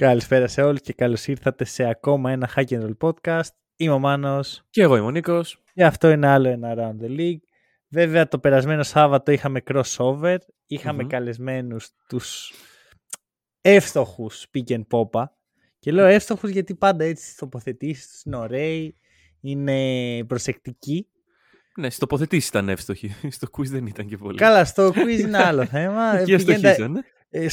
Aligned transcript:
Καλησπέρα 0.00 0.46
σε 0.46 0.62
όλους 0.62 0.80
και 0.80 0.92
καλώς 0.92 1.26
ήρθατε 1.26 1.64
σε 1.64 1.84
ακόμα 1.88 2.30
ένα 2.30 2.50
Hack 2.56 2.64
and 2.68 2.88
Roll 2.88 2.96
podcast. 3.10 3.48
Είμαι 3.76 3.92
ο 3.92 3.98
Μάνος 3.98 4.62
Και 4.70 4.82
εγώ 4.82 4.96
είμαι 4.96 5.06
ο 5.06 5.10
Νίκος. 5.10 5.62
και 5.74 5.84
αυτό 5.84 6.10
είναι 6.10 6.26
άλλο 6.26 6.48
ένα 6.48 6.74
Around 6.76 7.04
the 7.04 7.18
League. 7.18 7.40
Βέβαια 7.88 8.28
το 8.28 8.38
περασμένο 8.38 8.82
Σάββατο 8.82 9.32
είχαμε 9.32 9.62
crossover, 9.70 10.36
ειχαμε 10.66 11.02
Μμμ. 11.02 11.08
καλεσμένους 11.08 11.90
τους 12.08 12.52
εύστοχους 13.60 14.46
pick 14.54 14.70
and 14.72 14.82
popa. 14.90 15.24
Και 15.78 15.92
λέω 15.92 16.06
εύστοχους 16.06 16.50
γιατί 16.50 16.74
πάντα 16.74 17.04
έτσι 17.04 17.24
στις 17.24 17.36
τοποθετήσεις 17.36 18.08
τους 18.08 18.22
είναι 18.22 18.36
ωραίοι, 18.36 18.96
είναι 19.40 20.24
προσεκτικοί. 20.24 21.06
Ναι, 21.76 21.86
στις 21.86 21.98
τοποθετήσεις 21.98 22.48
ήταν 22.48 22.68
εύστοχοι. 22.68 23.14
Στο 23.36 23.46
quiz 23.58 23.66
δεν 23.66 23.86
ήταν 23.86 24.06
και 24.06 24.16
πολύ. 24.16 24.36
Καλά, 24.38 24.64
στο 24.64 24.88
quiz 24.94 25.18
είναι 25.18 25.38
άλλο 25.38 25.64
θέμα. 25.66 26.12
Εκεί 26.18 26.24
Πηγαίνετε- 26.36 26.64
αστοχήσανε. 26.70 26.98
ε, 26.98 27.02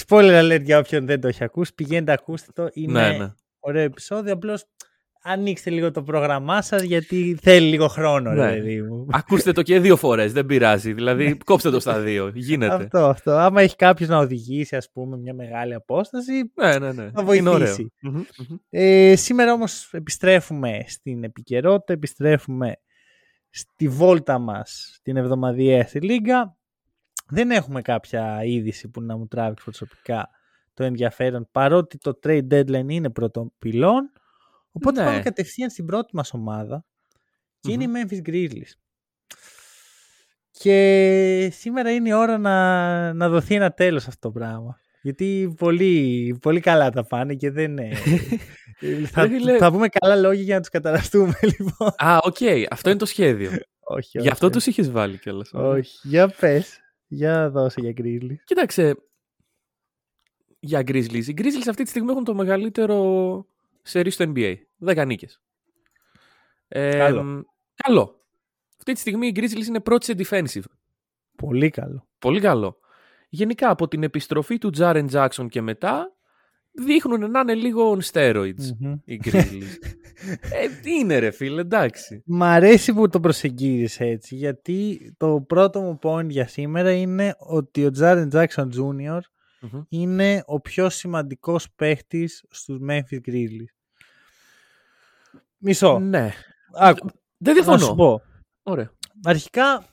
spoiler 0.08 0.42
alert 0.52 0.62
για 0.64 0.78
όποιον 0.80 1.06
δεν 1.06 1.22
το 1.22 1.28
έχει 1.28 1.44
ακούσει. 1.44 1.74
Πηγαίνετε, 1.74 2.12
ακούστε 2.12 2.52
το. 2.64 2.70
Είναι 2.74 3.10
Ναι, 3.10 3.18
ναι. 3.18 3.34
ωραίο 3.60 3.84
επεισόδιο. 3.84 4.34
Απλώς 4.34 4.66
ανοίξτε 5.26 5.70
λίγο 5.70 5.92
το 5.92 6.04
πρόγραμμά 6.04 6.62
σας 6.62 6.82
γιατί 6.82 7.38
θέλει 7.42 7.68
λίγο 7.70 7.88
χρόνο, 7.88 8.34
ρε 8.34 8.46
Ναι. 8.46 8.52
παιδί 8.54 8.82
μου. 8.82 9.08
Ακούστε 9.12 9.52
το 9.52 9.62
και 9.62 9.80
δύο 9.80 9.96
φορές, 9.96 10.34
δεν 10.34 10.46
πειράζει. 10.46 10.94
Δηλαδή, 10.94 11.38
κόψτε 11.46 11.70
το 11.70 11.80
στα 11.80 12.00
δύο. 12.00 12.32
Γίνεται. 12.34 12.74
Αυτό, 12.74 13.06
αυτό. 13.06 13.32
Άμα 13.32 13.62
έχει 13.62 13.76
κάποιος 13.76 14.10
να 14.10 14.18
οδηγήσει, 14.18 14.76
ας 14.76 14.90
πούμε, 14.92 15.18
μια 15.18 15.34
μεγάλη 15.34 15.74
απόσταση. 15.74 16.52
Ναι, 16.56 16.78
ναι, 16.80 16.92
ναι. 16.92 17.10
Θα 17.14 17.36
Είναι 17.36 17.50
ωραίο. 17.50 17.66
βοηθήσει. 17.68 17.92
Μμμ, 18.02 18.16
μμμ. 18.16 18.58
Ε, 18.70 19.16
σήμερα 19.16 19.54
όμως 19.54 19.90
επιστρέφουμε 19.94 20.84
στην 20.88 21.24
επικαιρότητα, 21.24 21.94
επιστρέφουμε 21.94 22.76
στη 23.50 23.88
βόλτα 23.88 24.40
μας 24.40 25.00
την 25.04 25.18
εβδομαδιαία 25.18 25.84
στη 25.88 26.00
Λίγκα. 26.00 26.58
Δεν 27.34 27.52
έχουμε 27.52 27.82
κάποια 27.82 28.44
είδηση 28.44 28.88
που 28.90 29.02
να 29.02 29.18
μου 29.18 29.28
τράβηξει 29.28 29.64
προσωπικά 29.64 30.30
το 30.74 30.84
ενδιαφέρον, 30.84 31.48
παρότι 31.52 31.98
το 31.98 32.20
trade 32.24 32.48
deadline 32.52 32.86
είναι 32.90 33.10
προ 33.10 33.31
των 33.31 33.52
πυλών. 33.60 34.12
Οπότε 34.72 35.00
Ναι. 35.02 35.08
πάμε 35.08 35.20
κατευθείαν 35.22 35.70
στην 35.70 35.86
πρώτη 35.86 36.16
μας 36.16 36.34
ομάδα 36.34 36.86
και 37.60 37.72
είναι 37.72 37.84
οι 37.84 37.88
Memphis 37.96 38.30
Grizzlies. 38.30 38.72
Και 40.52 41.50
σήμερα 41.54 41.92
είναι 41.92 42.10
η 42.10 42.14
ώρα 42.14 42.38
να, 42.38 43.14
να 43.14 43.30
δοθεί 43.30 43.56
ένα 43.56 43.72
τέλος 43.72 44.02
σε 44.04 44.08
αυτό 44.10 44.28
το 44.28 44.40
πράγμα. 44.40 44.80
Γιατί 45.02 45.54
πολύ, 45.58 46.38
πολύ 46.42 46.60
καλά 46.60 46.90
τα 46.90 47.06
πάνε 47.06 47.34
και 47.36 47.52
δεν 47.52 47.72
είναι... 47.78 47.96
θα, 49.06 49.22
Ρε 49.22 49.28
φίλε. 49.28 49.58
θα 49.58 49.72
πούμε 49.72 49.88
καλά 49.88 50.16
λόγια 50.16 50.44
για 50.44 50.54
να 50.56 50.60
τους 50.60 50.70
καταραστούμε 50.70 51.34
λοιπόν. 51.58 51.88
Α, 51.98 52.18
οκ. 52.22 52.38
Αυτό 52.70 52.90
είναι 52.90 53.00
το 53.00 53.06
σχέδιο. 53.06 53.52
όχι, 53.80 54.20
Γι' 54.20 54.30
αυτό 54.30 54.46
όχι. 54.46 54.56
τους 54.56 54.66
είχες 54.66 54.92
βάλει 54.92 55.18
κιόλας. 55.18 55.50
Όχι. 55.54 56.08
Για 56.08 56.28
πες. 56.40 56.78
Για 57.14 57.50
δώσε 57.50 57.82
για 57.82 57.94
Grizzlies. 57.98 58.36
Κοίταξε. 58.44 58.96
Για 60.60 60.80
Grizzlies. 60.80 61.26
Οι 61.26 61.34
Grizzlies 61.38 61.68
αυτή 61.70 61.84
τη 61.84 61.90
στιγμή 61.90 62.12
έχουν 62.12 62.24
το 62.24 62.34
μεγαλύτερο 62.34 63.46
σερί 63.82 64.10
στο 64.10 64.32
NBA. 64.36 64.56
10 64.86 65.06
νίκες. 65.06 65.42
Ε, 66.68 66.98
Καλό. 66.98 67.24
μ, 67.24 67.42
καλό. 67.76 68.18
Αυτή 68.78 68.94
τη 68.94 69.00
στιγμή 69.00 69.28
οι 69.28 69.32
Grizzlies 69.36 69.66
είναι 69.68 69.80
πρώτοι 69.80 70.06
σε 70.06 70.14
defensive. 70.18 70.64
Πολύ 71.36 71.70
καλό. 71.70 72.08
Πολύ 72.20 72.40
καλό. 72.40 72.78
Γενικά 73.30 73.70
από 73.70 73.88
την 73.88 74.04
επιστροφή 74.04 74.58
του 74.58 74.70
Jaren 74.78 75.10
Jackson 75.10 75.46
και 75.50 75.62
μετά 75.62 76.13
δείχνουν 76.74 77.32
να 77.32 77.40
είναι 77.40 77.54
λίγο 77.54 77.98
on 77.98 78.02
steroids 78.12 78.72
Μμμ. 78.80 78.94
οι 79.06 79.22
Grizzlies. 79.24 79.78
ε, 80.62 80.68
τι 80.82 80.92
είναι 80.94 81.20
ρε 81.20 81.32
φίλε, 81.32 81.62
εντάξει. 81.62 82.24
Μ' 82.26 82.44
αρέσει 82.44 82.94
που 82.94 83.10
το 83.10 83.20
προσεγγίζεις 83.20 84.00
έτσι, 84.00 84.36
γιατί 84.36 85.00
το 85.18 85.42
πρώτο 85.48 85.82
μου 85.82 86.00
point 86.02 86.28
για 86.30 86.48
σήμερα 86.48 86.92
είναι 86.92 87.36
ότι 87.40 87.86
ο 87.86 87.90
Jaren 88.00 88.28
Jackson 88.32 88.68
Jr. 88.78 89.20
Μμμ. 89.60 89.82
είναι 89.90 90.44
ο 90.46 90.60
πιο 90.60 90.90
σημαντικός 90.90 91.72
παίχτης 91.76 92.46
στους 92.50 92.78
Memphis 92.90 93.20
Grizzlies. 93.28 93.74
Μισό. 95.58 96.00
Ναι. 96.00 96.32
Άκου, 96.76 97.08
Δεν 97.38 97.56
να 97.56 97.62
σου 97.64 97.70
διαφωνώ. 97.70 97.96
πω. 97.96 98.22
Ωραία. 98.64 98.92
Αρχικά 99.24 99.86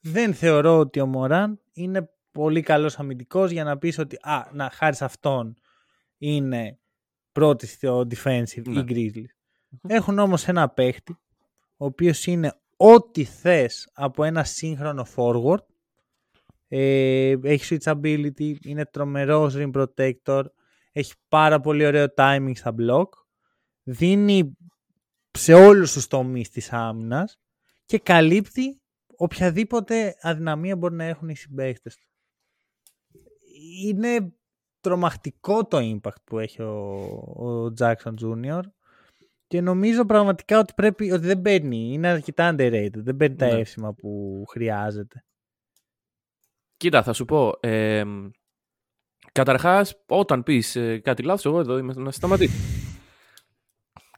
δεν 0.00 0.34
θεωρώ 0.34 0.78
ότι 0.78 1.00
ο 1.00 1.06
Μωράν 1.06 1.60
είναι 1.72 2.10
πολύ 2.32 2.62
καλός 2.62 2.98
αμυντικός 2.98 3.50
για 3.50 3.64
να 3.64 3.78
πεις 3.78 3.98
ότι 3.98 4.16
α, 4.22 4.48
να, 4.52 4.70
χάρη 4.70 4.96
σε 4.96 5.04
αυτόν 5.04 5.56
είναι 6.34 6.78
πρώτη 7.32 7.66
στο 7.66 8.00
defensive 8.00 8.62
Ναι. 8.66 8.80
οι 8.80 8.84
Grizzlies. 8.88 9.34
Έχουν 9.88 10.18
όμως 10.18 10.48
ένα 10.48 10.68
παίχτη 10.68 11.12
ο 11.76 11.84
οποίος 11.84 12.26
είναι 12.26 12.60
ό,τι 12.76 13.24
θες 13.24 13.90
από 13.92 14.24
ένα 14.24 14.44
σύγχρονο 14.44 15.06
forward 15.16 15.64
ε, 16.68 17.34
έχει 17.42 17.76
switchability, 17.80 18.54
είναι 18.64 18.84
τρομερός 18.84 19.54
rim 19.56 19.70
protector, 19.72 20.44
έχει 20.92 21.12
πάρα 21.28 21.60
πολύ 21.60 21.86
ωραίο 21.86 22.06
timing 22.16 22.52
στα 22.54 22.74
block, 22.78 23.08
δίνει 23.82 24.56
σε 25.30 25.54
όλους 25.54 25.92
τους 25.92 26.06
τομείς 26.06 26.48
της 26.50 26.72
άμυνας 26.72 27.38
και 27.84 27.98
καλύπτει 27.98 28.80
οποιαδήποτε 29.16 30.16
αδυναμία 30.20 30.76
μπορεί 30.76 30.94
να 30.94 31.04
έχουν 31.04 31.28
οι 31.28 31.36
συμπαίκτες 31.36 31.96
του. 31.96 32.06
Είναι 33.84 34.34
τρομακτικό 34.86 35.64
το 35.66 35.78
impact 35.80 36.20
που 36.24 36.38
έχει 36.38 36.62
ο, 36.62 36.74
ο 37.36 37.72
Jackson 37.78 38.14
Jr. 38.22 38.60
Και 39.46 39.60
νομίζω 39.60 40.04
πραγματικά 40.04 40.58
ότι 40.58 40.72
πρέπει, 40.76 41.12
ότι 41.12 41.26
δεν 41.26 41.42
παίρνει, 41.42 41.92
είναι 41.92 42.08
αρκετά 42.08 42.54
underrated, 42.54 42.90
δεν 42.94 43.16
παίρνει 43.16 43.36
τα 43.36 43.46
Ναι. 43.46 43.58
εύσημα 43.58 43.92
που 43.92 44.42
χρειάζεται. 44.48 45.24
Κοίτα, 46.76 47.02
θα 47.02 47.12
σου 47.12 47.24
πω. 47.24 47.52
Ε, 47.60 48.04
καταρχάς, 49.32 50.02
όταν 50.06 50.42
πεις 50.42 50.76
ε, 50.76 50.98
κάτι 50.98 51.22
λάθος, 51.22 51.44
εγώ 51.44 51.60
εδώ 51.60 51.78
είμαι 51.78 51.92
να 51.96 52.10
σταματήσω. 52.10 52.56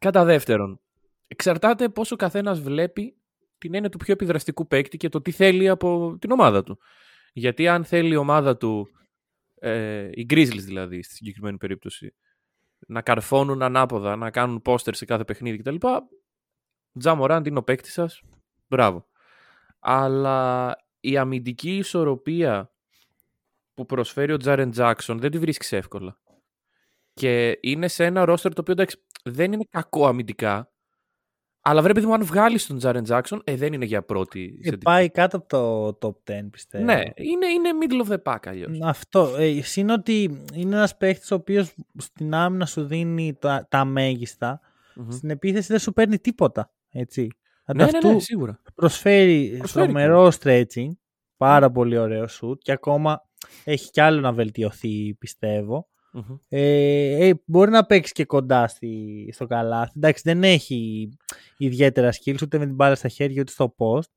Κατά 0.00 0.24
δεύτερον, 0.24 0.80
εξαρτάται 1.26 1.88
πόσο 1.88 2.16
καθένας 2.16 2.60
βλέπει 2.60 3.16
την 3.58 3.74
έννοια 3.74 3.90
του 3.90 3.98
πιο 3.98 4.12
επιδραστικού 4.12 4.66
παίκτη 4.66 4.96
και 4.96 5.08
το 5.08 5.20
τι 5.20 5.30
θέλει 5.30 5.68
από 5.68 6.16
την 6.20 6.30
ομάδα 6.30 6.62
του. 6.62 6.78
Γιατί 7.32 7.68
αν 7.68 7.84
θέλει 7.84 8.12
η 8.12 8.16
ομάδα 8.16 8.56
του, 8.56 8.88
ε, 9.60 10.10
οι 10.12 10.26
Grizzlies 10.30 10.62
δηλαδή, 10.64 11.02
στη 11.02 11.14
συγκεκριμένη 11.14 11.56
περίπτωση, 11.56 12.14
να 12.86 13.02
καρφώνουν 13.02 13.62
ανάποδα, 13.62 14.16
να 14.16 14.30
κάνουν 14.30 14.62
πόστερ 14.62 14.94
σε 14.94 15.04
κάθε 15.04 15.24
παιχνίδι 15.24 15.58
κτλ. 15.58 15.76
Τζα 16.98 17.14
Μοράντ 17.14 17.46
είναι 17.46 17.58
ο 17.58 17.62
παίκτης 17.62 17.92
σας. 17.92 18.22
Μπράβο. 18.66 19.06
Αλλά 19.78 20.76
η 21.00 21.16
αμυντική 21.16 21.76
ισορροπία 21.76 22.72
που 23.74 23.86
προσφέρει 23.86 24.32
ο 24.32 24.36
Τζάρεν 24.36 24.70
Τζάξον 24.70 25.18
δεν 25.18 25.30
τη 25.30 25.38
βρίσκεις 25.38 25.72
εύκολα. 25.72 26.20
Και 27.12 27.58
είναι 27.60 27.88
σε 27.88 28.04
ένα 28.04 28.24
ρόστερ 28.24 28.54
το 28.54 28.60
οποίο 28.60 28.72
εντάξει, 28.72 29.04
δεν 29.24 29.52
είναι 29.52 29.64
κακό 29.70 30.06
αμυντικά. 30.06 30.72
Αλλά 31.68 31.82
βρέπει 31.82 32.06
μου 32.06 32.14
αν 32.14 32.24
βγάλεις 32.24 32.66
τον 32.66 32.78
Τζάρεν 32.78 33.02
Τζάξον, 33.02 33.40
ε, 33.44 33.56
δεν 33.56 33.72
είναι 33.72 33.84
για 33.84 34.02
πρώτη. 34.02 34.58
Και 34.62 34.68
σε 34.68 34.76
πάει 34.76 35.10
κάτω 35.10 35.36
από 35.36 35.46
το 35.98 35.98
top 36.26 36.32
10 36.32 36.48
πιστεύω. 36.50 36.84
Ναι, 36.84 37.00
είναι, 37.14 37.46
είναι 37.46 37.70
middle 37.80 38.08
of 38.08 38.12
the 38.12 38.32
pack 38.32 38.38
αλλιώς. 38.44 38.78
Αυτό. 38.82 39.34
Ε, 39.38 39.60
είναι 39.74 39.92
ότι 39.92 40.44
είναι 40.54 40.76
ένας 40.76 40.96
παίχτης 40.96 41.30
ο 41.30 41.34
οποίος 41.34 41.74
στην 41.96 42.34
άμυνα 42.34 42.66
σου 42.66 42.84
δίνει 42.84 43.36
τα, 43.41 43.66
τα 43.70 43.84
μεγιστα 43.84 44.60
Στην 45.09 45.30
επίθεση 45.30 45.66
δεν 45.68 45.78
σου 45.78 45.92
παίρνει 45.92 46.18
τίποτα. 46.18 46.72
Έτσι. 46.91 47.20
Ναι, 47.66 47.74
ναι, 47.74 47.82
Ανταυτού 47.82 48.12
ναι, 48.12 48.21
σίγουρα. 48.21 48.60
προσφέρει, 48.74 49.54
Προσφέρει 49.59 49.86
τρομερό 49.86 50.32
stretching. 50.41 50.91
Πάρα 51.36 51.71
πολύ 51.71 51.98
ωραίο 51.98 52.24
shoot 52.41 52.59
και 52.59 52.72
ακόμα 52.72 53.22
έχει 53.64 53.91
κι 53.91 54.00
άλλο 54.00 54.21
να 54.21 54.32
βελτιωθεί 54.32 55.14
πιστεύω. 55.14 55.88
Μμμ. 56.13 56.37
Ε, 56.49 57.27
ε, 57.28 57.34
μπορεί 57.45 57.71
να 57.71 57.87
παίξεις 57.87 58.13
και 58.13 58.25
κοντά 58.25 58.69
στη, 58.69 59.28
στο 59.33 59.47
καλάθι. 59.47 59.93
Εντάξει, 59.97 60.22
δεν 60.25 60.45
έχει 60.45 61.09
ιδιαίτερα 61.57 62.13
skills 62.13 62.43
ούτε 62.43 62.59
με 62.59 62.66
την 62.66 62.75
μπάλα 62.75 62.95
στα 62.95 63.09
χέρια 63.09 63.41
ούτε 63.41 63.53
στο 63.53 63.75
post. 63.78 64.10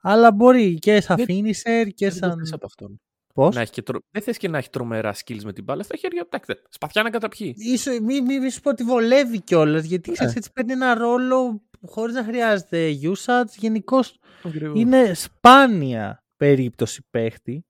Αλλά 0.00 0.32
μπορεί 0.32 0.74
και 0.74 1.00
σαν 1.00 1.16
Δεν- 1.16 1.26
finisher 1.28 1.88
και 1.94 2.08
Δεν 2.10 2.20
το 2.20 2.26
σαν. 2.28 2.38
θες 2.38 2.52
από 2.52 2.66
αυτόν. 2.66 3.00
Πώς; 3.34 3.54
Να 3.54 3.60
έχει 3.60 3.70
και 3.70 3.82
τρο... 3.82 3.98
Δεν 4.10 4.22
θες 4.22 4.36
και 4.36 4.48
να 4.48 4.58
έχει 4.58 4.70
τρομερά 4.70 5.14
skills 5.14 5.42
με 5.44 5.52
την 5.52 5.64
μπάλα 5.64 5.82
στα 5.82 5.96
χέρια. 5.96 6.22
Εντάξει, 6.26 6.62
σπαθιά 6.68 7.02
να 7.02 7.10
καταπιεί. 7.10 7.54
Ίσο, 7.58 7.90
μη, 8.02 8.20
μη, 8.20 8.38
μη 8.40 8.50
σου 8.50 8.60
πω 8.60 8.70
ότι 8.70 8.82
βολεύει 8.84 9.40
κιόλας, 9.42 9.84
γιατί 9.84 10.10
ξέρεις, 10.12 10.32
Ναι. 10.32 10.38
έτσι 10.38 10.52
παίρνει 10.52 10.72
ένα 10.72 10.94
ρόλο 10.94 11.62
χωρίς 11.86 12.14
να 12.14 12.24
χρειάζεται 12.24 12.90
usage. 13.02 13.48
Γενικώς 13.58 14.18
Ακριβώς. 14.42 14.80
είναι 14.80 15.14
σπάνια 15.14 16.24
περίπτωση 16.36 17.06
παίχτη. 17.10 17.64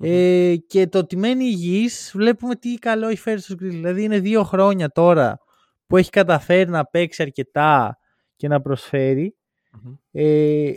Ε, 0.00 0.56
και 0.66 0.86
το 0.86 0.98
ότι 0.98 1.16
μένει 1.16 1.44
υγιής 1.44 2.10
βλέπουμε 2.14 2.56
τι 2.56 2.74
καλό 2.74 3.08
έχει 3.08 3.20
φέρει 3.20 3.40
στους 3.40 3.54
Grizzlies. 3.54 3.70
Δηλαδή 3.70 4.02
είναι 4.02 4.18
δύο 4.20 4.42
χρόνια 4.42 4.90
τώρα 4.90 5.38
που 5.86 5.96
έχει 5.96 6.10
καταφέρει 6.10 6.70
να 6.70 6.84
παίξει 6.84 7.22
αρκετά 7.22 7.98
και 8.36 8.48
να 8.48 8.60
προσφέρει. 8.60 9.36
Ε, 10.10 10.72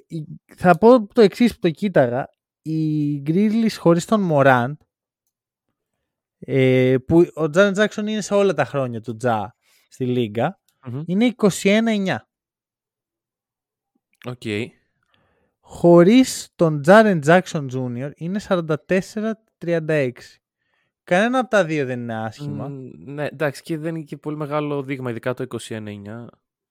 θα 0.55 0.77
πω 0.77 1.07
το 1.07 1.21
εξής 1.21 1.53
που 1.53 1.59
το 1.59 1.69
κοίταγα. 1.69 2.29
Οι 2.61 3.23
Grizzlies 3.25 3.75
χωρίς 3.77 4.05
τον 4.05 4.29
Morant 4.31 4.73
ε, 6.39 6.95
που 7.07 7.27
ο 7.33 7.49
Jaren 7.49 7.73
Jackson 7.73 8.07
είναι 8.07 8.21
σε 8.21 8.33
όλα 8.33 8.53
τα 8.53 8.65
χρόνια 8.65 9.01
του 9.01 9.15
Ja 9.15 9.55
στη 9.89 10.05
λίγκα 10.05 10.59
είναι 11.05 11.35
21-9. 11.37 12.15
Okay. 14.25 14.41
Okay. 14.43 14.67
Χωρίς 15.73 16.49
τον 16.55 16.81
Jaren 16.81 17.19
Jackson 17.19 17.69
Jr. 17.73 18.11
είναι 18.15 18.39
44-36. 18.47 20.11
Κανένα 21.03 21.39
από 21.39 21.49
τα 21.49 21.65
δύο 21.65 21.85
δεν 21.85 21.99
είναι 21.99 22.23
άσχημα. 22.23 22.67
Mm, 22.67 22.91
ναι, 23.05 23.25
εντάξει, 23.25 23.61
και 23.61 23.77
δεν 23.77 23.95
είναι 23.95 24.03
και 24.03 24.17
πολύ 24.17 24.35
μεγάλο 24.37 24.83
δείγμα, 24.83 25.09
ειδικά 25.09 25.33
το 25.33 25.45
21-9. 25.67 25.81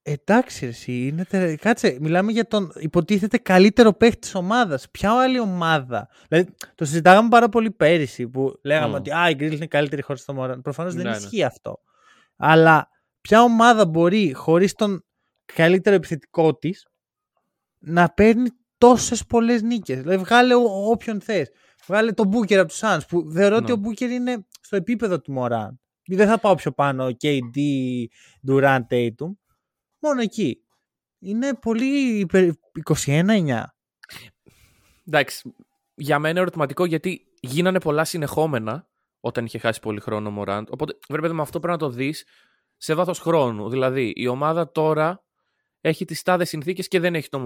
Εντάξει, 0.03 0.67
εσύ, 0.67 1.07
είναι 1.07 1.25
τε... 1.25 1.57
κάτσε, 1.57 1.97
μιλάμε 2.01 2.33
για 2.33 2.47
τον 2.47 2.73
υποτίθεται 2.75 3.39
καλύτερο 3.39 3.93
παίχτη 3.93 4.19
της 4.19 4.35
ομάδας. 4.35 4.91
Ποια 4.91 5.13
άλλη 5.13 5.41
ομάδα; 5.41 6.09
Δηλαδή, 6.29 6.55
το 6.75 6.85
συζητάγαμε 6.85 7.29
πάρα 7.29 7.49
πολύ 7.49 7.71
πέρυσι 7.71 8.29
που 8.29 8.59
λέγαμε 8.63 8.97
ότι 8.97 9.11
Α, 9.13 9.31
η 9.31 9.35
Γκριλ 9.35 9.53
είναι 9.53 9.67
καλύτερη 9.67 10.03
χωρίς 10.03 10.25
τον 10.25 10.35
Μωράν. 10.35 10.61
Προφανώς 10.61 10.95
δεν 10.95 11.05
ναι, 11.05 11.11
ναι. 11.11 11.17
ισχύει 11.17 11.43
αυτό. 11.43 11.79
Αλλά 12.37 12.89
ποια 13.21 13.43
ομάδα 13.43 13.87
μπορεί 13.87 14.33
χωρίς 14.33 14.73
τον 14.75 15.05
καλύτερο 15.55 15.97
επιθετικό 15.97 16.55
της 16.55 16.87
να 17.79 18.09
παίρνει 18.09 18.51
τόσες 18.81 19.27
πολλές 19.27 19.63
νίκες. 19.63 20.01
Δηλαδή, 20.01 20.17
βγάλε 20.17 20.55
όποιον 20.89 21.21
θες. 21.21 21.51
Βγάλε 21.87 22.13
τον 22.13 22.27
Μπούκερ 22.27 22.59
από 22.59 22.69
τους 22.69 22.81
Suns 22.83 23.01
που 23.09 23.31
θεωρώ 23.33 23.57
ότι 23.57 23.67
ναι. 23.67 23.73
ο 23.73 23.77
Μπούκερ 23.77 24.11
είναι 24.11 24.47
στο 24.61 24.77
επίπεδο 24.77 25.21
του 25.21 25.33
Μωράν. 25.33 25.81
Δεν 26.07 26.29
θα 26.29 26.39
πάω 26.39 26.55
πιο 26.55 26.73
πάνω 26.73 27.09
KD, 27.23 27.59
Durant, 28.49 28.81
Tatum. 28.91 29.33
Μόνο 29.99 30.21
εκεί. 30.21 30.65
Είναι 31.19 31.55
πολύ 31.55 32.27
21-9. 33.05 33.63
Εντάξει, 35.07 35.55
για 35.95 36.19
μένα 36.19 36.31
είναι 36.31 36.41
ερωτηματικό 36.41 36.85
γιατί 36.85 37.21
γίνανε 37.41 37.81
πολλά 37.81 38.05
συνεχόμενα 38.05 38.89
όταν 39.21 39.45
είχε 39.45 39.59
χάσει 39.59 39.81
πολύ 39.81 40.01
χρόνο 40.01 40.29
ο 40.29 40.33
Μωράντ. 40.33 40.67
Οπότε 40.71 40.99
βέβαια 41.09 41.33
με 41.33 41.43
αυτό 41.43 41.61
πρέπει 41.61 41.83
να 41.83 41.89
το 41.89 41.95
δεις 41.95 42.25
σε 42.77 42.95
βάθος 42.95 43.19
χρόνου. 43.19 43.69
Δηλαδή 43.69 44.13
η 44.17 44.27
ομάδα 44.27 44.71
τώρα 44.73 45.25
έχει 45.81 46.05
τις 46.05 46.23
τάδες 46.23 46.49
συνθήκες 46.49 46.89
και 46.89 47.01
δεν 47.01 47.15
έχει 47.15 47.29
το 47.29 47.39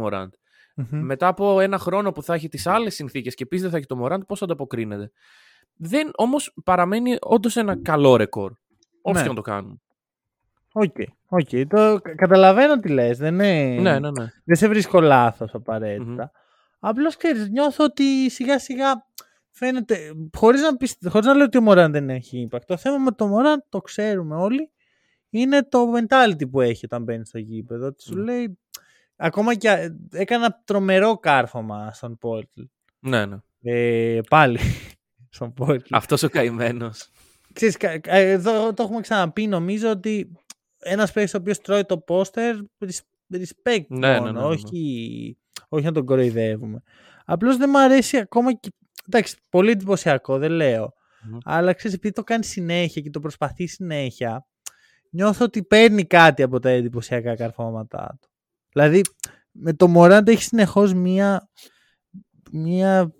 μοραντ 0.74 1.04
Μετά 1.04 1.26
από 1.26 1.60
ένα 1.60 1.78
χρόνο 1.78 2.12
που 2.12 2.22
θα 2.22 2.34
έχει 2.34 2.48
τις 2.48 2.66
άλλες 2.66 2.94
συνθήκες 2.94 3.34
και 3.34 3.42
επίσης 3.42 3.62
δεν 3.62 3.70
θα 3.70 3.76
έχει 3.76 3.86
το 3.86 3.96
Μωράντ, 3.96 4.22
πώς 4.22 4.38
θα 4.38 4.44
ανταποκρίνεται. 4.44 5.10
Δεν, 5.76 6.10
όμως 6.14 6.54
παραμένει 6.64 7.16
όντως 7.20 7.56
ένα 7.56 7.82
καλό 7.82 8.16
ρεκόρ. 8.16 8.52
Όπως 9.02 9.16
ναι. 9.16 9.22
και 9.22 9.28
να 9.28 9.34
το 9.34 9.40
κάνουν. 9.40 9.82
Okay, 10.72 10.94
okay, 10.96 11.04
okay. 11.38 11.66
το 11.68 12.00
καταλαβαίνω 12.16 12.78
τι 12.78 12.88
λες, 12.88 13.18
δεν 13.18 13.34
είναι... 13.34 13.80
Ναι, 13.80 13.98
ναι, 13.98 14.10
ναι. 14.10 14.26
Δεν 14.44 14.56
σε 14.56 14.68
βρίσκω 14.68 15.00
λάθος 15.00 15.54
απαραίτητα. 15.54 16.30
Mm-hmm. 16.30 16.40
Απλώς 16.78 17.16
ξέρεις, 17.16 17.48
νιώθω 17.48 17.84
ότι 17.84 18.30
σιγά 18.30 18.58
σιγά 18.58 19.06
φαίνεται, 19.50 19.96
χωρίς 20.36 20.60
να, 20.60 20.76
πεις, 20.76 20.96
χωρίς 21.08 21.26
να 21.26 21.34
λέω 21.34 21.44
ότι 21.44 21.58
ο 21.58 21.60
Μωράν 21.60 21.92
δεν 21.92 22.10
έχει 22.10 22.48
impact. 22.50 22.62
Το 22.66 22.76
θέμα 22.76 22.98
με 22.98 23.10
το 23.10 23.26
Μωράν, 23.26 23.64
το 23.68 23.80
ξέρουμε 23.80 24.36
όλοι, 24.36 24.70
είναι 25.30 25.62
το 25.62 25.78
mentality 25.96 26.50
που 26.50 26.60
έχει 26.60 26.84
όταν 26.84 27.02
μπαίνει 27.02 27.26
στο 27.26 27.38
γήπεδο. 27.38 27.86
Ότι 27.86 28.02
σου 28.02 28.16
λέει, 28.16 28.58
ακόμα 29.16 29.54
και 29.54 29.92
έκανα 30.10 30.62
τρομερό 30.64 31.18
κάρφωμα 31.18 31.92
στον 31.92 32.18
Πόρτλ. 32.18 32.62
Ναι, 32.98 33.26
ναι. 33.26 33.36
Ε, 33.60 34.20
πάλι 34.28 34.58
στον 35.34 35.52
Πόρτλ. 35.52 35.94
Αυτός 35.94 36.22
ο 36.22 36.28
καημένος. 36.28 37.08
Ξέρεις, 37.52 37.76
εδώ 38.02 38.74
το 38.74 38.82
έχουμε 38.82 39.00
ξαναπεί, 39.00 39.46
νομίζω 39.46 39.90
ότι 39.90 40.32
ένας 40.78 41.12
παίκτης 41.12 41.34
ο 41.34 41.36
οποίος 41.36 41.60
τρώει 41.60 41.84
το 41.84 41.98
πόστερ, 41.98 42.56
respect 43.32 43.84
ναι, 43.88 44.18
μόνο, 44.18 44.24
ναι, 44.24 44.30
ναι, 44.30 44.40
ναι, 44.40 44.46
όχι, 44.46 45.38
όχι 45.68 45.84
να 45.84 45.92
τον 45.92 46.04
κοροϊδεύουμε. 46.04 46.82
Απλώς 47.24 47.56
δεν 47.56 47.68
μου 47.72 47.78
αρέσει 47.78 48.16
ακόμα 48.16 48.52
και, 48.52 48.72
εντάξει, 49.06 49.36
πολύ 49.48 49.70
εντυπωσιακό, 49.70 50.38
δεν 50.38 50.50
λέω. 50.50 50.84
Mm-hmm. 50.86 51.38
Αλλά 51.44 51.72
ξέρεις, 51.72 51.96
επειδή 51.96 52.14
το 52.14 52.22
κάνει 52.22 52.44
συνέχεια 52.44 53.02
και 53.02 53.10
το 53.10 53.20
προσπαθεί 53.20 53.66
συνέχεια, 53.66 54.46
νιώθω 55.10 55.44
ότι 55.44 55.62
παίρνει 55.62 56.04
κάτι 56.04 56.42
από 56.42 56.58
τα 56.58 56.68
εντυπωσιακά 56.68 57.34
καρφώματά 57.34 58.18
του. 58.20 58.28
Δηλαδή, 58.74 59.02
με 59.50 59.72
το 59.72 59.88
Μωράντ 59.88 60.28
έχει 60.28 60.42
συνεχώς 60.42 60.92
μία, 60.92 61.48
μία 62.52 63.14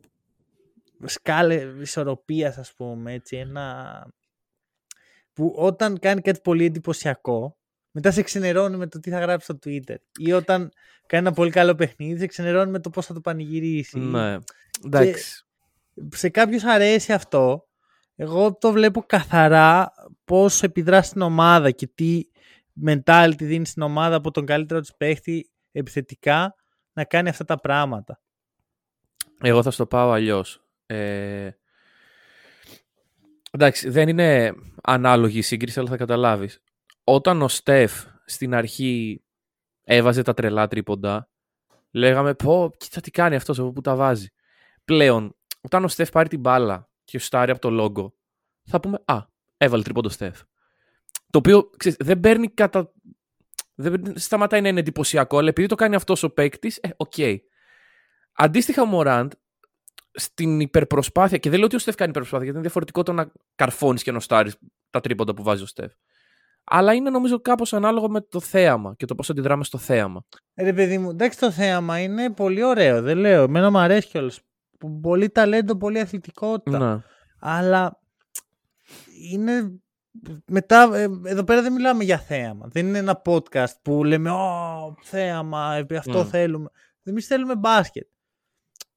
σκάλε 1.05 1.55
ισορροπίας, 1.81 2.59
ας 2.59 2.75
πούμε, 2.75 3.13
έτσι, 3.13 3.37
ένα 3.37 4.07
που 5.33 5.55
όταν 5.57 5.99
κάνει 5.99 6.21
κάτι 6.21 6.41
πολύ 6.41 6.65
εντυπωσιακό, 6.65 7.59
μετά 7.91 8.11
σε 8.11 8.23
ξενερώνει 8.23 8.77
με 8.77 8.87
το 8.87 9.01
τι 9.01 9.11
θα 9.11 9.19
γράψει 9.19 9.45
στο 9.45 9.59
Twitter. 9.65 9.97
Ή 10.19 10.33
όταν 10.33 10.71
κάνει 11.07 11.27
ένα 11.27 11.33
πολύ 11.33 11.51
καλό 11.51 11.75
παιχνίδι, 11.75 12.19
σε 12.19 12.27
ξενερώνει 12.27 12.71
με 12.71 12.81
το 12.81 12.91
πώς 12.91 13.07
θα 13.07 13.15
το 13.15 13.21
πανηγυρίσει. 13.21 13.99
Ναι. 13.99 14.39
Εντάξει. 14.85 15.45
σε 16.15 16.29
κάποιους 16.29 16.65
αρέσει 16.65 17.13
αυτό. 17.13 17.69
Εγώ 18.17 18.55
το 18.55 18.73
βλέπω 18.73 19.03
καθαρά 19.03 19.93
πώς 20.25 20.63
επιδρά 20.63 21.03
στην 21.03 21.21
ομάδα 21.21 21.71
και 21.71 21.87
τι 21.87 22.23
mentality 22.87 23.35
δίνει 23.39 23.67
στην 23.67 23.83
ομάδα 23.83 24.17
από 24.17 24.31
τον 24.31 24.47
καλύτερο 24.47 24.81
της 24.81 24.97
παίχτη 24.97 25.51
επιθετικά 25.73 26.55
να 26.93 27.05
κάνει 27.05 27.29
αυτά 27.29 27.45
τα 27.45 27.61
πράγματα. 27.61 28.21
Εγώ 29.41 29.63
θα 29.63 29.71
στο 29.71 29.87
πάω 29.87 30.11
αλλιώς. 30.11 30.65
Ε, 30.87 31.51
Εντάξει, 33.55 33.89
δεν 33.89 34.09
είναι 34.09 34.53
ανάλογη 34.83 35.39
η 35.39 35.43
σύγκριση, 35.43 35.79
αλλά 35.79 35.89
θα 35.89 35.97
καταλάβεις. 35.97 36.63
Όταν 37.05 37.43
ο 37.43 37.49
Στεφ 37.49 38.05
στην 38.25 38.55
αρχή 38.55 39.25
έβαζε 39.85 40.23
τα 40.23 40.35
τρελά 40.35 40.69
τρίποντα, 40.69 41.29
λέγαμε 41.91 42.35
πω, 42.35 42.71
κοίτα 42.77 43.01
τι 43.01 43.11
κάνει 43.11 43.35
αυτός 43.35 43.59
από 43.59 43.73
πού 43.73 43.81
τα 43.81 43.97
βάζει. 43.97 44.29
Πλέον, 44.85 45.37
όταν 45.61 45.85
ο 45.85 45.89
Στεφ 45.89 46.11
πάρει 46.11 46.29
την 46.29 46.41
μπάλα 46.41 46.89
και 47.05 47.19
σουτάρει 47.19 47.51
από 47.51 47.61
το 47.61 47.71
λόγκο, 47.71 48.15
θα 48.65 48.81
πούμε 48.81 49.03
Α, 49.05 49.19
έβαλε 49.57 49.83
τρίποντο 49.83 50.09
Στεφ. 50.09 50.43
Το 51.35 51.41
οποίο 51.41 51.71
ξέρεις, 51.77 51.99
δεν 52.01 52.21
παίρνει 52.21 52.49
κατά. 52.49 52.93
Δεν 53.75 54.03
σταματάει 54.15 54.61
να 54.61 54.69
είναι 54.69 54.81
εντυπωσιακό, 54.81 55.39
αλλά 55.39 55.49
επειδή 55.49 55.67
το 55.69 55.75
κάνει 55.75 55.95
αυτός 55.95 56.23
ο 56.23 56.31
παίκτης, 56.31 56.77
ε, 56.77 56.89
okay. 56.97 57.13
Okay. 57.17 57.37
Αντίστοιχα, 58.33 58.83
ο 58.83 58.85
Μωράντ 58.85 59.33
στην 60.13 60.61
υπερπροσπάθεια. 60.61 61.39
Και 61.39 61.49
δεν 61.49 61.59
λέω 61.59 61.67
ότι 61.67 61.77
ο 61.77 61.79
Στεφ 61.79 61.95
κάνει 61.95 62.11
υπερπροσπάθεια, 62.11 62.45
γιατί 62.45 62.59
είναι 62.59 62.67
διαφορετικό 62.67 63.03
το 63.03 63.13
να 63.13 63.33
καρφώνεις 63.55 64.03
και 64.03 64.13
να 64.13 64.21
σουτάρει 64.21 64.51
τα 64.91 65.01
τρίποντα 65.01 65.35
που 65.35 65.43
βάζει 65.43 65.63
ο 65.63 65.67
Στεφ. 65.67 65.93
Αλλά 66.65 66.95
είναι 66.95 67.11
νομίζω 67.11 67.41
κάπως 67.41 67.73
ανάλογο 67.73 68.09
με 68.09 68.21
το 68.21 68.41
θέαμα 68.41 68.95
και 68.97 69.07
το 69.07 69.15
πώς 69.15 69.31
αντιδράμε 69.31 69.65
στο 69.65 69.79
θέαμα. 69.79 70.25
Ε, 70.55 70.65
ρε 70.65 70.73
παιδί 70.73 70.99
μου, 70.99 71.11
εντάξει 71.11 71.39
το 71.39 71.51
θέαμα 71.51 71.99
είναι 71.99 72.31
πολύ 72.31 72.63
ωραίο, 72.63 73.03
δεν 73.03 73.17
λέω. 73.17 73.43
Εμένα 73.43 73.71
μου 73.71 73.79
αρέσει 73.79 74.09
κιόλας. 74.09 74.41
Πολύ 75.01 75.31
ταλέντο, 75.31 75.77
πολύ 75.77 76.01
αθλητικότητα. 76.01 76.79
Ναι. 76.79 77.03
Αλλά 77.39 78.01
είναι 79.31 79.84
μετά, 80.47 80.91
ε, 80.95 81.09
εδώ 81.25 81.45
πέρα 81.45 81.63
δεν 81.63 81.73
μιλάμε 81.73 82.05
για 82.05 82.19
θέαμα. 82.19 82.69
Δεν 82.71 82.87
είναι 82.87 82.99
ένα 82.99 83.23
podcast 83.25 83.75
που 83.83 84.05
λέμε 84.05 84.31
Ω, 84.31 84.97
θέαμα, 85.03 85.87
αυτό 85.97 86.21
mm. 86.21 86.27
θέλουμε. 86.27 86.71
Εμείς 87.03 87.27
θέλουμε 87.27 87.57
μπάσκετ 87.57 88.07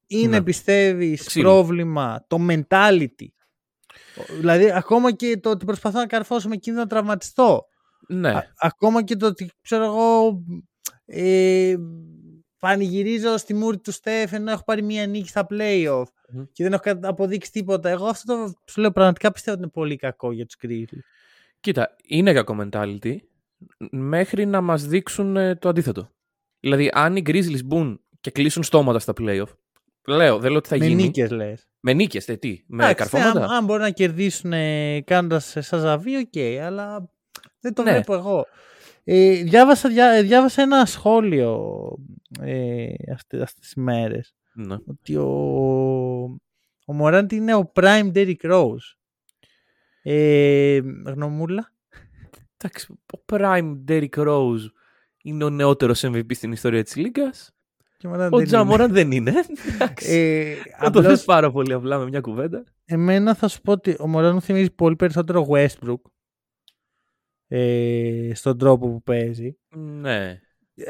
είναι 0.08 0.38
ναι. 0.38 0.44
πιστεύεις 0.44 1.34
πρόβλημα 1.34 2.26
το 2.28 2.38
mentality; 2.50 3.28
Δηλαδή 4.40 4.72
ακόμα 4.72 5.12
και 5.12 5.38
το 5.38 5.50
ότι 5.50 5.66
προσπαθώ 5.66 6.00
να 6.00 6.08
καρφώσω 6.08 6.50
με 6.50 6.56
κίνδυνο 6.56 6.84
να 6.84 6.90
τραυματιστώ. 6.90 7.68
Ναι. 8.08 8.34
ακόμα 8.60 9.04
και 9.04 9.16
το 9.16 9.26
ότι 9.26 9.52
ξέρω 9.62 9.84
εγώ 9.84 10.44
ε, 11.06 11.76
πανηγυρίζω 12.68 13.38
στη 13.38 13.54
μούρη 13.54 13.78
του 13.78 13.92
Στέφ 13.92 14.34
ενώ 14.34 14.52
έχω 14.52 14.64
πάρει 14.64 14.82
μία 14.82 15.08
νίκη 15.08 15.28
στα 15.28 15.48
playoffs 15.50 16.04
και 16.52 16.64
δεν 16.64 16.74
έχω 16.74 17.00
αποδείξει 17.02 17.52
τίποτα. 17.52 17.90
Εγώ 17.90 18.06
αυτό 18.06 18.36
το 18.36 18.54
σου 18.66 18.82
λέω 18.82 18.92
πραγματικά 18.92 19.32
πιστεύω 19.32 19.58
ότι 19.58 19.66
είναι 19.66 19.72
πολύ 19.74 19.96
κακό 19.96 20.32
για 20.32 20.46
τους 20.46 20.56
Grizzlies. 20.62 21.00
Κοίτα, 21.60 21.96
είναι 22.04 22.34
κακό 22.34 22.58
mentality 22.62 23.16
μέχρι 23.92 24.46
να 24.46 24.62
μας 24.62 24.86
δείξουν 24.86 25.38
ε, 25.38 25.56
το 25.56 25.70
αντίθετο. 25.70 26.10
Δηλαδή 26.60 26.90
αν 26.94 27.16
οι 27.16 27.24
Grizzlies 27.26 27.64
μπουν 27.66 28.02
και 28.22 28.32
κλείσουν 28.32 28.64
στόματα 28.64 29.00
στα 29.00 29.14
playoff 29.20 29.52
Λέω, 30.08 30.40
δεν 30.40 30.50
λέω 30.50 30.58
ότι 30.58 30.70
θα 30.70 30.78
με 30.78 30.86
γίνει. 30.86 30.96
Με 30.96 31.04
νίκες 31.04 31.32
λες. 31.32 31.68
Με 31.80 31.94
νίκες, 31.94 32.26
τι, 32.26 32.64
με 32.68 32.94
καρφώματα. 32.94 33.44
Αν, 33.44 33.52
αν 33.52 33.66
μπορεί 33.66 33.82
να 33.82 33.90
κερδίσουν 33.90 34.54
ε, 34.54 35.02
κάνοντας 35.02 35.56
σαματά, 35.60 36.16
οκ, 36.16 36.30
okay, 36.34 36.60
αλλά 36.64 37.10
δεν 37.60 37.74
το 37.74 37.84
ναι. 37.84 37.92
βλέπω 37.92 38.14
εγώ. 38.14 38.46
Ε, 39.10 39.44
διάβασα, 39.44 39.90
διά, 39.90 40.06
ε, 40.06 40.22
διάβασα 40.22 40.62
ένα 40.62 40.86
σχόλιο 40.86 41.78
ε, 42.42 42.88
αυτές, 43.14 43.42
αυτές 43.42 43.60
τις 43.60 43.76
μέρες 43.76 44.36
ναι. 44.54 44.78
ότι 44.86 45.16
ο, 45.16 45.28
ο 46.86 46.94
Μωράντι 46.94 47.36
είναι 47.36 47.56
ο 47.56 47.72
prime 47.76 48.12
Derrick 48.14 48.52
Rose. 48.52 48.96
Ε, 50.02 50.80
γνωμούλα. 51.06 51.72
Εντάξει, 52.58 52.94
ο 53.14 53.20
prime 53.26 53.78
Derrick 53.88 54.28
Rose 54.28 54.66
είναι 55.24 55.44
ο 55.44 55.50
νεότερος 55.50 56.04
MVP 56.06 56.36
στην 56.36 56.52
ιστορία 56.52 56.84
της 56.84 56.96
Λίγκας. 56.96 57.52
Ο 58.32 58.42
Τζαμόραν 58.42 58.92
δεν 58.92 59.12
είναι. 59.12 59.34
ε, 59.96 60.56
θα 60.80 60.90
το 60.90 61.04
θες 61.04 61.24
πάρα 61.24 61.52
πολύ 61.52 61.74
απλά 61.74 61.98
με 61.98 62.06
μια 62.06 62.22
κουβέντα. 62.22 62.64
Εμένα 62.86 63.36
θα 63.36 63.48
σου 63.48 63.62
πω 63.62 63.72
ότι 63.72 63.96
ο 64.00 64.08
Μωράν 64.08 64.34
μου 64.34 64.42
θυμίζει 64.42 64.72
πολύ 64.72 64.96
περισσότερο 64.96 65.48
Westbrook. 65.50 66.02
Ε, 67.48 68.32
στον 68.34 68.58
τρόπο 68.58 68.88
που 68.90 69.02
παίζει. 69.04 69.58
Ναι. 69.76 70.40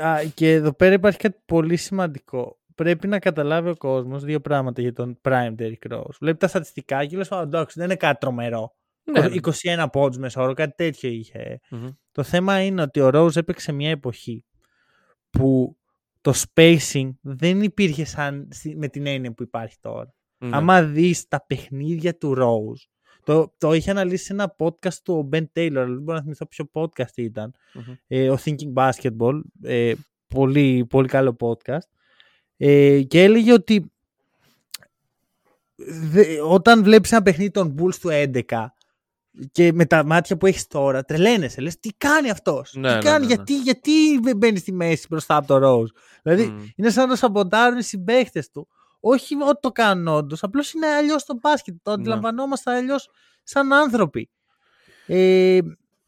Α, 0.03 0.17
και 0.33 0.51
εδώ 0.53 0.73
πέρα 0.73 0.93
υπάρχει 0.93 1.17
κάτι 1.17 1.41
πολύ 1.45 1.75
σημαντικό. 1.75 2.59
Πρέπει 2.75 3.07
να 3.07 3.19
καταλάβει 3.19 3.69
ο 3.69 3.75
κόσμος 3.77 4.23
δύο 4.23 4.39
πράγματα 4.39 4.81
για 4.81 4.93
τον 4.93 5.19
Prime 5.21 5.55
Derrick 5.59 5.91
Rose. 5.91 6.15
Βλέπει 6.19 6.37
τα 6.37 6.47
στατιστικά 6.47 7.05
και 7.05 7.15
λέει: 7.15 7.25
Εντάξει, 7.41 7.75
δεν 7.79 7.85
είναι 7.87 7.95
κάτι 7.95 8.19
τρομερό. 8.19 8.75
Ναι, 9.03 9.27
ναι. 9.27 9.35
21 9.41 9.85
πόντους 9.91 10.17
μέσα 10.17 10.41
όρο, 10.41 10.53
κάτι 10.53 10.73
τέτοιο 10.75 11.09
είχε. 11.09 11.59
Μμμ. 11.69 11.87
Το 12.11 12.23
θέμα 12.23 12.61
είναι 12.61 12.81
ότι 12.81 12.99
ο 13.01 13.09
Rose 13.13 13.35
έπαιξε 13.35 13.71
μια 13.71 13.89
εποχή 13.89 14.45
που 15.29 15.77
το 16.21 16.33
spacing 16.35 17.09
δεν 17.21 17.61
υπήρχε 17.61 18.05
σαν, 18.05 18.47
στη- 18.51 18.75
με 18.77 18.87
την 18.87 19.05
έννοια 19.05 19.33
που 19.33 19.43
υπάρχει 19.43 19.77
τώρα. 19.79 20.13
Ναι. 20.37 20.49
Άμα 20.53 20.83
δεις 20.83 21.27
τα 21.27 21.45
παιχνίδια 21.47 22.17
του 22.17 22.35
Rose, 22.37 22.89
το, 23.27 23.53
το 23.57 23.73
είχε 23.73 23.91
αναλύσει 23.91 24.23
σε 24.25 24.33
ένα 24.33 24.55
podcast 24.59 24.93
του 25.03 25.13
ο 25.17 25.29
Ben 25.33 25.43
Taylor, 25.53 25.71
αλλά 25.75 25.85
δεν 25.85 26.01
μπορώ 26.01 26.17
να 26.17 26.23
θυμηθώ 26.23 26.45
ποιο 26.45 26.69
podcast 26.73 27.15
ήταν. 27.15 27.53
Μμμ. 27.73 27.93
Ε, 28.07 28.29
ο 28.29 28.37
Thinking 28.45 28.73
Basketball, 28.73 29.41
ε, 29.63 29.93
πολύ, 30.27 30.85
πολύ 30.89 31.07
καλό 31.07 31.35
podcast. 31.39 31.87
Ε, 32.57 33.01
και 33.01 33.23
έλεγε 33.23 33.53
ότι 33.53 33.91
δε- 36.11 36.41
όταν 36.41 36.83
βλέπεις 36.83 37.11
ένα 37.11 37.21
παιχνίδι 37.21 37.51
των 37.51 37.75
Bulls 37.79 37.95
του 37.95 38.09
11 38.11 38.67
και 39.51 39.73
με 39.73 39.85
τα 39.85 40.03
μάτια 40.05 40.37
που 40.37 40.45
έχεις 40.45 40.67
τώρα, 40.67 41.03
τρελαίνεσαι. 41.03 41.61
Λες, 41.61 41.79
τι 41.79 41.89
κάνει 41.97 42.29
αυτός, 42.29 42.73
Ναι, 42.75 42.87
τι 42.89 42.95
ναι, 42.95 43.01
κάνει, 43.01 43.25
ναι, 43.25 43.25
ναι. 43.25 43.33
γιατί, 43.35 43.57
γιατί 43.59 43.91
μπαίνει 44.37 44.57
στη 44.57 44.71
μέση 44.71 45.05
μπροστά 45.09 45.35
από 45.35 45.47
το 45.47 45.59
Rose; 45.63 45.91
Δηλαδή, 46.23 46.45
Μμ. 46.47 46.65
είναι 46.75 46.89
σαν 46.89 47.03
να 47.03 47.09
το 47.09 47.15
σαμποντάρουν 47.15 47.77
οι 47.79 47.83
συμπαίχτες 47.83 48.49
του. 48.49 48.67
Όχι 48.99 49.35
ότι 49.35 49.59
το 49.61 49.71
κάνουν 49.71 50.07
όντως, 50.07 50.43
απλώς 50.43 50.73
είναι 50.73 50.87
αλλιώς 50.87 51.25
το 51.25 51.37
μπάσκετ. 51.41 51.75
Το 51.81 51.91
Ναι. 51.91 51.95
αντιλαμβανόμαστε 52.01 52.71
αλλιώς 52.75 53.09
σαν 53.43 53.73
άνθρωποι. 53.73 54.29
Ε, 55.07 55.59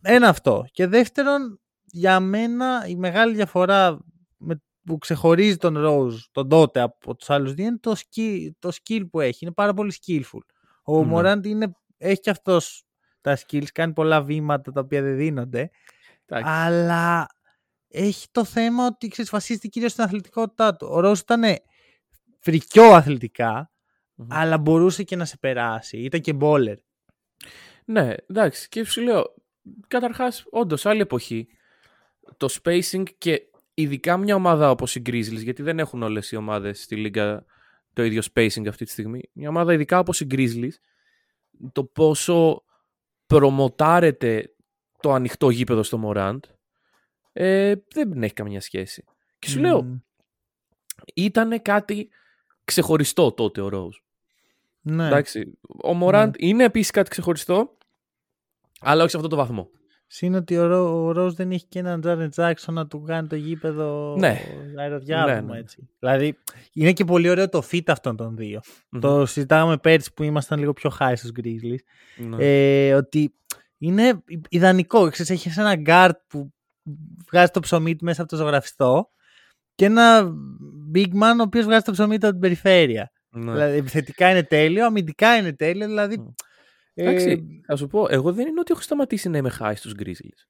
ένα 0.02 0.28
αυτό. 0.28 0.66
Και 0.72 0.88
δεύτερον, 0.88 1.60
για 1.86 2.20
μένα 2.20 2.86
η 2.88 2.96
μεγάλη 2.96 3.36
διαφορά 3.36 4.00
με, 4.38 4.62
που 4.86 4.98
ξεχωρίζει 4.98 5.58
τον 5.58 5.76
Rose 5.78 6.18
τον 6.32 6.50
τότε 6.50 6.80
από 6.80 7.16
τους 7.16 7.30
άλλους 7.30 7.54
δύο 7.54 7.66
είναι 7.66 7.78
το 7.78 7.96
skill, 7.98 8.48
το 8.60 8.72
skill 8.84 9.02
που 9.12 9.20
έχει. 9.20 9.38
Είναι 9.42 9.54
πάρα 9.54 9.74
πολύ 9.74 9.94
skillful. 10.06 10.40
Ο 10.84 11.06
Ναι. 11.06 11.12
Morant 11.16 11.46
είναι, 11.46 11.72
έχει 11.98 12.20
και 12.20 12.30
αυτός 12.30 12.84
τα 13.22 13.38
skills, 13.38 13.66
κάνει 13.74 13.94
πολλά 13.94 14.22
βήματα 14.22 14.72
τα 14.72 14.82
οποία 14.82 15.02
δεν 15.02 15.16
δίνονται. 15.16 15.70
Εντάξει. 16.26 16.52
Αλλά 16.56 17.28
έχει 17.88 18.28
το 18.32 18.44
θέμα 18.46 18.86
ότι 18.86 19.08
ξέρεις, 19.08 19.32
βασίζεται 19.32 19.68
κυρίως 19.68 19.92
στην 19.92 20.04
αθλητικότητά 20.04 20.76
του. 20.76 20.88
Ο 20.92 21.00
Ρος 21.00 21.20
ήταν 21.20 21.44
φρικιό 22.40 22.84
αθλητικά, 22.84 23.72
Μμμ. 24.16 24.28
αλλά 24.30 24.58
μπορούσε 24.58 25.04
και 25.04 25.16
να 25.16 25.26
σε 25.26 25.38
περάσει. 25.38 25.98
Ήταν 25.98 26.22
και 26.22 26.34
μπόλερ. 26.34 26.78
Ναι, 27.86 28.14
εντάξει. 28.28 28.70
Και 28.70 28.84
σου 28.86 29.02
λέω, 29.02 29.34
καταρχάς, 29.88 30.46
όντως 30.50 30.86
άλλη 30.86 31.02
εποχή. 31.02 31.48
Το 32.38 32.48
spacing 32.62 33.04
και 33.18 33.42
ειδικά 33.74 34.18
μια 34.18 34.36
ομάδα 34.36 34.70
όπως 34.72 34.96
οι 34.96 35.02
Grizzlies, 35.06 35.44
γιατί 35.44 35.62
δεν 35.62 35.80
έχουν 35.80 36.04
όλες 36.04 36.32
οι 36.32 36.36
ομάδες 36.36 36.82
στη 36.82 36.96
λίγα 36.96 37.46
το 37.94 38.04
ίδιο 38.04 38.22
spacing 38.34 38.68
αυτή 38.68 38.86
τη 38.86 38.92
στιγμή. 38.92 39.22
Μια 39.34 39.50
ομάδα 39.50 39.74
ειδικά 39.74 40.00
όπως 40.00 40.20
οι 40.22 40.28
Grizzlies, 40.32 40.74
το 41.72 41.84
πόσο 41.84 42.64
προμοτάρεται 43.26 44.54
το 45.00 45.14
ανοιχτό 45.14 45.50
γήπεδο 45.50 45.84
στο 45.84 46.02
Morant, 46.06 46.40
ε, 47.32 47.76
δεν 47.94 48.24
έχει 48.24 48.34
καμία 48.34 48.62
σχέση. 48.62 49.04
Και 49.40 49.50
σου 49.50 49.60
λέω, 49.60 49.84
Μμ. 49.84 49.96
ήταν 51.14 51.62
κάτι 51.62 52.10
ξεχωριστό 52.70 53.32
τότε 53.32 53.62
ο 53.62 53.70
Rose. 53.74 54.02
Ναι. 54.82 55.08
Εντάξει, 55.08 55.58
ο 55.84 56.00
Morant 56.02 56.32
είναι 56.38 56.64
επίσης 56.64 56.92
κάτι 56.92 57.10
ξεχωριστό, 57.10 57.78
αλλά 58.80 59.02
όχι 59.02 59.12
σε 59.12 59.18
αυτό 59.18 59.30
το 59.30 59.36
βαθμό. 59.36 59.70
Συν 60.12 60.36
ότι 60.36 60.58
ο, 60.58 60.68
Ρο, 60.68 61.06
ο 61.06 61.12
Ρος 61.12 61.34
δεν 61.34 61.52
έχει 61.52 61.66
και 61.66 61.80
έναν 61.80 62.02
Τζάρεν 62.02 62.30
Τζάξον 62.30 62.74
να 62.74 62.88
του 62.88 63.02
κάνει 63.02 63.28
το 63.28 63.36
γήπεδο 63.36 64.16
Ναι. 64.20 64.42
αεροδιάβημα 64.78 65.42
Ναι, 65.42 65.52
ναι. 65.54 65.58
έτσι. 65.60 65.90
Δηλαδή 66.00 66.38
είναι 66.74 66.94
και 66.94 67.06
πολύ 67.06 67.30
ωραίο 67.30 67.50
το 67.50 67.64
fit 67.72 67.84
αυτών 67.88 68.16
των 68.16 68.36
δύο. 68.36 68.60
Μμμ. 68.90 69.00
Το 69.00 69.26
συζητάγαμε 69.26 69.78
πέρσι 69.78 70.14
που 70.14 70.24
ήμασταν 70.24 70.60
λίγο 70.60 70.74
πιο 70.74 70.92
high 71.00 71.14
στους 71.16 71.32
Grizzlies. 71.36 71.80
Ναι. 72.18 72.36
Ε, 72.40 72.94
ότι 72.94 73.34
είναι 73.78 74.24
ιδανικό. 74.50 75.10
Ξέρεις, 75.10 75.32
έχεις 75.32 75.58
ένα 75.58 75.82
guard 75.86 76.20
που 76.28 76.54
βγάζει 77.32 77.52
το 77.52 77.60
ψωμί 77.60 77.96
του 77.96 78.06
μέσα 78.06 78.22
από 78.22 78.30
το 78.30 78.38
ζωγραφιστό 78.38 79.10
και 79.76 79.86
ένα 79.86 80.34
big 80.96 81.08
man 81.08 81.38
ο 81.40 81.42
οποίος 81.42 81.66
βγάζει 81.66 81.84
το 81.84 81.92
ψωμί 81.92 82.18
του 82.18 82.26
από 82.26 82.32
την 82.32 82.40
περιφέρεια. 82.42 83.12
Ναι. 83.32 83.52
Δηλαδή 83.52 83.78
επιθετικά 83.78 84.30
είναι 84.30 84.44
τέλειο, 84.44 84.86
αμυντικά 84.86 85.36
είναι 85.38 85.54
τέλειο, 85.54 85.88
δηλαδή... 85.88 86.18
Μμ. 86.20 86.26
ε, 86.94 87.04
Εντάξει, 87.04 87.44
θα 87.66 87.76
σου 87.76 87.88
πω, 87.88 88.06
εγώ 88.10 88.34
δεν 88.34 88.48
είναι 88.48 88.60
ότι 88.60 88.72
έχω 88.72 88.82
σταματήσει 88.82 89.30
να 89.30 89.38
είμαι 89.38 89.52
high 89.60 89.74
στους 89.76 89.94
Grizzlies. 90.00 90.42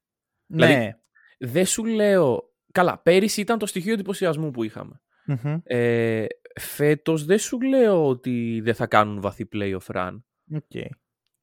ναι. 0.46 0.66
δηλαδή- 0.66 0.94
Δεν 1.38 1.66
σου 1.66 1.84
λέω... 1.84 2.48
Καλά, 2.72 2.98
πέρυσι 2.98 3.40
ήταν 3.40 3.58
το 3.58 3.66
στοιχείο 3.66 3.92
εντυπωσιασμού 3.92 4.50
που 4.50 4.62
είχαμε. 4.64 5.00
Μμμ. 5.26 5.58
Ε, 5.62 6.24
φέτος 6.60 7.24
δεν 7.24 7.38
σου 7.38 7.60
λέω 7.60 8.06
ότι 8.08 8.60
δεν 8.64 8.74
θα 8.74 8.86
κάνουν 8.86 9.20
βαθύ 9.20 9.48
playoff 9.52 9.94
run. 9.94 10.20
Οκ. 10.54 10.70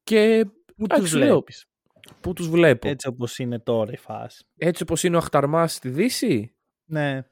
Και 0.04 0.46
Πού 0.76 0.84
εντάξει, 0.84 1.02
τους 1.02 1.10
σου 1.12 1.18
λέω, 1.18 1.28
βλέπεις, 1.30 1.66
πού 2.22 2.34
τους 2.34 2.50
βλέπω. 2.50 2.76
Έτσι, 2.88 2.90
έτσι 2.90 3.08
όπως 3.08 3.40
είναι 3.40 3.60
τώρα 3.60 3.92
η 3.92 3.98
φάση. 3.98 4.46
όπως 4.82 5.04
είναι 5.04 5.16
ο 5.16 5.20
Αχταρμάς 5.20 5.74
στη 5.74 5.90
Δύση. 5.90 6.56
Ναι. 6.90 7.24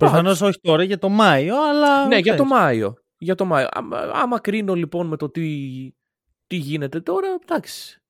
Προφανώς 0.00 0.40
όχι 0.40 0.60
τώρα, 0.60 0.82
για 0.82 0.98
το 0.98 1.08
Μάιο, 1.08 1.68
αλλά... 1.68 2.06
ναι, 2.06 2.18
για 2.18 2.36
το 2.36 2.44
ξέρεις. 2.44 2.62
Μάιο. 2.62 2.94
Για 3.18 3.34
το 3.34 3.44
Μάιο. 3.44 3.68
Άμα, 3.70 3.98
άμα 3.98 4.40
κρίνω 4.40 4.74
λοιπόν 4.74 5.06
με 5.06 5.16
το 5.16 5.30
τι, 5.30 5.68
τι 6.46 6.56
γίνεται 6.56 7.00
τώρα, 7.00 7.28
εντάξει. 7.42 8.02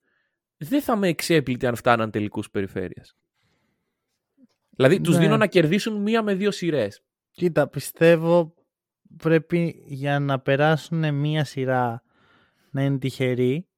Δεν 0.56 0.82
θα 0.82 0.96
με 0.96 1.08
εξέπλητε 1.08 1.66
αν 1.66 1.74
φτάναν 1.76 2.10
τελικούς 2.10 2.50
περιφέρειας. 2.50 3.16
Δηλαδή, 4.70 5.00
τους 5.00 5.14
Ναι. 5.14 5.20
δίνω 5.20 5.36
να 5.36 5.46
κερδίσουν 5.46 6.02
μία 6.02 6.22
με 6.22 6.34
δύο 6.34 6.50
σειρές. 6.50 7.02
Κοίτα, 7.30 7.68
πιστεύω 7.68 8.54
πρέπει 9.16 9.82
για 9.86 10.18
να 10.18 10.40
περάσουν 10.40 11.14
μία 11.14 11.44
σειρά 11.44 12.02
να 12.70 12.82
είναι 12.82 12.98
τυχεροί. 12.98 13.68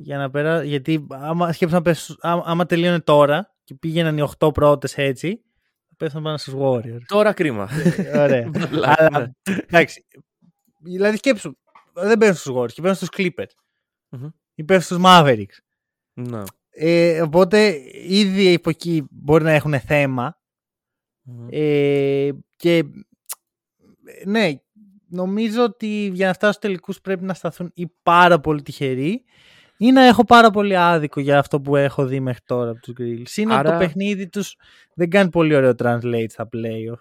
Για 0.00 0.18
να 0.18 0.30
περά... 0.30 0.62
Γιατί 0.62 1.06
άμα, 1.10 1.52
σκέψου 1.52 1.74
να 1.74 1.82
πες, 1.82 2.16
άμα, 2.20 2.42
άμα 2.46 2.66
τελείωνε 2.66 3.00
τώρα 3.00 3.54
και 3.64 3.74
πήγαιναν 3.74 4.18
οι 4.18 4.28
8 4.38 4.54
πρώτες 4.54 4.98
έτσι, 4.98 5.42
θα 5.92 6.04
πέσουν 6.04 6.22
πάνω 6.22 6.36
στους 6.36 6.54
Warriors. 6.56 7.02
Τώρα 7.06 7.32
κρίμα. 7.32 7.68
Ωραία. 8.14 8.50
Αλλά, 8.70 8.94
Αλλά, 8.98 9.18
ναι. 9.18 9.54
εντάξει. 9.66 10.06
Δηλαδή 10.78 11.16
σκέψου, 11.16 11.52
δεν 11.92 12.18
πέφτουν 12.18 12.36
στους 12.36 12.54
Warriors 12.56 12.72
και 12.72 12.82
πέφτουν 12.82 13.08
στους 13.08 13.08
Clippers. 13.16 13.54
Μμμ. 14.08 14.28
Ή 14.54 14.64
πέφτουν 14.64 14.98
στους 14.98 15.10
Mavericks. 15.10 15.58
Ναι. 16.12 16.42
Ε, 16.70 17.20
οπότε 17.20 17.80
ήδη 18.08 18.54
από 18.54 18.70
εκεί 18.70 19.06
μπορεί 19.10 19.44
να 19.44 19.52
έχουν 19.52 19.80
θέμα. 19.80 20.40
Μμμ. 21.22 21.48
Ε, 21.50 22.30
και 22.56 22.84
ναι, 24.24 24.52
νομίζω 25.08 25.62
ότι 25.62 26.10
για 26.14 26.26
να 26.26 26.32
φτάσουν 26.32 26.54
στους 26.54 26.68
τελικούς 26.68 27.00
πρέπει 27.00 27.24
να 27.24 27.34
σταθούν 27.34 27.70
ή 27.74 27.86
πάρα 28.02 28.40
πολύ 28.40 28.62
τυχεροί 28.62 29.24
ή 29.86 29.92
να 29.92 30.02
έχω 30.06 30.24
πάρα 30.24 30.50
πολύ 30.50 30.76
άδικο 30.76 31.20
για 31.20 31.38
αυτό 31.38 31.60
που 31.60 31.76
έχω 31.76 32.06
δει 32.06 32.20
μέχρι 32.20 32.40
τώρα 32.44 32.70
από 32.70 32.80
τους 32.80 32.94
Grills. 32.98 33.36
Είναι 33.36 33.52
ότι 33.52 33.60
Άρα- 33.60 33.72
το 33.72 33.78
παιχνίδι 33.78 34.28
τους 34.28 34.56
δεν 34.94 35.10
κάνει 35.10 35.30
πολύ 35.30 35.54
ωραίο 35.54 35.72
translate 35.78 36.26
στα 36.28 36.48
playoff. 36.52 37.00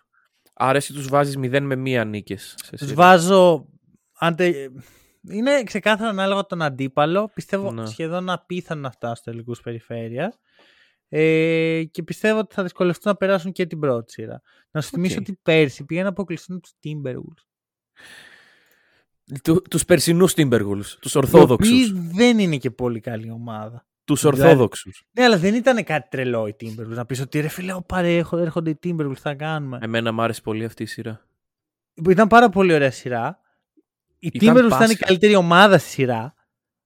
Άρα 0.53 0.77
εσύ 0.77 0.93
τους 0.93 1.07
βάζεις 1.07 1.37
0 1.37 1.59
με 1.61 1.75
1 1.75 2.05
νίκες. 2.07 2.55
σε 2.63 2.69
Τους 2.71 2.79
σειρά. 2.79 2.93
βάζω... 2.95 3.65
Αν 4.19 4.35
τε- 4.35 4.71
Είναι 5.31 5.63
ξεκάθαρα 5.63 6.09
ανάλογα 6.09 6.45
τον 6.45 6.61
αντίπαλο. 6.61 7.31
Πιστεύω 7.33 7.71
Ναι. 7.71 7.85
σχεδόν 7.85 8.29
απίθανο 8.29 8.81
να 8.81 8.91
φτάσουν 8.91 9.15
στους 9.15 9.31
τελικούς 9.33 9.61
περιφέρειας. 9.61 10.39
Ε, 11.09 11.83
και 11.91 12.03
πιστεύω 12.03 12.39
ότι 12.39 12.53
θα 12.55 12.63
δυσκολευτούν 12.63 13.11
να 13.11 13.17
περάσουν 13.17 13.51
και 13.51 13.65
την 13.65 13.79
πρώτη 13.79 14.11
σειρά. 14.11 14.41
Να 14.71 14.81
σου 14.81 14.89
θυμίσω 14.89 15.13
Οκ. 15.15 15.19
ότι 15.21 15.39
πέρσι 15.41 15.85
πήγαν 15.85 16.03
να 16.03 16.09
αποκλειστούν 16.09 16.59
τους 16.61 16.71
Timberwolves. 16.83 17.43
Του, 19.43 19.61
τους 19.69 19.85
περσινούς 19.85 20.33
Timberwolves. 20.35 20.85
Τους 20.99 21.13
Οι 21.13 21.17
ορθόδοξους. 21.17 21.69
οποίοι 21.89 22.09
δεν 22.13 22.39
είναι 22.39 22.57
και 22.57 22.71
πολύ 22.71 22.99
καλή 22.99 23.31
ομάδα. 23.31 23.85
Τους 24.03 24.21
Δηλαδή- 24.21 24.41
ορθόδοξους. 24.41 25.03
Ναι, 25.11 25.23
αλλά 25.23 25.37
δεν 25.37 25.53
ήταν 25.55 25.83
κάτι 25.83 26.07
τρελό 26.09 26.47
οι 26.47 26.55
Timberwolves. 26.61 26.87
Να 26.87 27.05
πεις 27.05 27.19
ότι 27.21 27.39
ρε 27.39 27.47
φίλε, 27.47 27.73
ω, 27.73 27.81
πάρε, 27.81 28.17
έχω- 28.17 28.37
έρχονται 28.37 28.69
οι 28.69 28.79
Timberwolves, 28.83 29.15
θα 29.19 29.33
κάνουμε. 29.33 29.79
Εμένα 29.81 30.11
μου 30.11 30.21
άρεσε 30.21 30.41
πολύ 30.41 30.65
αυτή 30.65 30.83
η 30.83 30.85
σειρά. 30.85 31.25
Ήταν 32.09 32.27
πάρα 32.27 32.49
πολύ 32.49 32.73
ωραία 32.73 32.91
σειρά. 32.91 33.39
Οι 34.19 34.29
Ήταν 34.33 34.49
Timberwolves 34.55 34.65
ήταν 34.65 34.69
η 34.69 34.69
πάσχα. 34.69 35.05
καλύτερη 35.05 35.35
ομάδα 35.35 35.77
στη 35.77 35.89
σειρά. 35.89 36.33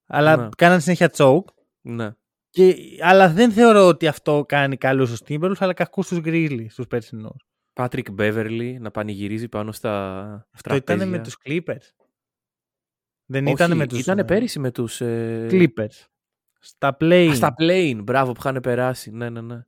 Αλλά 0.07 0.35
Ναι. 0.37 0.49
κάναν 0.57 0.81
συνέχεια 0.81 1.11
choke. 1.17 1.45
Ναι. 1.81 2.09
Και, 2.49 2.75
αλλά 3.01 3.29
δεν 3.29 3.51
θεωρώ 3.51 3.87
ότι 3.87 4.07
αυτό 4.07 4.43
κάνει 4.47 4.77
καλούς 4.77 5.07
στους 5.07 5.21
Timberwolves, 5.27 5.55
αλλά 5.59 5.73
κακούς 5.73 6.05
στους 6.05 6.19
Grizzlies, 6.25 6.65
στους 6.69 6.87
περσινούς. 6.87 7.45
Patrick 7.73 8.15
Beverly 8.19 8.75
να 8.79 8.91
πανηγυρίζει 8.91 9.47
πάνω 9.47 9.71
στα 9.71 10.21
Αυτό 10.53 10.75
ήταν 10.75 10.83
τραπέζια. 10.97 11.17
με 11.17 11.23
τους 11.23 11.37
Clippers. 11.45 12.04
Δεν 13.25 13.43
Όχι, 13.45 13.53
ήταν 13.53 13.75
με 13.77 13.87
τους 13.87 13.99
Ήτανε 13.99 14.21
ε, 14.21 14.23
πέρυσι 14.23 14.59
με 14.59 14.71
τους... 14.71 15.01
Ε... 15.01 15.47
Clippers. 15.51 16.05
Στα 16.59 16.97
play. 16.99 17.27
Α, 17.31 17.35
στα 17.35 17.53
play, 17.59 17.99
μπράβο 18.03 18.31
που 18.31 18.39
είχαν 18.45 18.59
περάσει. 18.61 19.11
Ναι, 19.11 19.29
ναι, 19.29 19.41
ναι. 19.41 19.63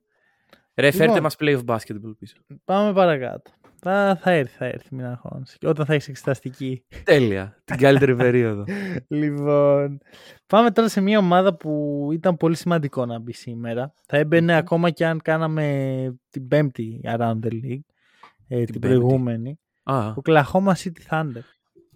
Ρε, 0.74 0.90
Λοιπόν. 0.90 1.06
φέρτε 1.06 1.20
μας 1.20 1.36
play 1.38 1.56
of 1.58 1.64
basketball 1.64 2.16
πίσω. 2.18 2.36
Πάμε 2.64 2.92
παρακάτω. 2.92 3.50
Θα, 3.80 4.18
θα 4.20 4.30
έρθει, 4.30 4.56
θα 4.56 4.64
έρθει, 4.64 4.94
μην 4.94 5.04
αγχώνεσαι. 5.04 5.56
Και 5.58 5.68
όταν 5.68 5.86
θα 5.86 5.94
έχεις 5.94 6.08
εξεταστική. 6.08 6.84
Τέλεια. 7.04 7.62
Την 7.64 7.76
καλύτερη 7.76 8.14
περίοδο. 8.24 8.64
λοιπόν, 9.08 9.98
πάμε 10.46 10.70
τώρα 10.70 10.88
σε 10.88 11.00
μια 11.00 11.18
ομάδα 11.18 11.54
που 11.56 12.08
ήταν 12.12 12.36
πολύ 12.36 12.56
σημαντικό 12.56 13.06
να 13.06 13.18
μπει 13.18 13.32
σήμερα. 13.32 13.92
Θα 14.06 14.16
έμπαινε 14.16 14.56
ακόμα 14.56 14.90
και 14.90 15.06
αν 15.06 15.20
κάναμε 15.22 16.18
την 16.30 16.48
πέμπτη 16.48 17.00
Around 17.04 17.38
the 17.42 17.50
League, 17.52 17.80
ε, 18.48 18.64
την, 18.64 18.64
πέμπτη. 18.64 18.78
προηγούμενη. 18.78 19.58
Α, 19.82 20.08
Ο 20.08 20.14
Oklahoma 20.24 20.72
City 20.72 21.08
Thunder. 21.10 21.42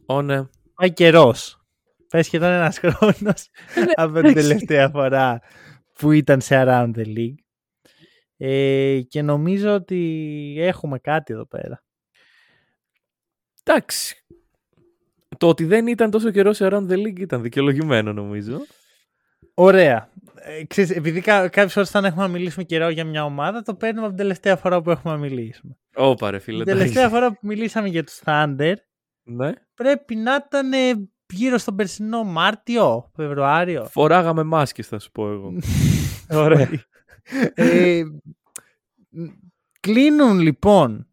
ω, 0.07 0.23
ναι. 0.23 0.43
Πάει 0.83 0.93
καιρός. 0.93 1.61
Πες 2.09 2.27
σχεδόν 2.27 2.51
ένας 2.51 2.79
χρόνος 2.79 3.49
από 3.95 4.21
την 4.21 4.35
τελευταία 4.35 4.89
φορά 4.89 5.41
που 5.99 6.13
ήταν 6.13 6.41
σε 6.41 6.63
Around 6.67 6.91
the 6.97 7.07
League. 7.07 7.35
Ε, 8.37 9.01
και 9.09 9.23
νομίζω 9.23 9.75
ότι 9.75 10.55
έχουμε 10.59 10.99
κάτι 10.99 11.33
εδώ 11.33 11.47
πέρα. 11.47 11.85
Εντάξει. 13.65 14.25
Το 15.39 15.49
ότι 15.49 15.65
δεν 15.65 15.87
ήταν 15.87 16.11
τόσο 16.11 16.31
καιρός 16.31 16.57
σε 16.57 16.69
Around 16.71 16.89
the 16.89 16.97
League 16.97 17.19
ήταν 17.19 17.43
δικαιολογημένο 17.43 18.13
νομίζω. 18.13 18.59
Ωραία. 19.55 20.09
Ε, 20.35 20.65
ξέρεις, 20.65 20.91
επειδή 20.91 21.21
κα, 21.21 21.49
κάποιες 21.49 21.73
φορές 21.73 21.89
όταν 21.89 22.05
έχουμε 22.05 22.23
να 22.23 22.29
μιλήσουμε 22.29 22.65
καιρό 22.65 22.89
για 22.89 23.05
μια 23.05 23.25
ομάδα, 23.25 23.63
το 23.63 23.75
παίρνουμε 23.75 24.07
από 24.07 24.15
την 24.15 24.23
τελευταία 24.23 24.57
φορά 24.57 24.83
που 24.83 24.91
έχουμε 24.91 25.15
να 25.15 25.21
μιλήσουμε. 25.21 25.77
Ωπα 25.95 26.31
ρε 26.31 26.39
φίλε. 26.39 26.65
Την 26.65 26.73
τα 26.73 26.79
τελευταία 26.79 27.03
έχεις. 27.03 27.15
φορά 27.15 27.33
που 27.33 27.39
μιλήσαμε 27.43 27.89
για 27.89 28.05
τους 28.05 28.21
Thunder, 28.25 28.75
Ναι. 29.23 29.53
πρέπει 29.75 30.15
να 30.15 30.35
ήταν 30.35 30.73
ε, 30.73 31.09
γύρω 31.33 31.59
στον 31.59 31.77
περσινό 31.77 32.25
Μάρτιο, 32.25 33.11
Φεβρουάριο. 33.15 33.85
Φοράγαμε 33.85 34.43
μάσκες 34.43 34.87
θα 34.87 34.99
σου 34.99 35.11
πω 35.11 35.31
εγώ. 35.31 35.53
Ωραία. 36.45 36.69
ε, 37.55 38.03
μ, 39.09 39.27
κλείνουν 39.81 40.39
λοιπόν 40.39 41.07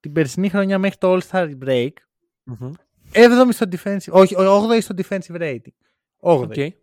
την 0.00 0.12
περσινή 0.12 0.48
χρονιά 0.48 0.78
μέχρι 0.78 0.98
το 0.98 1.14
All-Star 1.14 1.50
Break. 1.64 1.90
Μμμ. 2.44 2.72
7η 3.12 3.48
στο 3.50 3.66
defensive, 3.70 4.10
όχι, 4.12 4.34
8η 4.38 4.78
στο 4.80 4.94
defensive 4.98 5.40
rating. 5.40 5.56
8η. 6.20 6.42
Οκ. 6.42 6.52
Και 6.52 6.74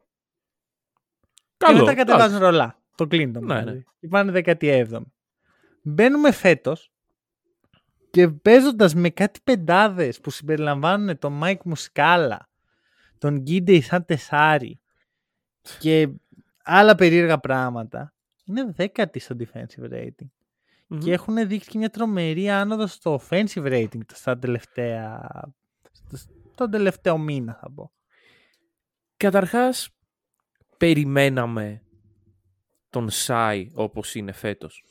Καλό. 1.58 1.80
μετά 1.80 1.94
κατεβάζουν 1.96 2.36
εντάξει. 2.36 2.44
ρολά. 2.44 2.80
Το 2.96 3.06
κλείνουν. 3.12 3.42
Ναι, 3.42 3.60
δηλαδή. 3.60 3.72
ναι. 3.72 3.84
Και 4.00 4.08
πάνε 4.08 4.42
17η. 4.46 5.02
Μπαίνουμε 5.84 6.32
φέτος 6.32 6.91
και 8.12 8.28
παίζοντας 8.28 8.94
με 8.94 9.10
κάτι 9.10 9.40
πεντάδες 9.44 10.20
που 10.20 10.30
συμπεριλαμβάνουν 10.30 11.18
τον 11.18 11.34
Μάικ 11.34 11.62
Μουσκάλα, 11.64 12.50
τον 13.18 13.40
Γκίντεϊ 13.40 13.82
σαν 13.82 14.06
τεσσάρι 14.06 14.80
και 15.80 16.10
άλλα 16.64 16.96
περίεργα 16.96 17.40
πράγματα. 17.40 18.14
Είναι 18.46 18.72
δέκατη 18.72 19.20
στο 19.20 19.36
defensive 19.40 19.92
rating. 19.92 20.30
Μμμ. 20.88 21.00
Και 21.00 21.12
έχουν 21.12 21.48
δείξει 21.48 21.70
και 21.70 21.78
μια 21.78 21.90
τρομερή 21.90 22.50
άνοδο 22.50 22.88
στο 22.88 23.22
offensive 23.22 23.46
rating 23.66 24.02
στα 24.14 24.38
τελευταία. 24.38 25.30
Τον 26.56 26.72
τελευταίο 26.72 27.18
μήνα 27.18 27.54
θα 27.54 27.72
πω. 27.72 27.92
Καταρχάς, 29.18 29.90
περιμέναμε 30.78 31.82
τον 32.90 33.10
Σάι 33.10 33.72
όπως 33.74 34.16
είναι 34.16 34.32
φέτος. 34.32 34.86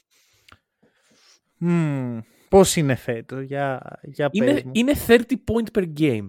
Μμμ, 1.57 2.21
πώς 2.51 2.77
είναι 2.77 2.95
φέτος, 2.95 3.43
για, 3.45 3.99
για 4.03 4.31
πες 4.31 4.41
Είναι, 4.51 4.63
μου. 4.65 4.71
είναι 4.75 4.93
30 5.07 5.21
point 5.21 5.79
per 5.79 5.93
game. 5.99 6.29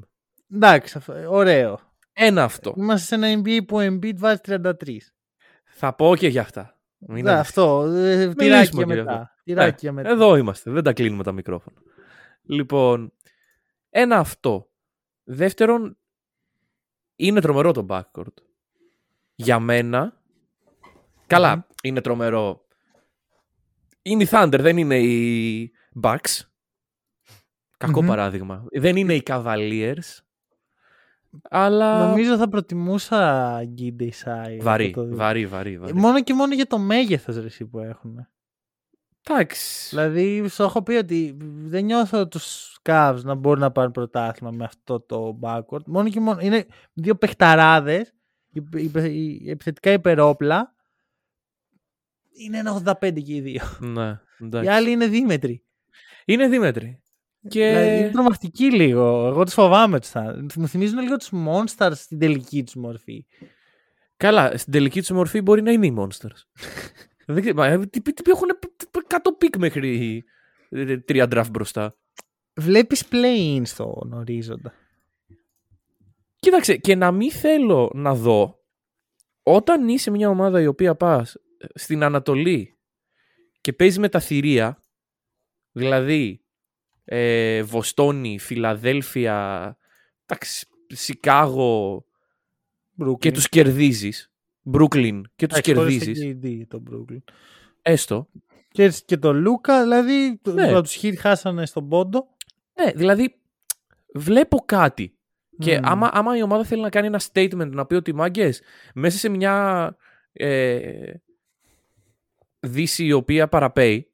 Εντάξει, 0.53 0.97
αυτό- 0.97 1.31
ωραίο. 1.31 1.79
Ένα 2.13 2.43
αυτό. 2.43 2.73
Είμαστε 2.77 3.05
σε 3.05 3.25
ένα 3.27 3.41
NBA 3.43 3.59
που 3.67 3.77
ο 3.77 3.79
Embiid 3.81 4.15
βάζει 4.17 4.39
33. 4.47 5.11
Θα 5.63 5.93
πω 5.95 6.15
και 6.15 6.27
για 6.27 6.41
αυτά. 6.41 6.79
Μην 6.97 7.23
Ναι, 7.23 7.31
ανησυχείς. 7.31 7.49
αυτό, 7.57 7.83
ε, 7.85 7.89
Μιλήσουμε 8.15 8.33
τυράκι 8.35 8.69
και 8.69 8.83
για 8.83 8.85
για 8.93 9.03
μετά. 9.03 9.13
αυτό. 9.21 9.33
Τυράκι 9.43 9.75
Ε, 9.75 9.77
για 9.79 9.91
μετά. 9.91 10.09
Εδώ 10.09 10.35
είμαστε. 10.35 10.71
Δεν 10.71 10.83
τα 10.83 10.93
κλείνουμε 10.93 11.23
τα 11.23 11.31
μικρόφωνα. 11.31 11.77
Λοιπόν, 12.43 13.13
ένα 13.89 14.17
αυτό. 14.17 14.69
Δεύτερον, 15.23 15.97
είναι 17.15 17.41
τρομερό 17.41 17.71
το 17.71 17.85
backcourt. 17.89 18.33
Για 19.35 19.59
μένα, 19.59 20.21
καλά, 21.27 21.67
είναι 21.83 22.01
τρομερό. 22.01 22.65
Είναι 24.01 24.23
η 24.23 24.27
Thunder, 24.31 24.57
δεν 24.59 24.77
είναι 24.77 24.99
οι 24.99 25.71
Bucks. 26.01 26.39
κακο 27.77 28.01
Μμμ. 28.01 28.07
παράδειγμα. 28.07 28.65
Δεν 28.71 28.95
είναι 28.95 29.13
οι 29.13 29.23
Cavaliers. 29.25 30.17
Αλλά 31.49 32.07
Νομίζω 32.09 32.37
θα 32.37 32.49
προτιμούσα 32.49 33.61
Γκίντε 33.65 34.03
Ισάι. 34.05 34.57
βαρύ, 34.57 34.93
βαρύ, 34.97 35.45
βαρύ, 35.45 35.77
βαρύ. 35.77 35.93
Μόνο 35.93 36.23
και 36.23 36.33
μόνο 36.33 36.53
για 36.53 36.67
το 36.67 36.77
μέγεθος 36.77 37.35
ρε, 37.35 37.45
εσύ 37.45 37.65
που 37.65 37.79
έχουν. 37.79 38.27
Εντάξει. 39.29 39.87
Δηλαδή, 39.89 40.47
σου 40.47 40.63
έχω 40.63 40.83
πει 40.83 40.93
ότι 40.93 41.37
δεν 41.43 41.85
νιώθω 41.85 42.27
τους 42.27 42.77
Cavs 42.83 43.19
να 43.23 43.35
μπορούν 43.35 43.59
να 43.59 43.71
πάρουν 43.71 43.91
πρωτάθλημα 43.91 44.51
με 44.51 44.63
αυτό 44.63 44.99
το 44.99 45.39
backward. 45.41 45.83
Μόνο 45.85 46.09
και 46.09 46.19
μόνο. 46.19 46.39
Είναι 46.41 46.65
δύο 46.93 47.15
παιχταράδες, 47.15 48.13
υπε- 48.51 48.81
υπε- 48.81 49.11
οι- 49.11 49.43
επιθετικά 49.49 49.91
υπερόπλα. 49.91 50.75
Είναι 52.31 52.57
ένα 52.57 52.71
85 52.71 53.21
και 53.21 53.33
οι 53.35 53.41
δύο. 53.41 53.61
Ναι, 53.79 54.19
εντάξει. 54.39 54.67
Οι 54.69 54.71
άλλοι 54.73 54.91
είναι 54.91 55.07
δίμετροι. 55.07 55.63
Είναι 56.25 56.47
δίμετροι. 56.47 57.01
Και... 57.49 57.67
Δηλαδή, 57.67 57.97
είναι 57.97 58.09
τρομακτικοί 58.09 58.71
λίγο. 58.71 59.27
Εγώ 59.27 59.43
του 59.43 59.51
φοβάμαι 59.51 59.99
τους 59.99 60.09
θα. 60.09 60.45
Μου 60.55 60.67
θυμίζουν 60.67 60.99
λίγο 60.99 61.17
τους 61.17 61.29
Monsters 61.31 61.91
στην 61.93 62.19
τελική 62.19 62.63
τους 62.63 62.75
μορφή. 62.75 63.25
Καλά, 64.17 64.57
στην 64.57 64.73
τελική 64.73 64.99
τους 64.99 65.09
μορφή 65.09 65.41
μπορεί 65.41 65.61
να 65.61 65.71
είναι 65.71 65.85
οι 65.85 65.95
Monsters. 65.97 66.41
Δεν 67.25 67.41
ξέρω, 67.41 67.55
μα, 67.55 67.67
ε, 67.67 67.77
τι, 67.77 68.01
τι, 68.01 68.13
τι 68.13 68.31
έχουν 68.31 68.47
100 69.07 69.17
picks 69.37 69.57
μέχρι 69.57 70.23
ε, 70.69 70.97
τρία 70.97 71.27
draft 71.31 71.49
μπροστά. 71.51 71.95
Βλέπεις 72.53 73.03
play-in 73.11 73.61
στον 73.63 74.13
ορίζοντα. 74.13 74.73
Κοίταξε, 76.35 76.77
και 76.77 76.95
να 76.95 77.11
μην 77.11 77.31
θέλω 77.31 77.91
να 77.93 78.15
δω, 78.15 78.59
όταν 79.43 79.87
είσαι 79.87 80.11
μια 80.11 80.29
ομάδα 80.29 80.61
η 80.61 80.67
οποία 80.67 80.95
πας 80.95 81.35
ε, 81.35 81.65
στην 81.73 82.03
Ανατολή 82.03 82.77
και 83.61 83.73
παίζεις 83.73 83.99
με 83.99 84.09
τα 84.09 84.19
θηρία, 84.19 84.80
δηλαδή 85.71 86.41
ε, 87.05 87.63
Βοστόνη, 87.63 88.39
Φιλαδέλφια, 88.39 89.77
εντάξει, 90.25 90.67
Σικάγο 90.87 92.05
και 93.19 93.31
τους 93.31 93.49
κερδίζεις, 93.49 94.31
Brooklyn 94.73 95.21
και 95.35 95.47
τους 95.47 95.61
κερδίζεις, 95.61 96.37
KD 96.43 96.61
το 96.67 96.83
Brooklyn. 96.91 97.23
έστω, 97.81 98.27
Και, 98.71 98.93
και 99.05 99.17
το 99.17 99.33
Λούκα, 99.33 99.81
δηλαδή, 99.81 100.39
Ναι. 100.43 100.71
ναι. 100.71 100.81
τους 100.81 100.93
Χιτ 100.93 101.19
χάσανε 101.19 101.65
στον 101.65 101.87
πόντο. 101.89 102.27
Ναι, 102.83 102.91
δηλαδή 102.91 103.35
βλέπω 104.13 104.57
κάτι. 104.65 105.15
Και 105.59 105.77
Μμμ. 105.77 105.85
άμα, 105.87 106.09
άμα 106.13 106.37
η 106.37 106.41
ομάδα 106.41 106.63
θέλει 106.63 106.81
να 106.81 106.89
κάνει 106.89 107.07
ένα 107.07 107.21
statement 107.31 107.69
να 107.69 107.85
πει 107.85 107.95
ότι 107.95 108.13
μάγκες, 108.13 108.61
μέσα 108.93 109.17
σε 109.17 109.29
μια 109.29 109.95
ε, 110.33 111.13
δύση 112.59 113.05
η 113.05 113.11
οποία 113.11 113.47
παραπέει 113.47 114.10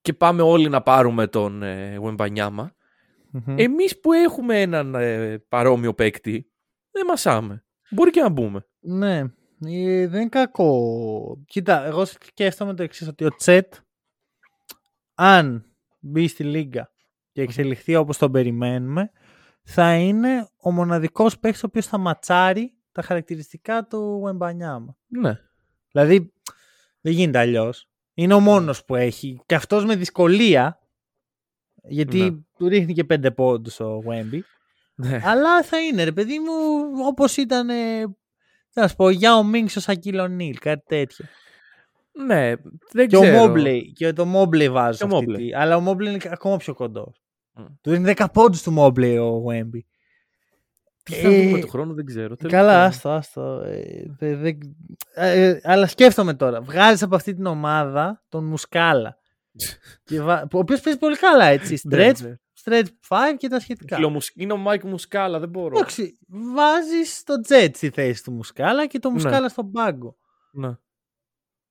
και 0.00 0.12
πάμε 0.12 0.42
όλοι 0.42 0.68
να 0.68 0.82
πάρουμε 0.82 1.26
τον 1.26 1.62
ε, 1.62 1.98
Wembanyama, 2.02 2.66
Μμμ. 3.30 3.58
εμείς 3.58 4.00
που 4.00 4.12
έχουμε 4.12 4.60
έναν 4.60 4.94
ε, 4.94 5.38
παρόμοιο 5.38 5.94
παίκτη, 5.94 6.50
δεν 6.90 7.06
μασάμε. 7.06 7.64
Μπορεί 7.90 8.10
και 8.10 8.20
να 8.20 8.28
μπούμε. 8.28 8.66
Ναι, 8.80 9.18
ε, 9.66 10.06
δεν 10.06 10.20
είναι 10.20 10.28
κακό. 10.28 11.42
Κοίτα, 11.46 11.84
εγώ 11.84 12.04
σκέφτομαι 12.04 12.74
το 12.74 12.82
εξής 12.82 13.08
ότι 13.08 13.24
ο 13.24 13.34
Τσέτ, 13.36 13.74
αν 15.14 15.64
μπει 16.00 16.28
στη 16.28 16.44
Λίγκα 16.44 16.92
και 17.32 17.42
εξελιχθεί 17.42 17.94
όπως 17.94 18.18
τον 18.18 18.32
περιμένουμε, 18.32 19.10
θα 19.62 19.96
είναι 19.96 20.48
ο 20.62 20.72
μοναδικός 20.72 21.38
παίκτης 21.38 21.62
ο 21.62 21.66
οποίος 21.66 21.86
θα 21.86 21.98
ματσάρει 21.98 22.74
τα 22.92 23.02
χαρακτηριστικά 23.02 23.86
του 23.86 24.22
Wembanyama. 24.26 24.94
Ναι. 25.06 25.38
Δηλαδή, 25.92 26.32
δεν 27.00 27.12
γίνεται 27.12 27.38
αλλιώς. 27.38 27.89
Είναι 28.20 28.34
ο 28.34 28.40
μόνος 28.40 28.84
που 28.84 28.94
έχει. 28.94 29.40
Και 29.46 29.54
αυτός 29.54 29.84
με 29.84 29.96
δυσκολία, 29.96 30.78
γιατί 31.82 32.18
Ναι. 32.18 32.30
του 32.58 32.68
ρίχνει 32.68 32.92
και 32.94 33.04
πέντε 33.04 33.30
πόντους 33.30 33.80
ο 33.80 33.98
Wemby. 34.06 34.38
ναι. 34.94 35.20
Αλλά 35.24 35.62
θα 35.62 35.80
είναι, 35.80 36.04
ρε 36.04 36.12
παιδί 36.12 36.38
μου, 36.38 36.52
όπως 37.06 37.36
ήταν, 37.36 37.70
ε, 37.70 38.06
τι 38.72 38.80
να 38.80 38.88
σου 38.88 38.96
πω, 38.96 39.04
ο 39.04 39.10
Γιάο 39.10 39.42
Μίνξ 39.44 39.76
ο 39.76 39.80
Σακύλο 39.80 40.26
Νίλ, 40.28 40.58
κάτι 40.58 40.82
τέτοιο. 40.86 41.24
ναι, 42.26 42.54
δεν 42.92 43.08
Και 43.08 43.16
ξέρω. 43.16 43.38
ο 43.42 43.46
Μόμπλεϊ, 43.46 43.92
και 43.92 44.12
το 44.12 44.24
Μόμπλεϊ 44.24 44.68
βάζω 44.70 44.98
Και 44.98 45.04
ο 45.04 45.08
σε 45.08 45.16
αυτή 45.16 45.26
Mobley. 45.30 45.36
τη- 45.36 45.54
Αλλά 45.54 45.76
ο 45.76 45.80
Μόμπλεϊ 45.80 46.12
είναι 46.14 46.22
ακόμα 46.32 46.56
πιο 46.56 46.74
κοντός. 46.74 47.22
Μμ. 47.52 47.64
Του 47.80 47.90
δίνει 47.90 48.04
10 48.04 48.26
πόντους 48.32 48.62
του 48.62 48.70
Μόμπλεϊ 48.72 49.16
ο 49.18 49.44
Wemby. 49.48 49.80
Τι 51.02 51.12
θα 51.14 51.28
Ε, 51.28 51.44
δούμε 51.44 51.60
του 51.60 51.68
χρόνου, 51.68 51.94
δεν 51.94 52.04
ξέρω. 52.04 52.36
Τέλος 52.36 52.52
Καλά, 52.52 52.72
πάντων. 52.72 52.86
άστο, 52.88 53.08
άστο. 53.10 53.62
Ε, 53.66 54.04
δε- 54.18 54.36
δε- 54.36 54.52
ε, 55.14 55.48
ε, 55.48 55.60
αλλά 55.62 55.86
σκέφτομαι 55.86 56.34
τώρα. 56.34 56.60
Βγάζεις 56.62 57.02
από 57.02 57.14
αυτή 57.14 57.34
την 57.34 57.46
ομάδα 57.46 58.24
τον 58.28 58.44
Μουσκάλα. 58.44 59.18
και 60.04 60.20
βα... 60.22 60.40
Ο 60.52 60.58
οποίος 60.58 60.80
παίζει 60.80 60.98
πολύ 60.98 61.16
καλά 61.16 61.44
έτσι. 61.44 61.80
Ναι, 61.88 62.10
Stretch, 62.10 62.22
ναι. 62.22 62.34
stretch 62.64 62.86
5 63.08 63.16
και 63.38 63.48
τα 63.48 63.60
σχετικά. 63.60 63.96
Φιλομουσ- 63.96 64.32
Είναι 64.36 64.52
ο 64.52 64.56
Μάικ 64.56 64.84
Μουσκάλα, 64.84 65.38
δεν 65.38 65.48
μπορώ. 65.48 65.76
Εντάξει, 65.76 66.18
βάζεις 66.54 67.22
τον 67.24 67.34
Chet 67.48 67.68
στη 67.74 67.90
θέση 67.90 68.22
του 68.24 68.32
Μουσκάλα 68.32 68.86
και 68.86 68.98
το 68.98 69.08
Ναι. 69.08 69.14
Μουσκάλα 69.14 69.48
στον 69.48 69.70
πάγκο. 69.70 70.16
Ναι. 70.52 70.70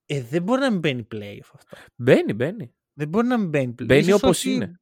Ε, 0.05 0.21
δεν 0.21 0.43
μπορεί 0.43 0.61
να 0.61 0.69
μην 0.71 0.79
μπαίνει 0.79 1.07
playoff 1.15 1.49
αυτό. 1.55 1.77
Μπαίνει, 1.95 2.33
μπαίνει. 2.33 2.73
Δεν 2.93 3.07
μπορεί 3.07 3.27
να 3.27 3.37
μην 3.37 3.49
μπαίνει 3.49 3.71
playoff. 3.79 3.85
Μπαίνει 3.85 3.99
Ίσως 3.99 4.23
όπως 4.23 4.37
όχι- 4.37 4.51
είναι. 4.53 4.79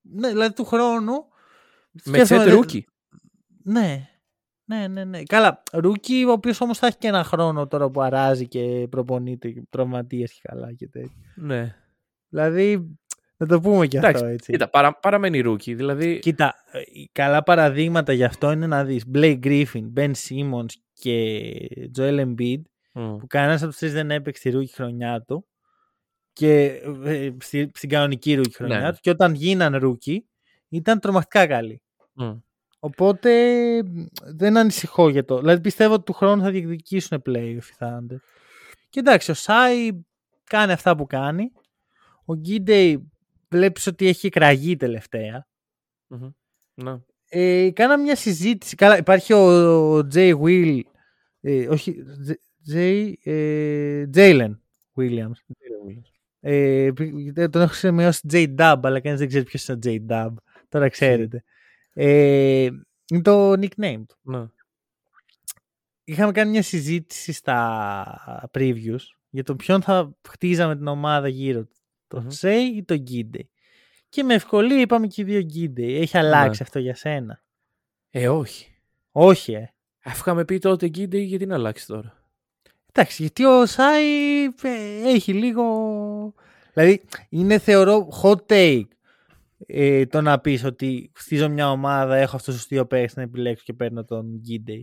Ναι, 0.00 0.28
δηλαδή 0.28 0.54
του 0.54 0.64
χρόνου. 0.64 1.12
Με 1.12 2.00
σκέφτομαι, 2.00 2.24
Chet 2.40 2.42
δε- 2.42 2.54
rookie. 2.54 2.86
Ναι. 3.68 4.08
Ναι, 4.64 4.88
ναι, 4.88 5.04
ναι. 5.04 5.22
Καλά. 5.22 5.62
Rookie, 5.72 6.24
ο 6.28 6.32
οποίος 6.32 6.60
όμως 6.60 6.78
θα 6.78 6.86
έχει 6.86 6.96
και 6.98 7.08
ένα 7.08 7.24
χρόνο 7.24 7.66
τώρα 7.66 7.90
που 7.90 8.00
αράζει 8.00 8.48
και 8.48 8.86
προπονείται 8.90 9.50
και 9.50 9.62
τραυματίες 9.70 10.32
και 10.32 10.40
καλά 10.42 10.72
και 10.72 10.88
τέτοια. 10.88 11.32
Ναι. 11.36 11.74
Δηλαδή, 12.28 12.96
να 13.36 13.46
το 13.46 13.60
πούμε 13.60 13.86
και 13.86 13.96
αυτό 13.98 14.08
Εντάξει, 14.08 14.26
έτσι. 14.32 14.52
κοίτα, 14.52 14.68
παρα, 14.70 14.98
παραμένει 14.98 15.40
rookie. 15.40 15.74
Δηλαδή, 15.74 16.18
Κοίτα, 16.18 16.54
ε, 16.72 16.80
καλά 17.12 17.42
παραδείγματα 17.42 18.12
γι' 18.12 18.24
αυτό 18.24 18.52
είναι 18.52 18.66
να 18.66 18.84
δεις 18.84 19.04
Blake 19.14 19.38
Griffin, 19.44 19.92
Ben 19.96 20.10
Simmons 20.28 20.72
και 20.92 21.42
Joel 21.98 22.20
Embiid 22.26 22.60
μ, 22.92 23.16
που 23.16 23.26
κανένας 23.26 23.60
από 23.62 23.70
τους 23.70 23.78
τρεις 23.80 23.92
δεν 23.92 24.10
έπαιξε 24.10 24.42
τη 24.42 24.50
rookie 24.50 24.72
χρονιά 24.72 25.22
του 25.22 25.46
και 26.32 26.64
ε, 27.04 27.30
στη- 27.40 27.70
στην 27.74 27.88
κανονική 27.88 28.34
rookie 28.34 28.54
χρονιά 28.54 28.80
Ναι. 28.80 28.92
του 28.92 28.98
και 29.00 29.10
όταν 29.10 29.34
γίναν 29.34 29.76
rookie 29.76 30.28
ήταν 30.68 31.00
τρομακτικά 31.00 31.46
καλοί. 31.46 31.82
μ. 32.12 32.30
Οπότε 32.78 33.30
μ, 33.82 34.04
δεν 34.24 34.56
ανησυχώ 34.56 35.08
για 35.08 35.24
το. 35.24 35.38
Δηλαδή 35.38 35.60
πιστεύω 35.60 35.94
ότι 35.94 36.04
του 36.04 36.12
χρόνου 36.12 36.42
θα 36.42 36.50
διεκδικήσουν 36.50 37.22
playoff 37.26 37.58
οι 37.70 37.74
Thunder. 37.78 38.16
Και 38.88 39.00
εντάξει, 39.00 39.30
ο 39.30 39.34
Σάι 39.34 39.90
κάνει 40.44 40.72
αυτά 40.72 40.96
που 40.96 41.06
κάνει. 41.06 41.52
Ο 42.24 42.34
Γκίντεϊ 42.34 43.10
βλέπεις 43.48 43.86
ότι 43.86 44.06
έχει 44.06 44.28
εκραγεί 44.28 44.76
τελευταία. 44.76 45.46
Μμμ. 46.06 46.30
Ναι. 46.74 46.96
Ε, 47.28 47.70
κάνα 47.70 47.98
μια 47.98 48.16
συζήτηση. 48.16 48.76
Καλά, 48.76 48.96
υπάρχει 48.98 49.32
ο, 49.32 49.38
ο 49.96 50.08
Jay 50.14 50.40
Will. 50.42 50.80
Ε, 51.40 51.68
όχι, 51.68 51.96
Jay, 52.72 53.12
ε, 53.22 54.04
Jalen 54.14 54.56
Williams. 54.96 55.54
Ε, 56.40 56.90
π- 56.94 57.50
τον 57.50 57.62
έχω 57.62 57.72
σημειώσει 57.72 58.20
J 58.32 58.54
Dub, 58.58 58.80
αλλά 58.82 59.00
κανείς 59.00 59.18
δεν 59.18 59.28
ξέρει 59.28 59.44
ποιος 59.44 59.68
είναι 59.68 59.78
ο 59.78 59.80
J 59.84 60.10
Dub. 60.12 60.34
Τώρα 60.68 60.88
ξέρετε. 60.88 61.44
Ε, 61.92 62.68
είναι 63.10 63.22
το 63.22 63.52
nickname 63.52 64.02
του. 64.08 64.16
Ναι. 64.22 64.46
Είχαμε 66.04 66.32
κάνει 66.32 66.50
μια 66.50 66.62
συζήτηση 66.62 67.32
στα 67.32 68.48
previews 68.52 69.00
για 69.30 69.44
το 69.44 69.56
ποιον 69.56 69.82
θα 69.82 70.16
χτίζαμε 70.28 70.76
την 70.76 70.86
ομάδα 70.86 71.28
γύρω 71.28 71.64
του. 71.64 71.76
Το 72.06 72.20
Μμμ. 72.20 72.28
Say 72.40 72.70
ή 72.74 72.84
το 72.84 73.02
Gidey. 73.08 73.40
Και 74.08 74.22
με 74.22 74.34
ευκολία 74.34 74.80
είπαμε 74.80 75.06
και 75.06 75.22
οι 75.22 75.24
δύο 75.24 75.40
Gidey. 75.54 76.00
Έχει 76.00 76.18
αλλάξει 76.18 76.62
αυτό 76.62 76.78
για 76.78 76.94
σένα; 76.94 77.42
Ε, 78.10 78.28
όχι. 78.28 78.72
Όχι, 79.10 79.52
ε. 79.52 79.72
Αφού 80.04 80.18
είχαμε 80.18 80.44
πει 80.44 80.58
τότε 80.58 80.88
Γκίντε, 80.88 81.18
γιατί 81.18 81.46
να 81.46 81.54
αλλάξει 81.54 81.86
τώρα; 81.86 82.22
Εντάξει, 82.92 83.22
γιατί 83.22 83.44
ο 83.44 83.66
Σάι 83.66 84.44
ε, 84.44 85.02
έχει 85.04 85.32
λίγο... 85.34 85.64
Δηλαδή, 86.72 87.04
είναι 87.28 87.58
θεωρώ 87.58 88.08
hot 88.22 88.46
take 88.46 88.88
ε, 89.70 90.06
το 90.06 90.20
να 90.20 90.40
πεις 90.40 90.64
ότι 90.64 91.10
χτίζω 91.14 91.48
μια 91.48 91.70
ομάδα, 91.70 92.16
έχω 92.16 92.36
αυτούς 92.36 92.54
τους 92.54 92.66
δύο 92.66 92.86
παίκτες 92.86 93.16
να 93.16 93.22
επιλέξω 93.22 93.62
και 93.64 93.72
παίρνω 93.72 94.04
τον 94.04 94.40
Gidey. 94.48 94.80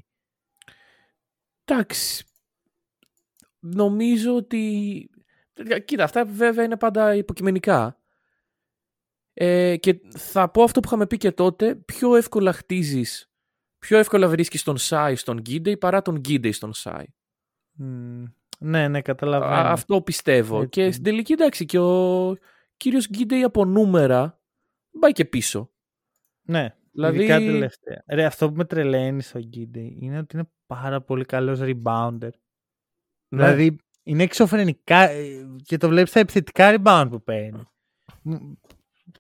Εντάξει. 1.66 2.26
Νομίζω 3.60 4.36
ότι. 4.36 5.10
Κοίτα, 5.86 6.04
αυτά 6.04 6.26
βέβαια 6.26 6.64
είναι 6.64 6.78
πάντα 6.78 7.16
υποκειμενικά. 7.16 8.00
Ε, 9.34 9.78
και 9.78 10.00
θα 10.18 10.50
πω 10.50 10.64
αυτό 10.64 10.80
που 10.80 10.88
είχαμε 10.88 11.08
πει 11.08 11.18
και 11.18 11.32
τότε. 11.32 11.76
Πιο 11.76 12.16
εύκολα 12.16 12.54
χτίζεις, 12.54 13.32
πιο 13.80 13.98
εύκολα 13.98 14.28
βρίσκεις 14.28 14.64
τον 14.64 14.78
Σάι 14.78 15.16
στον 15.16 15.40
Γκίντε 15.40 15.78
παρά 15.78 16.02
τον 16.02 16.16
Γκίντε 16.20 16.52
στον 16.52 16.74
Σάι. 16.74 17.06
Μμ, 17.72 18.24
ναι, 18.60 18.88
ναι, 18.88 19.02
καταλαβαίνω. 19.02 19.52
Α- 19.52 19.72
Αυτό 19.72 20.02
πιστεύω. 20.02 20.58
Έτσι 20.58 20.70
Και 20.70 20.82
είναι. 20.82 20.92
στην 20.92 21.04
τελική 21.04 21.34
εντάξει 21.34 21.66
και 21.66 21.80
ο 21.80 22.36
κύριος 22.78 23.08
Γκίντε 23.10 23.42
από 23.44 23.66
νούμερα 23.66 24.40
πάει 25.00 25.12
και 25.12 25.26
πίσω. 25.26 25.70
Ναι, 26.42 26.76
Δηλαδή- 26.92 27.18
ειδικά 27.18 27.38
τελευταία. 27.38 28.04
Ρε, 28.08 28.26
αυτό 28.26 28.50
που 28.50 28.56
με 28.56 28.66
τρελαίνει 28.66 29.22
στο 29.22 29.40
Gidey 29.40 29.90
είναι 30.00 30.18
ότι 30.18 30.36
είναι 30.38 30.50
πάρα 30.66 31.02
πολύ 31.02 31.26
καλός 31.26 31.60
rebounder. 31.62 32.20
Ναι. 32.20 32.30
Δηλαδή, 33.46 33.76
είναι 34.04 34.24
εξωφρενικά 34.24 35.10
ε, 35.10 35.46
και 35.64 35.78
το 35.78 35.88
βλέπεις 35.90 36.10
στα 36.10 36.20
επιθετικά 36.20 36.76
rebound 36.78 37.08
που 37.10 37.24
παίρνει. 37.24 37.64
Μ, 38.22 38.36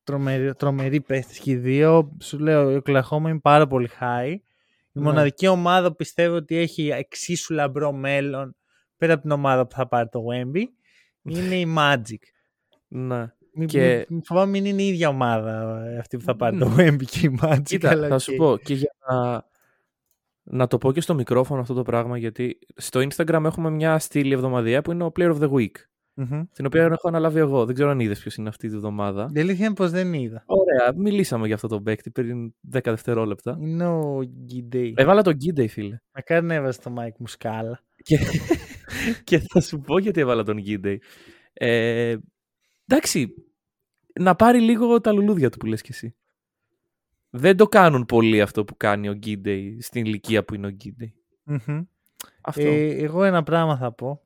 Τρομεροί, 0.03 0.53
τρομεροί 0.53 1.01
παίχτες 1.01 1.39
και 1.39 1.51
οι 1.51 1.55
δύο. 1.55 2.17
Σου 2.21 2.39
λέω, 2.39 2.71
η 2.71 2.81
Oklahoma 2.85 3.19
είναι 3.21 3.39
πάρα 3.39 3.67
πολύ 3.67 3.89
high. 3.99 4.35
Η 4.35 4.99
Ναι. 4.99 5.01
μοναδική 5.03 5.47
ομάδα 5.47 5.87
που 5.89 5.95
πιστεύω 5.95 6.35
ότι 6.35 6.55
έχει 6.57 6.87
εξίσου 6.89 7.53
λαμπρό 7.53 7.91
μέλλον 7.91 8.55
πέρα 8.97 9.13
από 9.13 9.21
την 9.21 9.31
ομάδα 9.31 9.67
που 9.67 9.75
θα 9.75 9.87
πάρει 9.87 10.09
το 10.09 10.19
Wemby 10.31 10.63
είναι 11.39 11.59
οι 11.59 11.73
Magic. 11.77 12.21
Ναι. 12.87 13.33
Μην, 13.55 13.67
Και- 13.67 14.05
μην- 14.09 14.23
φοβάμαι 14.23 14.51
μην 14.51 14.65
είναι 14.65 14.81
η 14.81 14.87
ίδια 14.87 15.09
ομάδα 15.09 15.83
ε, 15.85 15.97
αυτή 15.97 16.17
που 16.17 16.23
θα 16.23 16.35
πάρει 16.35 16.57
το 16.57 16.69
Ναι. 16.69 16.87
Wemby 16.89 17.03
και 17.05 17.25
οι 17.27 17.39
Magic. 17.41 17.61
Κοίτα, 17.63 17.89
αλλά 17.89 18.07
θα 18.07 18.19
σου 18.19 18.31
οκ. 18.33 18.37
πω 18.37 18.57
και 18.63 18.73
για 18.73 18.95
να, 19.09 19.45
να 20.43 20.67
το 20.67 20.77
πω 20.77 20.91
και 20.91 21.01
στο 21.01 21.13
μικρόφωνο 21.13 21.61
αυτό 21.61 21.73
το 21.73 21.81
πράγμα 21.83 22.17
γιατί 22.17 22.59
στο 22.75 22.99
Instagram 23.09 23.41
έχουμε 23.45 23.69
μια 23.69 23.99
στήλη 23.99 24.33
εβδομαδιαία 24.33 24.81
που 24.81 24.91
είναι 24.91 25.03
ο 25.03 25.11
Player 25.19 25.35
of 25.35 25.39
the 25.39 25.49
Week 25.51 25.71
Μμμ. 26.13 26.41
την 26.53 26.65
οποία 26.65 26.83
έχω 26.83 27.07
αναλάβει 27.07 27.39
εγώ. 27.39 27.65
Δεν 27.65 27.75
ξέρω 27.75 27.89
αν 27.89 27.99
είδες 27.99 28.19
ποιος 28.19 28.35
είναι 28.35 28.49
αυτή 28.49 28.67
τη 28.69 28.75
εβδομάδα. 28.75 29.31
Η 29.33 29.39
αλήθεια 29.39 29.65
είναι 29.65 29.75
πως 29.75 29.91
δεν 29.91 30.13
είδα. 30.13 30.43
Ωραία, 30.45 30.93
μιλήσαμε 30.95 31.45
για 31.45 31.55
αυτό 31.55 31.67
το 31.67 31.81
παίκτη 31.81 32.11
πριν 32.11 32.53
10 32.73 32.79
δευτερόλεπτα. 32.83 33.57
Είναι 33.61 33.87
ο 33.87 34.21
Γκιντέι. 34.45 34.93
Έβαλα 34.97 35.21
τον 35.21 35.33
Γκίντε, 35.33 35.67
φίλε. 35.67 35.97
Μακάρι 36.15 36.45
να 36.45 36.53
έβαζε 36.53 36.79
το 36.81 36.93
Mike 36.99 37.15
μου 37.19 37.27
σκάλα. 37.27 37.79
Και, 38.03 38.17
και 39.23 39.39
θα 39.39 39.61
σου 39.61 39.79
πω 39.79 39.99
γιατί 39.99 40.19
έβαλα 40.19 40.43
τον 40.43 40.57
Γκίντε. 40.57 40.99
Ε, 41.53 42.15
εντάξει, 42.87 43.33
να 44.19 44.35
πάρει 44.35 44.59
λίγο 44.59 45.01
τα 45.01 45.11
λουλούδια 45.11 45.49
του 45.49 45.57
που 45.57 45.65
λες 45.65 45.81
και 45.81 45.89
εσύ. 45.91 46.15
Δεν 47.29 47.57
το 47.57 47.67
κάνουν 47.67 48.05
πολύ 48.05 48.41
αυτό 48.41 48.65
που 48.65 48.77
κάνει 48.77 49.09
ο 49.09 49.13
Γκίντεϊ 49.13 49.81
στην 49.81 50.05
ηλικία 50.05 50.45
που 50.45 50.55
είναι 50.55 50.67
ο 50.67 50.69
Γκίντεϊ. 50.69 51.13
Μμμ. 51.43 51.81
Αυτό. 52.41 52.61
Ε, 52.61 52.89
εγώ 53.03 53.23
ένα 53.23 53.43
πράγμα 53.43 53.77
θα 53.77 53.91
πω. 53.93 54.19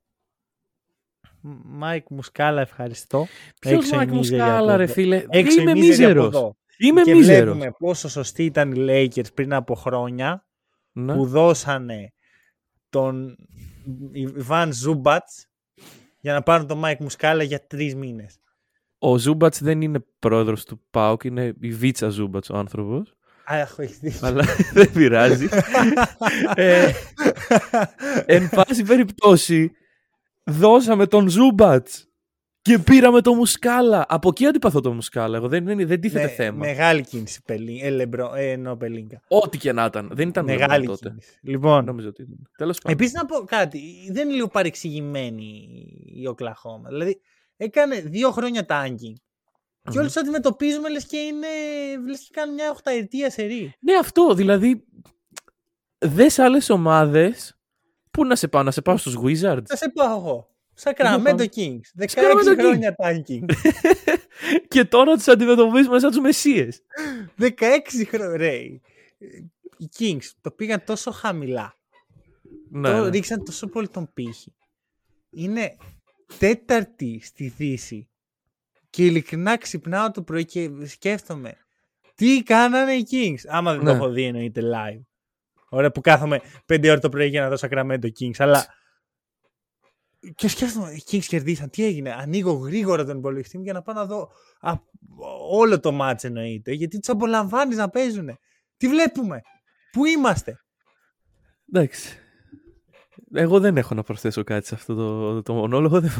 Μάικ 1.63 2.09
Μουσκάλα, 2.09 2.61
ευχαριστώ. 2.61 3.27
Ποιος 3.59 3.73
έξω 3.83 3.93
η 3.93 3.97
Μάικ 3.97 4.09
μίζερη 4.09 4.41
Μουσκάλα, 4.41 4.67
από 4.67 4.77
ρε 4.77 4.83
εδώ. 4.83 4.93
φίλε; 4.93 5.25
Έξω 5.29 5.61
Είμαι 5.61 5.71
η 5.71 5.73
μίζερη 5.73 6.03
από 6.03 6.13
μίζερος. 6.13 6.25
εδώ. 6.35 6.57
Είμαι 6.77 7.01
και 7.01 7.15
μίζερος. 7.15 7.53
βλέπουμε 7.57 7.71
πόσο 7.79 8.09
σωστοί 8.09 8.45
ήταν 8.45 8.71
οι 8.71 8.85
Lakers 8.89 9.33
πριν 9.33 9.53
από 9.53 9.75
χρόνια 9.75 10.45
Ναι. 10.91 11.13
που 11.13 11.25
δώσανε 11.25 12.13
τον 12.89 13.35
Ιβάν 14.11 14.73
Ζούμπατς 14.73 15.47
για 16.19 16.33
να 16.33 16.41
πάρουν 16.43 16.67
τον 16.67 16.77
Μάικ 16.77 16.99
Μουσκάλα 17.01 17.43
για 17.43 17.65
τρεις 17.67 17.95
μήνες. 17.95 18.39
Ο 18.99 19.17
Ζούμπατς 19.17 19.61
δεν 19.63 19.81
είναι 19.81 19.99
πρόεδρος 20.19 20.65
του 20.65 20.81
ΠΑΟΚ, 20.89 21.23
είναι 21.23 21.53
η 21.61 21.69
Βίτσα 21.71 22.09
Ζούμπατς 22.09 22.49
ο 22.49 22.57
άνθρωπος. 22.57 23.13
Α, 23.51 23.57
έχω 23.57 23.81
έχει 23.81 23.93
δίκιο. 24.01 24.27
αλλά 24.27 24.45
δεν 24.73 24.91
πειράζει. 24.91 25.47
ε, 26.55 26.91
εν 28.25 28.49
πάση 28.49 28.83
περιπτώσει, 28.83 29.71
δώσαμε 30.43 31.05
τον 31.07 31.29
Ζούμπατς 31.29 32.07
και 32.61 32.79
πήραμε 32.79 33.21
τον 33.21 33.35
Μουσκάλα. 33.37 34.05
Από 34.09 34.29
εκεί 34.29 34.45
αντιπαθώ 34.45 34.81
τον 34.81 34.93
Μουσκάλα. 34.95 35.37
Εγώ 35.37 35.47
δεν, 35.47 35.65
δεν, 35.65 35.87
δεν 35.87 35.99
τίθεται 36.01 36.23
Με- 36.23 36.29
θέμα. 36.29 36.57
Μεγάλη 36.57 37.01
κίνηση. 37.01 37.41
Πελί, 37.43 37.79
ε, 37.83 37.89
λεμπρό, 37.89 38.33
ε, 38.35 38.51
εννοώ 38.51 38.75
Πελίνκα. 38.77 39.21
Ό,τι 39.27 39.57
και 39.57 39.71
να 39.73 39.85
ήταν. 39.85 40.09
Δεν 40.13 40.27
ήταν 40.27 40.45
Μεγάλη 40.45 40.61
μεγάλη 40.61 40.85
τότε. 40.85 41.09
κίνηση. 41.09 41.39
Λοιπόν, 41.41 41.85
Νομίζω 41.85 42.07
ότι 42.07 42.21
ήταν. 42.21 42.49
Τέλος 42.57 42.77
πάντων. 42.79 42.97
Επίσης 42.97 43.13
να 43.13 43.25
πω 43.25 43.35
κάτι. 43.45 43.81
Δεν 44.11 44.25
είναι 44.25 44.35
λίγο 44.35 44.47
παρεξηγημένη 44.47 45.43
η 46.05 46.27
Οκλαχώμα. 46.27 46.89
Δηλαδή 46.89 47.19
έκανε 47.61 47.95
δύο 47.99 48.31
χρόνια 48.31 48.65
tanking. 48.69 49.13
Και 49.83 49.89
Μμμ. 49.95 49.99
όλοι 49.99 50.11
του 50.11 50.19
αντιμετωπίζουμε 50.19 50.89
λες 50.89 51.05
και 51.05 51.17
είναι. 51.17 51.47
λες 52.07 52.19
και 52.19 52.29
κάνουν 52.31 52.53
μια 52.53 52.69
οχταετία 52.69 53.29
σερή. 53.29 53.73
Ναι, 53.79 53.95
αυτό. 53.95 54.33
Δηλαδή, 54.33 54.85
δες 55.97 56.39
άλλες 56.39 56.69
ομάδες. 56.69 57.57
Πού 58.11 58.25
να 58.25 58.35
σε 58.35 58.47
πάω, 58.47 58.63
να 58.63 58.71
σε 58.71 58.81
πάω 58.81 58.97
στους 58.97 59.17
Wizards. 59.23 59.65
Θα 59.65 59.75
σε 59.75 59.89
πάω 59.89 60.17
εγώ. 60.17 60.47
Sacramento 60.83 61.21
πάμε. 61.23 61.49
Kings. 61.55 61.79
16 61.99 62.05
Sacramento 62.05 62.51
Kings. 62.51 62.57
χρόνια 62.57 62.95
tanking. 63.03 63.45
και 64.67 64.85
τώρα 64.85 65.15
τους 65.15 65.27
αντιμετωπίζουμε 65.27 65.99
σαν 65.99 66.09
τους 66.09 66.19
Μεσσίες. 66.19 66.81
16 67.39 67.49
χρόνια. 68.07 68.37
Ρε. 68.37 68.57
Οι 69.77 69.89
Kings 69.99 70.29
το 70.41 70.51
πήγαν 70.51 70.83
τόσο 70.85 71.11
χαμηλά. 71.11 71.75
ναι, 72.69 72.89
το 72.89 73.03
ναι. 73.03 73.09
ρίξαν 73.09 73.45
τόσο 73.45 73.67
πολύ 73.67 73.87
τον 73.89 74.13
πύχη. 74.13 74.53
Είναι 75.29 75.75
τέταρτη 76.37 77.19
στη 77.23 77.47
Δύση. 77.47 78.09
Και 78.89 79.05
ειλικρινά 79.05 79.57
ξυπνάω 79.57 80.11
το 80.11 80.23
πρωί 80.23 80.45
και 80.45 80.69
σκέφτομαι 80.85 81.53
τι 82.15 82.43
κάνανε 82.43 82.93
οι 82.93 83.07
Kings; 83.11 83.47
Άμα 83.47 83.71
δεν 83.71 83.79
το 83.79 83.91
Ναι. 83.91 83.97
έχω 83.97 84.09
δει 84.09 84.23
εννοείται 84.23 84.61
live. 84.63 85.01
Ωραία 85.69 85.91
που 85.91 86.01
κάθομαι 86.01 86.41
πέντε 86.65 86.89
ώρα 86.89 86.99
το 86.99 87.09
πρωί 87.09 87.27
για 87.27 87.41
να 87.41 87.49
δω 87.49 87.67
Sacramento 87.67 88.09
Kings. 88.19 88.35
Αλλά 88.37 88.65
και 90.35 90.47
σκέφτομαι, 90.47 90.91
οι 90.91 91.03
Kings 91.11 91.23
κερδίσαν. 91.25 91.69
Τι 91.69 91.85
έγινε; 91.85 92.13
Ανοίγω 92.13 92.51
γρήγορα 92.51 93.05
τον 93.05 93.17
υπολογιστή 93.17 93.57
μου 93.57 93.63
για 93.63 93.73
να 93.73 93.81
πάω 93.81 93.95
να 93.95 94.05
δω 94.05 94.29
α, 94.59 94.73
όλο 95.49 95.79
το 95.79 95.91
μάτς 95.91 96.23
εννοείται. 96.23 96.71
Γιατί 96.71 96.99
τους 96.99 97.09
απολαμβάνεις 97.09 97.77
να 97.77 97.89
παίζουν. 97.89 98.37
Τι 98.77 98.87
βλέπουμε; 98.87 99.41
Πού 99.91 100.05
είμαστε; 100.05 100.59
Εντάξει. 101.73 102.17
Εγώ 103.33 103.59
δεν 103.59 103.77
έχω 103.77 103.95
να 103.95 104.03
προσθέσω 104.03 104.43
κάτι 104.43 104.67
σε 104.67 104.75
αυτό 104.75 104.95
το, 104.95 105.41
το 105.41 105.53
μονόλογο. 105.53 105.99
Δεν, 106.01 106.11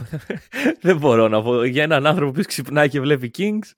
δεν 0.82 0.98
μπορώ 0.98 1.28
να 1.28 1.42
πω. 1.44 1.64
Για 1.64 1.84
έναν 1.84 2.06
άνθρωπο 2.06 2.32
που 2.32 2.42
ξυπνάει 2.48 2.90
και 2.90 3.00
βλέπει 3.02 3.32
Kings. 3.38 3.72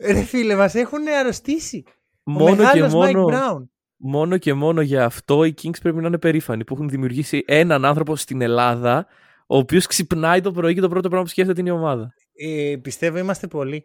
Ρε 0.00 0.22
φίλε, 0.22 0.56
μας 0.56 0.74
έχουν 0.74 1.08
αρρωστήσει. 1.20 1.84
Ο 2.24 2.30
Μόνο 2.30 2.50
και 2.56 2.62
μεγάλος 2.62 2.92
Mike 2.94 3.12
μόνο, 3.14 3.26
Brown. 3.30 3.64
μόνο 3.96 4.38
και 4.38 4.54
μόνο 4.54 4.80
για 4.80 5.04
αυτό 5.04 5.44
οι 5.44 5.54
Kings 5.62 5.80
πρέπει 5.82 6.00
να 6.00 6.06
είναι 6.06 6.18
περήφανοι 6.18 6.64
που 6.64 6.74
έχουν 6.74 6.88
δημιουργήσει 6.88 7.42
έναν 7.46 7.84
άνθρωπο 7.84 8.16
στην 8.16 8.40
Ελλάδα 8.40 9.06
ο 9.46 9.56
οποίος 9.56 9.86
ξυπνάει 9.86 10.40
το 10.40 10.52
πρωί 10.52 10.74
και 10.74 10.80
το 10.80 10.88
πρώτο 10.88 11.08
πράγμα 11.08 11.24
που 11.24 11.30
σκέφτεται 11.30 11.60
είναι 11.60 11.70
η 11.70 11.72
ομάδα. 11.72 12.12
Ε, 12.34 12.76
πιστεύω 12.82 13.18
είμαστε 13.18 13.46
πολλοί. 13.46 13.84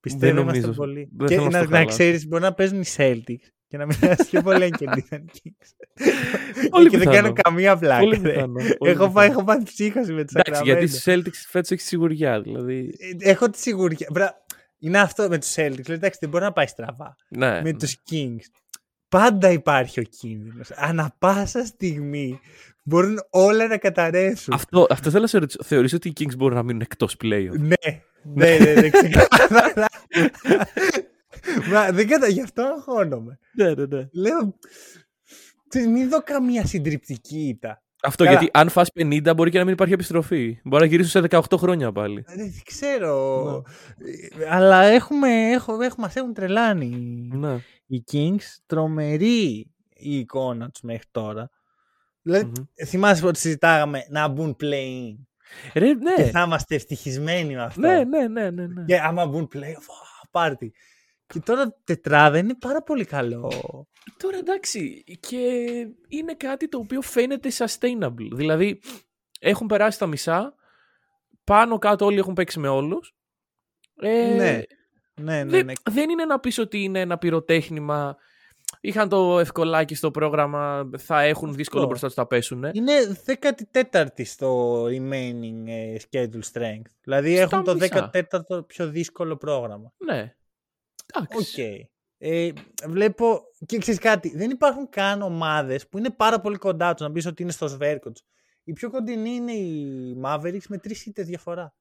Πιστεύω 0.00 0.34
Δεν 0.34 0.42
είμαστε 0.42 0.60
νομίζω. 0.60 0.80
πολλοί. 0.80 1.08
Δεν 1.16 1.26
και 1.28 1.34
θέλω 1.34 1.46
να 1.46 1.58
να, 1.58 1.58
στο 1.64 1.70
να 1.70 1.76
χαλάσω. 1.76 1.96
ξέρεις, 1.98 2.26
μπορεί 2.28 2.42
να 2.42 2.54
παίζουν 2.54 2.80
οι 2.80 2.84
Celtics 2.96 3.48
και 3.70 3.76
να 3.76 3.86
μην 3.86 3.96
είναι 4.02 4.16
πιο 4.30 4.42
πολύ 4.42 4.64
αν 4.64 4.70
κερδίσαν 4.70 5.24
οι 5.24 5.30
Kings. 5.34 5.68
Πολύ 6.70 6.88
και 6.88 6.98
δεν 6.98 7.08
πιθανό. 7.08 7.22
κάνω 7.28 7.32
καμία 7.42 7.76
πλάκα. 7.76 8.00
Πολύ 8.00 8.20
ρε. 8.22 8.32
πιθανό. 8.32 8.52
πολύ 8.78 8.90
Έχω 8.90 9.08
πάει, 9.10 9.26
πιθανό. 9.28 9.32
έχω 9.32 9.44
πάει 9.44 9.62
ψύχωση 9.62 10.12
με 10.12 10.24
τους 10.24 10.34
Εντάξει, 10.34 10.62
γιατί 10.64 10.86
Sacramento. 10.86 10.94
στου 10.98 11.10
Celtics 11.10 11.44
φέτος 11.48 11.70
έχεις 11.70 11.84
σιγουριά. 11.86 12.40
Δηλαδή. 12.40 12.94
Ε, 13.22 13.30
Έχω 13.30 13.50
τη 13.50 13.58
σιγουριά. 13.60 14.06
Μπρα- 14.12 14.44
Είναι 14.78 14.98
αυτό 15.00 15.28
με 15.28 15.38
τους 15.38 15.50
Celtics. 15.56 15.86
Λέει, 15.86 15.96
εντάξει, 15.96 16.18
δεν 16.20 16.28
μπορεί 16.28 16.44
να 16.44 16.52
πάει 16.52 16.66
στραβά. 16.66 17.16
Ναι. 17.28 17.60
με 17.62 17.72
τους 17.72 17.96
Kings. 18.10 18.44
Πάντα 19.08 19.50
υπάρχει 19.50 20.00
ο 20.00 20.02
κίνδυνος. 20.02 20.70
Ανά 20.74 21.14
πάσα 21.18 21.64
στιγμή 21.66 22.40
μπορούν 22.82 23.18
όλα 23.30 23.66
να 23.66 23.76
καταρρεύσουν. 23.76 24.54
Αυτό, 24.54 24.86
αυτό 24.90 25.10
θέλω 25.10 25.22
να 25.22 25.28
σε 25.28 25.38
ρωτήσω. 25.38 25.58
Θεωρείς 25.64 25.92
ότι 25.92 26.08
οι 26.08 26.12
Kings 26.20 26.36
μπορούν 26.36 26.56
να 26.56 26.62
μείνουν 26.62 26.80
εκτός 26.80 27.16
πλέον. 27.16 27.60
Ναι, 27.60 28.00
ναι, 28.34 28.56
ναι, 28.58 28.72
ναι, 28.80 28.88
ξεκάθαρα. 28.90 29.86
Μα 31.72 31.90
δεν 31.92 32.08
κατα... 32.08 32.28
Γι' 32.28 32.40
αυτό 32.42 32.62
αγχώνομαι. 32.62 33.38
ναι, 33.52 33.74
ναι, 33.74 33.84
ναι. 33.86 34.08
Λέω, 34.12 34.58
ξέρεις, 35.68 35.88
μην 35.88 36.08
δω 36.08 36.22
καμία 36.22 36.66
συντριπτική 36.66 37.38
ήττα. 37.48 37.82
Αυτό 38.02 38.24
Καλά. 38.24 38.36
γιατί 38.38 38.58
αν 38.58 38.68
φας 38.68 38.88
50 39.00 39.32
μπορεί 39.36 39.50
και 39.50 39.58
να 39.58 39.64
μην 39.64 39.72
υπάρχει 39.72 39.92
επιστροφή. 39.94 40.60
Μπορεί 40.64 40.82
να 40.82 40.88
γυρίσουν 40.88 41.22
σε 41.22 41.28
18 41.50 41.56
χρόνια 41.58 41.92
πάλι. 41.92 42.24
Ε, 42.26 42.34
Δεν 42.36 42.52
ξέρω. 42.64 43.44
Ε, 44.40 44.48
Αλλά 44.50 44.82
έχουμε, 44.82 45.28
έχω, 45.50 45.72
έχουμε, 45.72 46.04
μας 46.06 46.16
έχουν 46.16 46.34
τρελάνει 46.34 47.28
Ναι. 47.32 47.58
οι 47.86 48.04
Kings. 48.12 48.42
Τρομερή 48.66 49.70
η 49.94 50.18
εικόνα 50.18 50.70
τους 50.70 50.80
μέχρι 50.82 51.04
τώρα. 51.10 51.50
Δηλαδή, 52.22 52.44
Μμμ. 52.44 52.86
θυμάσαι 52.86 53.26
ότι 53.26 53.38
συζητάγαμε 53.38 54.06
να 54.08 54.28
μπουν 54.28 54.56
play-in; 54.60 55.16
Ρε, 55.74 55.86
Και 55.88 56.22
ναι. 56.22 56.24
θα 56.30 56.42
είμαστε 56.42 56.74
ευτυχισμένοι 56.74 57.54
με 57.54 57.62
αυτό. 57.62 57.80
Ναι, 57.80 58.04
ναι, 58.04 58.28
ναι, 58.28 58.50
ναι, 58.50 58.66
ναι. 58.66 58.84
Και 58.84 58.98
άμα 59.00 59.26
μπουν 59.26 59.48
play, 59.54 59.72
πάρτι. 60.30 60.72
Και 61.32 61.40
τώρα 61.40 61.76
τετράδα 61.84 62.38
είναι 62.38 62.54
πάρα 62.54 62.82
πολύ 62.82 63.04
καλό. 63.04 63.50
Τώρα 64.16 64.36
εντάξει, 64.38 65.04
και 65.20 65.38
είναι 66.08 66.34
κάτι 66.34 66.68
το 66.68 66.78
οποίο 66.78 67.00
φαίνεται 67.00 67.48
sustainable. 67.52 68.28
Δηλαδή, 68.32 68.80
έχουν 69.40 69.66
περάσει 69.66 69.98
τα 69.98 70.06
μισά, 70.06 70.54
πάνω 71.44 71.78
κάτω 71.78 72.04
όλοι 72.04 72.18
έχουν 72.18 72.34
παίξει 72.34 72.58
με 72.58 72.68
όλους. 72.68 73.14
Ε, 74.00 74.34
Ναι. 74.34 74.62
Ναι, 75.14 75.44
ναι, 75.44 75.50
δεν, 75.50 75.64
ναι. 75.64 75.72
δεν 75.90 76.10
είναι 76.10 76.24
να 76.24 76.40
πεις 76.40 76.58
ότι 76.58 76.82
είναι 76.82 77.00
ένα 77.00 77.18
πυροτέχνημα. 77.18 78.16
Είχαν 78.80 79.08
το 79.08 79.38
ευκολάκι 79.38 79.94
στο 79.94 80.10
πρόγραμμα, 80.10 80.90
θα 80.98 81.20
έχουν 81.20 81.54
δύσκολο 81.54 81.82
Αυτό. 81.82 81.88
μπροστά 81.88 82.06
τους, 82.06 82.16
θα 82.16 82.26
πέσουν. 82.26 82.64
Είναι 82.72 82.92
14η 83.82 84.24
στο 84.24 84.82
remaining 84.84 85.66
ε, 85.66 85.96
schedule 86.10 86.42
strength. 86.52 86.90
Δηλαδή 87.02 87.34
Στα 87.34 87.42
έχουν 87.42 87.64
το 87.64 87.74
μισά. 87.74 88.10
14ο 88.12 88.66
πιο 88.66 88.88
δύσκολο 88.88 89.36
πρόγραμμα. 89.36 89.92
Ναι. 89.96 90.34
Οκ. 91.14 91.22
Εντάξει. 91.30 91.90
Ε, 92.22 92.50
βλέπω 92.86 93.40
και 93.66 93.78
ξέρεις 93.78 94.00
κάτι, 94.00 94.36
δεν 94.36 94.50
υπάρχουν 94.50 94.88
καν 94.88 95.22
ομάδες 95.22 95.88
που 95.88 95.98
είναι 95.98 96.10
πάρα 96.10 96.40
πολύ 96.40 96.56
κοντά 96.56 96.94
τους 96.94 97.06
να 97.06 97.12
πεις 97.12 97.26
ότι 97.26 97.42
είναι 97.42 97.52
στο 97.52 97.68
σβέρκο 97.68 98.10
τους. 98.12 98.22
Η 98.64 98.72
πιο 98.72 98.90
κοντινή 98.90 99.30
είναι 99.30 99.52
οι 99.52 100.20
Mavericks 100.24 100.66
με 100.68 100.78
τρεις 100.78 101.06
ήττες 101.06 101.26
διαφορά. 101.26 101.74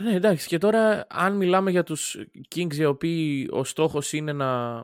Ναι, 0.00 0.14
εντάξει. 0.14 0.46
Και 0.48 0.58
τώρα, 0.58 1.06
αν 1.08 1.36
μιλάμε 1.36 1.70
για 1.70 1.82
τους 1.82 2.16
Kings, 2.54 2.74
οι 2.74 2.84
οποίοι 2.84 3.48
ο 3.52 3.64
στόχος 3.64 4.12
είναι 4.12 4.32
να, 4.32 4.74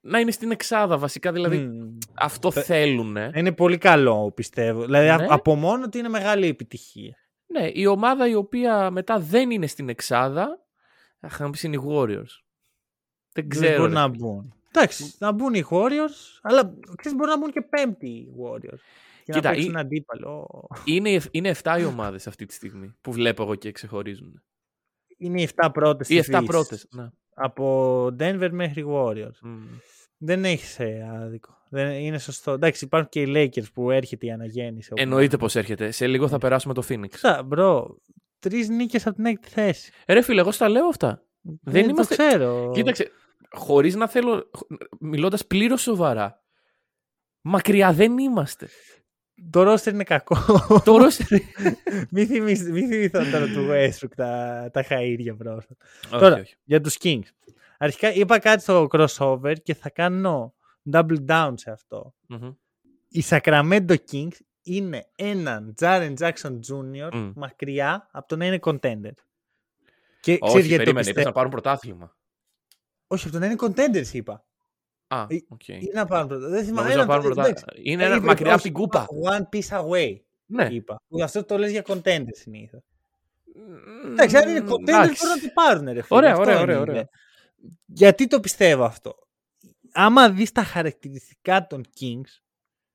να 0.00 0.18
είναι 0.18 0.30
στην 0.30 0.50
εξάδα 0.50 0.98
βασικά, 0.98 1.32
δηλαδή 1.32 1.56
Μμμ. 1.58 1.98
αυτό 2.14 2.50
Θε- 2.50 2.64
θέλουν. 2.64 3.16
Είναι 3.34 3.52
πολύ 3.52 3.78
καλό 3.78 4.32
πιστεύω. 4.32 4.84
Δηλαδή 4.84 5.08
α- 5.08 5.16
Ναι. 5.16 5.26
από 5.30 5.54
μόνο 5.54 5.84
ότι 5.84 5.98
είναι 5.98 6.08
μεγάλη 6.08 6.46
επιτυχία. 6.46 7.16
Ναι, 7.46 7.70
η 7.72 7.86
ομάδα 7.86 8.28
η 8.28 8.34
οποία 8.34 8.90
μετά 8.90 9.18
δεν 9.18 9.50
είναι 9.50 9.66
στην 9.66 9.88
εξάδα, 9.88 10.66
αχ, 11.20 11.40
να 11.40 11.50
πεις 11.50 11.62
είναι 11.62 11.76
οι 11.76 11.82
Warriors. 11.88 12.42
Δεν 13.34 13.48
Δεν 13.48 13.48
ξέρω. 13.48 13.76
μπορούν 13.76 13.92
ρε 13.94 13.98
να 14.00 14.04
φίλε. 14.10 14.16
μπουν. 14.26 14.54
Εντάξει, 14.72 15.14
να 15.18 15.32
μπουν 15.32 15.54
οι 15.54 15.64
Warriors, 15.70 16.38
αλλά 16.42 16.74
ξέρεις, 16.96 17.18
μπορεί 17.18 17.30
να 17.30 17.38
μπουν 17.38 17.50
και 17.52 17.60
πέμπτη 17.60 18.06
οι 18.08 18.28
Warriors. 18.42 18.78
Για 19.24 19.34
Κοίτα, 19.34 19.48
να 19.48 19.54
παίξουν 19.54 19.72
ή- 19.74 19.78
αντίπαλο. 19.78 20.48
Είναι, 20.84 21.20
είναι 21.30 21.48
7 21.62 21.76
οι 21.80 21.84
ομάδες 21.84 22.26
αυτή 22.26 22.46
τη 22.46 22.54
στιγμή 22.54 22.94
που 23.00 23.12
βλέπω 23.12 23.42
εγώ 23.42 23.54
και 23.54 23.72
ξεχωρίζουν. 23.72 24.42
Είναι 25.16 25.40
οι 25.40 25.48
7 25.62 25.68
πρώτες. 25.72 26.08
Οι 26.08 26.16
της 26.18 26.28
7 26.28 26.38
Δύσης. 26.38 26.46
πρώτες. 26.46 26.86
Ναι. 26.90 27.08
Από 27.34 28.04
Denver 28.18 28.48
μέχρι 28.52 28.84
Warriors. 28.88 29.38
Μμ. 29.42 29.62
Δεν 30.18 30.44
έχεις 30.44 30.78
άδικο. 31.22 31.56
Δεν, 31.68 31.90
είναι 31.92 32.18
σωστό. 32.18 32.52
Εντάξει, 32.52 32.84
υπάρχουν 32.84 33.08
και 33.10 33.20
οι 33.20 33.26
Lakers 33.34 33.72
που 33.74 33.90
έρχεται 33.90 34.26
η 34.26 34.30
αναγέννηση. 34.30 34.92
όπου- 34.92 35.02
Εννοείται 35.02 35.36
πως 35.36 35.54
έρχεται. 35.56 35.90
Σε 35.90 36.06
λίγο 36.06 36.28
θα 36.28 36.38
περάσουμε 36.38 36.74
το 36.74 36.82
Phoenix. 36.88 37.08
Ξα, 37.10 37.42
bro. 37.42 37.98
Τρεις 38.38 38.68
νίκες 38.68 39.06
από 39.06 39.16
την 39.16 39.24
έκτη 39.26 39.48
θέση. 39.48 39.92
Ε, 40.04 40.12
Ρε 40.12 40.22
φίλε, 40.22 40.40
εγώ 40.40 40.50
στα 40.50 40.68
λέω 40.68 40.86
αυτά. 40.86 41.22
Δεν 41.62 41.84
Ε, 41.84 41.88
είμαστε- 41.88 42.16
Το 42.16 42.26
ξέρω. 42.26 42.70
Κοίταξε, 42.74 43.10
χωρίς 43.54 43.94
να 43.94 44.08
θέλω, 44.08 44.50
μιλώντας 45.00 45.46
πλήρως 45.46 45.82
σοβαρά, 45.82 46.42
μακριά 47.40 47.92
δεν 47.92 48.18
είμαστε. 48.18 48.68
Το 49.50 49.62
ρόστερ 49.62 49.92
είναι 49.92 50.04
κακό. 50.04 50.36
Το 50.84 50.96
roster- 50.96 51.38
μην 52.10 52.26
θυμίσ- 52.26 52.68
μην 52.70 52.88
θυμηθώ 52.88 53.30
τώρα 53.30 53.46
του 53.46 53.66
Westbrook 53.70 54.12
τα, 54.16 54.68
τα 54.72 54.84
χαΐρια 54.88 55.34
πρόσφατα. 55.38 55.84
Όχι, 56.04 56.18
Τώρα, 56.18 56.34
όχι. 56.40 56.54
για 56.64 56.80
τους 56.80 56.96
Kings. 57.02 57.22
Αρχικά 57.78 58.12
είπα 58.12 58.38
κάτι 58.38 58.62
στο 58.62 58.86
crossover 58.90 59.54
και 59.62 59.74
θα 59.74 59.90
κάνω 59.90 60.54
double 60.92 61.24
down 61.28 61.52
σε 61.54 61.70
αυτό. 61.70 62.14
Μμμ. 62.26 62.50
Οι 63.08 63.22
Sacramento 63.28 63.96
Kings 64.12 64.36
είναι 64.62 65.06
έναν 65.16 65.74
Jaren 65.80 66.14
Jackson 66.18 66.58
Jr. 66.68 67.08
Μμ. 67.12 67.30
μακριά 67.34 68.08
από 68.12 68.28
το 68.28 68.36
να 68.36 68.46
είναι 68.46 68.58
contender. 68.62 69.12
Και 70.20 70.32
Όχι, 70.40 70.40
ξέρεις 70.40 70.66
γιατί 70.66 70.68
το 70.68 70.76
περίμενε, 70.76 70.90
είπες 70.90 71.04
πιστεύω. 71.06 71.26
να 71.28 71.32
πάρουν 71.32 71.50
πρωτάθλημα. 71.50 72.16
Όχι, 73.06 73.24
από 73.28 73.32
το 73.32 73.38
να 73.38 73.46
είναι 73.46 73.56
contenders 73.60 74.12
είπα. 74.12 74.44
Α, 75.06 75.26
Ε, 75.28 75.36
οκ. 75.48 75.68
Ή 75.68 75.90
να 75.94 76.06
πάρουν 76.06 76.28
πρώτα. 76.28 76.48
Δεν 76.48 76.64
θυμάμαι. 76.64 76.80
Νομίζω 76.88 76.96
να 76.96 77.02
Ένα- 77.02 77.06
πάρουν 77.06 77.30
εντάξει. 77.30 77.52
πρωτάθλημα. 77.52 77.90
Είναι 77.92 78.02
Ε, 78.02 78.06
ένα 78.06 78.16
είπα, 78.16 78.24
μακριά 78.24 78.46
από 78.46 78.54
όχι, 78.54 78.64
την 78.64 78.72
κούπα. 78.72 79.06
One 79.30 79.56
piece 79.56 79.80
away, 79.82 80.16
Ναι. 80.46 80.68
είπα. 80.70 81.00
Που 81.08 81.22
αυτό 81.22 81.44
το 81.44 81.58
λες 81.58 81.70
για 81.70 81.82
contenders 81.86 82.32
συνήθως. 82.32 82.80
Εντάξει, 84.06 84.36
αν 84.36 84.48
είναι 84.48 84.58
contenders 84.60 84.88
Εντάξει. 84.88 85.24
μπορούν 85.26 85.36
να 85.36 85.42
το 85.42 85.50
πάρουν, 85.54 85.84
ρε 85.84 86.02
φίλε. 86.02 86.18
Ωραία, 86.18 86.30
Αυτό 86.30 86.42
ωραία, 86.42 86.54
είναι. 86.54 86.62
ωραία, 86.62 86.80
ωραία. 86.80 87.08
Γιατί 87.86 88.26
το 88.26 88.40
πιστεύω 88.40 88.84
αυτό. 88.84 89.14
Άμα 89.92 90.30
δεις 90.30 90.52
τα 90.52 90.62
χαρακτηριστικά 90.62 91.66
των 91.66 91.82
Kings, 92.00 92.40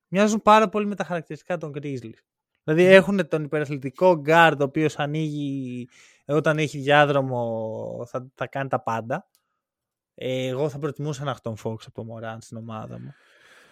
μοιάζουν 0.08 0.42
πάρα 0.42 0.68
πολύ 0.68 0.86
με 0.86 0.94
τα 0.94 1.04
χαρακτηριστικά 1.04 1.56
των 1.56 1.72
Grizzlies. 1.74 2.18
Δηλαδή 2.64 2.84
έχουν 2.84 3.28
τον 3.28 3.44
υπεραθλητικό 3.44 4.22
guard, 4.26 4.54
ο 4.60 4.62
οποίος 4.62 4.98
ανοίγει, 4.98 5.88
όταν 6.24 6.58
έχει 6.58 6.78
διάδρομο 6.78 8.04
θα, 8.08 8.26
θα 8.34 8.46
κάνει 8.46 8.68
τα 8.68 8.80
πάντα. 8.82 9.28
Ε, 10.22 10.46
εγώ 10.46 10.68
θα 10.68 10.78
προτιμούσα 10.78 11.24
να 11.24 11.30
έχω 11.30 11.40
τον 11.42 11.56
Fox 11.64 11.76
από 11.86 11.92
το 11.92 12.06
Moran 12.14 12.36
στην 12.40 12.56
ομάδα 12.56 13.00
μου. 13.00 13.14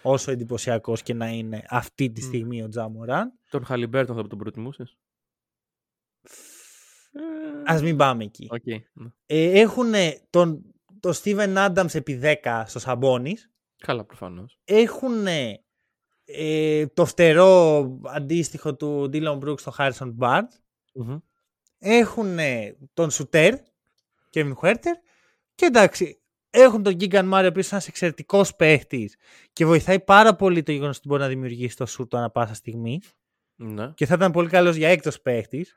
Όσο 0.01 0.31
εντυπωσιακός 0.31 1.01
και 1.01 1.13
να 1.13 1.27
είναι 1.29 1.63
αυτή 1.69 2.11
τη 2.11 2.21
Μμ. 2.21 2.27
στιγμή 2.27 2.63
ο 2.63 2.67
Ja 2.69 2.89
Morant. 2.89 3.39
Τον 3.49 3.65
Χαλιμπέρτον 3.65 4.15
θα 4.15 4.27
τον 4.27 4.37
προτιμούσες; 4.37 4.97
Ας 7.65 7.81
μην 7.81 7.97
πάμε 7.97 8.23
εκεί. 8.23 8.47
Οκ. 8.51 8.65
ναι. 8.65 9.07
Ε, 9.25 9.59
έχουν 9.59 9.91
τον, 10.29 10.63
τον 10.99 11.19
Steven 11.23 11.67
Adams 11.69 11.95
επί 11.95 12.19
10 12.43 12.63
στο 12.65 12.79
Σαμπόνις. 12.79 13.51
Καλά, 13.77 14.05
προφανώς. 14.05 14.59
Έχουν 14.63 15.27
ε, 16.25 16.87
το 16.87 17.05
φτερό 17.05 17.79
αντίστοιχο 18.03 18.75
του 18.75 19.09
Dylan 19.13 19.39
Brooks 19.39 19.59
στο 19.59 19.73
Harrison 19.77 20.15
Barnes. 20.19 20.57
Μμμ. 20.93 21.17
Έχουν 21.77 22.37
τον 22.93 23.11
Σουτέρ, 23.11 23.53
Kevin 24.33 24.53
Huerter. 24.61 24.95
Και 25.55 25.65
εντάξει, 25.65 26.21
έχουν 26.49 26.83
τον 26.83 26.95
Gigan 26.99 27.33
Murray, 27.33 27.43
ο 27.43 27.47
οποίος 27.47 27.65
είναι 27.65 27.69
ένας 27.71 27.87
εξαιρετικός 27.87 28.55
παίχτης 28.55 29.15
και 29.53 29.65
βοηθάει 29.65 29.99
πάρα 29.99 30.35
πολύ 30.35 30.63
το 30.63 30.71
γεγονός 30.71 30.97
ότι 30.97 31.07
μπορεί 31.07 31.21
να 31.21 31.27
δημιουργήσει 31.27 31.75
το 31.75 31.85
σουτ 31.85 32.15
ανά 32.15 32.29
πάσα 32.29 32.53
στιγμή. 32.53 32.99
Ναι. 33.55 33.91
Και 33.93 34.05
θα 34.05 34.13
ήταν 34.13 34.31
πολύ 34.31 34.49
καλός 34.49 34.75
για 34.75 34.89
έκτος 34.89 35.21
παίχτης. 35.21 35.73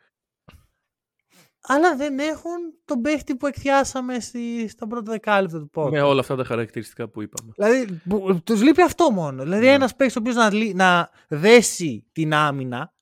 Αλλά 1.65 1.97
δεν 1.97 2.19
έχουν 2.19 2.59
τον 2.85 3.01
παίχτη 3.01 3.37
που 3.37 3.47
εκθιάσαμε 3.47 4.21
στη, 4.21 4.69
στο 4.69 4.87
πρώτο 4.87 5.11
δεκάλεπτο 5.11 5.59
του 5.59 5.71
πόντου. 5.71 5.91
Με 5.91 6.01
όλα 6.01 6.21
αυτά 6.21 6.37
τα 6.37 6.45
χαρακτηριστικά 6.45 7.09
που 7.09 7.23
είπαμε. 7.23 7.53
Δηλαδή, 7.57 8.01
τους 8.45 8.63
λείπει 8.63 8.83
αυτό 8.83 9.11
μόνο. 9.11 9.43
Δηλαδή, 9.43 9.65
Ναι. 9.67 9.73
ένας 9.73 9.97
παίκτη 9.97 10.19
ο 10.19 10.21
οποίος 10.21 10.35
να, 10.37 10.53
λύ- 10.53 10.75
να 10.75 11.11
δέσει 11.29 12.07
την 12.13 12.35
άμυνα, 12.35 12.95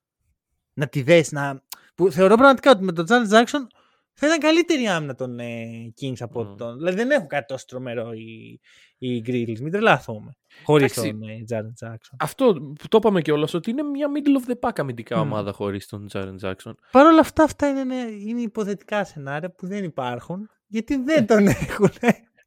να 0.73 0.87
τη 0.87 1.01
δέσει, 1.01 1.33
να... 1.33 1.63
που 1.95 2.11
θεωρώ 2.11 2.35
πραγματικά 2.35 2.71
ότι 2.71 2.83
με 2.83 2.91
τον 2.91 3.05
Τζάνετ 3.05 3.27
Τζάξον 3.27 3.67
θα 4.13 4.27
ήταν 4.27 4.39
καλύτερη 4.39 4.81
η 4.83 4.87
άμυνα 4.87 5.15
των 5.15 5.39
ε, 5.39 5.65
Kings 6.01 6.19
από 6.19 6.43
Μμ. 6.43 6.55
τον. 6.55 6.77
Δηλαδή, 6.77 6.95
δεν 6.95 7.11
έχουν 7.11 7.27
κάτι 7.27 7.45
τόσο 7.45 7.65
τρομερό 7.67 8.11
οι, 8.13 8.59
οι 8.97 9.23
Grizzlies. 9.25 9.59
Μην 9.59 9.71
τρελαθούμε. 9.71 10.35
Χωρίς 10.63 10.97
Εντάξει. 10.97 11.11
τον 11.19 11.29
ε, 11.29 11.43
Τζάνετ 11.43 11.73
Τζάξον. 11.73 12.17
Αυτό 12.21 12.53
που 12.53 12.87
το 12.87 12.97
είπαμε 12.97 13.21
κιόλας 13.21 13.53
ότι 13.53 13.69
είναι 13.69 13.83
μια 13.83 14.07
middle 14.15 14.45
of 14.45 14.51
the 14.51 14.69
pack 14.69 14.73
αμυντικά 14.75 15.17
Μμ. 15.17 15.21
ομάδα 15.21 15.51
χωρίς 15.51 15.87
τον 15.87 16.07
Τζάρεν 16.07 16.35
Τζάξον. 16.37 16.75
Παρ' 16.91 17.05
όλα 17.05 17.19
αυτά, 17.19 17.43
αυτά 17.43 17.67
είναι, 17.67 17.95
είναι 17.95 18.41
υποθετικά 18.41 19.03
σενάρια 19.03 19.51
που 19.51 19.67
δεν 19.67 19.83
υπάρχουν. 19.83 20.49
Γιατί 20.67 20.95
δεν 20.95 21.27
τον 21.27 21.47
έχουν. 21.67 21.89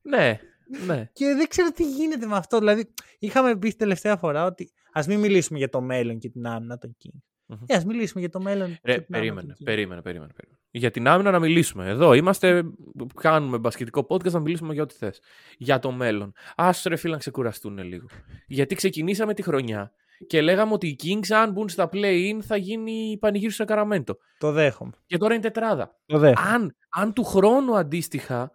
Ναι, 0.03 0.39
ναι. 0.87 1.11
Και 1.13 1.25
δεν 1.35 1.49
ξέρω 1.49 1.71
τι 1.71 1.83
γίνεται 1.85 2.27
με 2.27 2.37
αυτό. 2.37 2.59
Δηλαδή, 2.59 2.93
είχαμε 3.19 3.57
πει 3.57 3.73
τελευταία 3.73 4.17
φορά 4.17 4.45
ότι 4.45 4.73
ας 4.93 5.07
μην 5.07 5.21
μιλήσουμε 5.21 5.59
για 5.59 5.69
το 5.69 5.81
μέλλον 5.81 6.19
και 6.19 6.29
την 6.29 6.47
άμυνα 6.47 6.79
των 6.79 6.97
Kings. 7.05 7.21
Μμμ. 7.47 7.59
Ε, 7.67 7.75
ας 7.75 7.85
μιλήσουμε 7.85 8.21
για 8.21 8.31
το 8.31 8.41
μέλλον. 8.41 8.77
Ρε, 8.83 8.95
και 8.95 9.01
την 9.01 9.15
άμυνα 9.15 9.19
περίμενε, 9.19 9.47
των 9.47 9.57
Kings. 9.57 9.65
περίμενε, 9.65 10.03
περίμενε, 10.03 10.33
περίμενε. 10.33 10.59
Για 10.71 10.91
την 10.91 11.09
άμυνα 11.09 11.31
να 11.31 11.39
μιλήσουμε. 11.39 11.89
Εδώ 11.89 12.13
είμαστε, 12.13 12.63
κάνουμε 13.21 13.59
μπασκετικό 13.59 14.07
podcast 14.09 14.31
να 14.31 14.41
μιλήσουμε 14.41 14.73
για 14.75 14.83
ό,τι 14.83 14.95
θες. 14.95 15.21
Για 15.59 15.79
το 15.79 15.91
μέλλον. 15.91 16.33
Άσου 16.57 16.89
ρε 16.89 16.97
φίλε 16.97 17.13
να 17.13 17.19
ξεκουραστούν 17.19 17.79
λίγο. 17.79 18.07
Γιατί 18.47 18.75
ξεκινήσαμε 18.75 19.35
τη 19.35 19.43
χρονιά 19.43 19.93
και 20.27 20.43
λέγαμε 20.43 20.73
ότι 20.73 20.87
οι 20.87 20.99
Kings 21.03 21.33
αν 21.33 21.53
μπουν 21.53 21.69
στα 21.69 21.89
play-in 21.93 22.39
θα 22.43 22.57
γίνει 22.57 23.11
η 23.11 23.19
πανηγύρι 23.19 23.53
στο 23.53 23.65
Σακραμέντο. 23.67 24.17
Το 24.39 24.53
δέχομαι. 24.53 24.93
Και 25.07 25.17
τώρα 25.17 25.35
είναι 25.35 25.43
τετράδα. 25.43 25.97
Το 26.07 26.19
δέχομαι. 26.19 26.49
αν, 26.49 26.77
αν 26.89 27.13
του 27.13 27.25
χρόνου 27.25 27.77
αντίστοιχα 27.77 28.53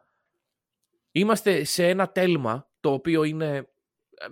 είμαστε 1.12 1.64
σε 1.64 1.88
ένα 1.88 2.10
τέλμα 2.10 2.68
το 2.80 2.92
οποίο 2.92 3.24
είναι 3.24 3.70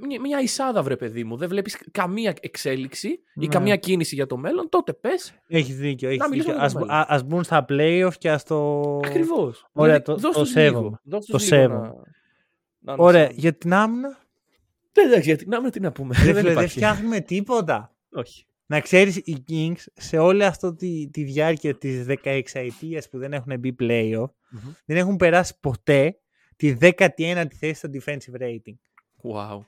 μια, 0.08 0.20
μια 0.20 0.42
εισάδα 0.42 0.84
βρε 0.84 0.96
παιδί 0.96 1.24
μου, 1.24 1.38
δεν 1.38 1.50
βλέπεις 1.50 1.78
καμία 1.92 2.34
εξέλιξη 2.42 3.08
ή 3.10 3.20
Ναι. 3.36 3.48
καμία 3.48 3.76
κίνηση 3.76 4.16
για 4.16 4.26
το 4.26 4.38
μέλλον, 4.38 4.70
τότε 4.70 4.94
πες 4.94 5.34
Έχεις 5.48 5.78
δίκιο. 5.78 6.08
Έχεις 6.08 6.20
Να 6.22 6.28
μιλήσουμε 6.30 6.54
δίκιο. 6.54 6.68
για 6.68 6.80
το 6.80 6.80
Ας, 6.80 6.88
μέλλον. 6.88 7.02
α, 7.02 7.06
ας 7.10 7.24
μπουν 7.24 7.44
στα 7.44 7.66
playoff 7.70 8.14
και 8.18 8.30
ας 8.32 8.44
το. 8.44 8.82
ακριβώς. 9.06 9.68
Ωραία, 9.72 10.00
Δηλαδή, 10.00 10.04
το- 10.04 10.16
δώσ' 10.18 10.36
το 10.36 10.42
τους 10.42 10.50
σέβομαι. 10.50 10.84
λίγο, 10.86 11.00
δώσ' 11.04 11.26
Το 11.26 11.38
τους 11.38 11.50
λίγο 11.50 11.62
σέβομαι. 11.62 11.88
να- 11.88 11.94
να 12.80 12.94
Ωραία. 13.04 13.20
ανασάνουν. 13.22 13.40
Για 13.40 13.54
την 13.54 13.74
άμυνα; 13.74 14.08
Ναι, 14.98 15.04
εντάξει, 15.04 15.28
γιατί 15.30 15.48
να 15.48 15.62
με 15.62 15.70
τι 15.70 15.80
να 15.80 15.92
πούμε. 15.92 16.16
Ρε 16.18 16.24
δεν 16.26 16.34
φίλε, 16.36 16.42
δεν 16.42 16.52
υπάρχει. 16.52 16.76
φτιάχνουμε 16.78 17.20
τίποτα. 17.20 17.96
Όχι. 18.12 18.46
Να 18.66 18.80
ξέρεις, 18.80 19.16
οι 19.18 19.44
Kings 19.50 19.84
σε 19.94 20.18
όλη 20.18 20.44
αυτή 20.46 20.76
τη, 20.76 21.10
τη 21.12 21.24
διάρκεια 21.24 21.78
της 21.78 22.06
16 22.24 23.10
που 23.12 23.18
δεν 23.18 23.34
έχουν 23.34 23.60
μπει 23.60 23.76
playoff, 23.80 24.30
Μμμ. 24.50 24.72
δεν 24.86 24.98
έχουν 24.98 25.16
περάσει 25.16 25.60
ποτέ 25.60 26.18
τη 26.56 26.78
19η 26.82 27.46
θέση 27.60 27.74
στο 27.74 27.90
defensive 27.94 28.42
rating. 28.42 28.78
Wow. 29.34 29.60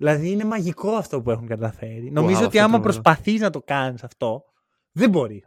Δηλαδή 0.00 0.30
είναι 0.30 0.44
μαγικό 0.44 0.90
αυτό 0.94 1.22
που 1.22 1.30
έχουν 1.30 1.46
καταφέρει. 1.46 2.10
Νομίζω 2.10 2.36
ότι 2.36 2.46
αυτό 2.46 2.58
άμα 2.58 2.68
τρομερό. 2.68 2.82
προσπαθείς 2.82 3.40
να 3.40 3.50
το 3.50 3.62
κάνεις 3.62 4.04
αυτό, 4.04 4.44
δεν 4.92 5.10
μπορεί. 5.10 5.44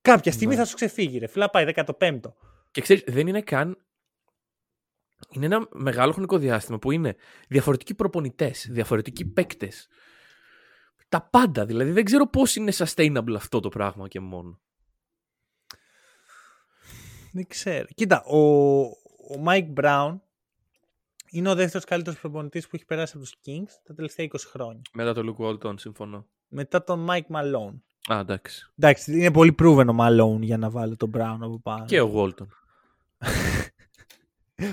Κάποια 0.00 0.32
στιγμή 0.32 0.54
Ναι. 0.54 0.60
θα 0.60 0.66
σου 0.66 0.74
ξεφύγει 0.74 1.18
ρε. 1.18 1.26
Φίλα 1.26 1.50
πάει 1.50 1.64
15ο. 1.74 2.32
Και 2.70 2.80
ξέρεις, 2.80 3.04
δεν 3.06 3.26
είναι 3.26 3.42
καν. 3.42 3.78
Είναι 5.30 5.46
ένα 5.46 5.68
μεγάλο 5.72 6.12
χρονικό 6.12 6.38
διάστημα 6.38 6.78
που 6.78 6.90
είναι 6.90 7.16
διαφορετικοί 7.48 7.94
προπονητές, 7.94 8.66
διαφορετικοί 8.70 9.24
παίκτες. 9.24 9.88
Τα 11.08 11.22
πάντα. 11.22 11.66
Δηλαδή 11.66 11.90
δεν 11.90 12.04
ξέρω 12.04 12.26
πώς 12.26 12.56
είναι 12.56 12.72
sustainable 12.76 13.34
αυτό 13.36 13.60
το 13.60 13.68
πράγμα 13.68 14.08
και 14.08 14.20
μόνο. 14.20 14.60
Δεν 17.32 17.46
ξέρω. 17.46 17.86
Κοίτα, 17.94 18.24
ο, 18.24 18.38
ο 19.34 19.42
Mike 19.46 19.72
Brown 19.74 20.18
είναι 21.30 21.50
ο 21.50 21.54
δεύτερος 21.54 21.84
καλύτερος 21.84 22.18
προπονητής 22.20 22.64
που 22.64 22.70
έχει 22.76 22.84
περάσει 22.84 23.12
από 23.16 23.24
τους 23.24 23.34
Kings 23.46 23.70
τα 23.84 23.94
τελευταία 23.94 24.26
20 24.26 24.36
χρόνια. 24.50 24.80
Μετά 24.92 25.14
το 25.14 25.34
Luke 25.38 25.46
Walton, 25.46 25.74
συμφωνώ. 25.80 26.26
Μετά 26.48 26.84
τον 26.84 27.06
Mike 27.10 27.36
Malone. 27.36 27.74
Α, 28.14 28.18
εντάξει. 28.18 28.72
Εντάξει, 28.78 29.12
είναι 29.18 29.30
πολύ 29.30 29.54
proven 29.62 29.86
ο 29.88 29.96
Malone 30.00 30.38
για 30.40 30.56
να 30.58 30.70
βάλει 30.70 30.96
τον 30.96 31.10
Brown 31.16 31.36
από 31.40 31.60
πάνω. 31.62 31.84
Και 31.84 32.00
ο 32.00 32.12
Walton. 32.14 32.46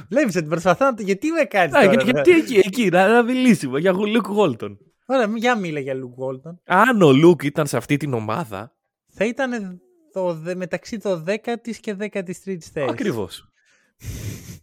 Βλέπεις 0.10 0.36
ότι 0.36 0.46
προσπαθώ 0.48 0.86
να 0.86 0.94
το... 0.94 1.02
Γιατί 1.04 1.32
με 1.32 1.44
κάνεις 1.44 1.76
Α, 1.76 1.80
τώρα, 1.82 1.94
γιατί, 1.94 2.12
ρε; 2.12 2.12
γιατί 2.12 2.32
εκεί, 2.32 2.56
εκεί, 2.68 2.90
να, 2.90 3.08
να 3.08 3.24
μιλήσουμε 3.24 3.80
για 3.80 3.94
Luke 3.96 4.38
Walton. 4.38 4.78
Ωραία, 5.06 5.32
για 5.36 5.56
μίλα 5.56 5.80
για 5.80 5.94
Luke 5.96 6.24
Walton. 6.26 6.54
Αν 6.66 7.02
ο 7.02 7.10
Luke 7.10 7.44
ήταν 7.44 7.68
σε 7.68 7.78
αυτή 7.78 7.98
την 7.98 8.14
ομάδα, 8.14 8.76
Θα 9.08 9.26
ήταν 9.26 9.82
το, 10.14 10.34
δε- 10.34 10.56
μεταξύ 10.56 10.98
το 10.98 11.24
10η 11.28 11.76
και 11.80 11.96
13η 12.00 12.32
θέση. 12.34 12.86
ακριβώς. 12.90 13.50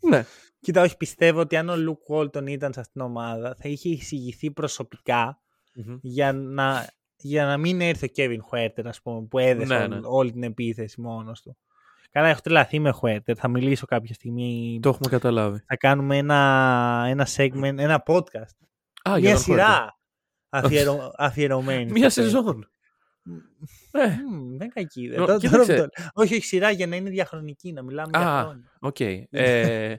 ναι. 0.00 0.24
Κοίτα, 0.60 0.82
όχι, 0.82 0.96
πιστεύω 0.96 1.40
ότι 1.40 1.56
αν 1.56 1.68
ο 1.68 1.74
Luke 1.74 2.14
Walton 2.16 2.46
ήταν 2.48 2.72
σε 2.72 2.80
αυτήν 2.80 2.92
την 2.92 3.00
ομάδα, 3.10 3.54
θα 3.58 3.68
είχε 3.68 3.88
εισηγηθεί 3.88 4.50
προσωπικά 4.50 5.40
Μμμ. 5.74 5.96
για 6.00 6.32
να, 6.32 6.88
για 7.16 7.44
να 7.46 7.56
μην 7.56 7.80
έρθει 7.80 8.06
ο 8.06 8.12
Kevin 8.16 8.38
Huerter, 8.50 8.84
ας 8.84 9.02
πούμε, 9.02 9.26
που 9.26 9.38
έδεσε 9.38 9.74
Ναι, 9.76 9.82
όλη, 9.84 9.88
ναι. 9.94 10.00
όλη 10.04 10.32
την 10.32 10.42
επίθεση 10.42 11.00
μόνος 11.00 11.40
του. 11.42 11.56
Καλά, 12.10 12.28
έχω 12.28 12.40
τρελαθεί 12.42 12.78
με 12.78 12.94
Huerter. 13.00 13.34
Θα 13.36 13.48
μιλήσω 13.48 13.86
κάποια 13.86 14.14
στιγμή. 14.14 14.78
Το 14.82 14.88
έχουμε 14.88 15.08
καταλάβει. 15.10 15.62
Θα 15.66 15.76
κάνουμε 15.76 16.16
ένα, 16.16 17.04
ένα 17.08 17.26
segment, 17.36 17.78
ένα 17.78 18.02
podcast. 18.06 18.56
Α, 19.08 19.18
για 19.18 19.18
μια 19.18 19.32
τον 19.32 19.42
σειρά 19.42 19.98
αφιερω, 20.48 21.12
αφιερωμένη. 21.16 21.78
Huerter. 21.78 21.98
Μια 21.98 22.10
στο 22.10 22.22
Huerter. 22.22 22.24
σεζόν. 22.24 22.70
Ε, 23.92 24.06
Μμμ, 24.06 24.40
δεν 24.48 24.50
είναι 24.50 24.68
κακή. 24.74 25.02
ιδέα. 25.02 25.18
Νο- 25.18 25.26
Τώρα- 25.26 25.38
κοίταξε. 25.38 25.74
τώρα 25.74 25.84
που 25.88 25.90
το- 25.96 26.08
Όχι, 26.14 26.34
όχι 26.34 26.44
σειρά 26.44 26.70
για 26.70 26.86
να 26.86 26.96
είναι 26.96 27.10
διαχρονική, 27.10 27.72
να 27.72 27.82
μιλάμε 27.82 28.10
για 28.18 28.28
Α, 28.38 28.42
χρόνια. 28.42 28.70
οκ. 28.80 29.00
Ε, 29.00 29.96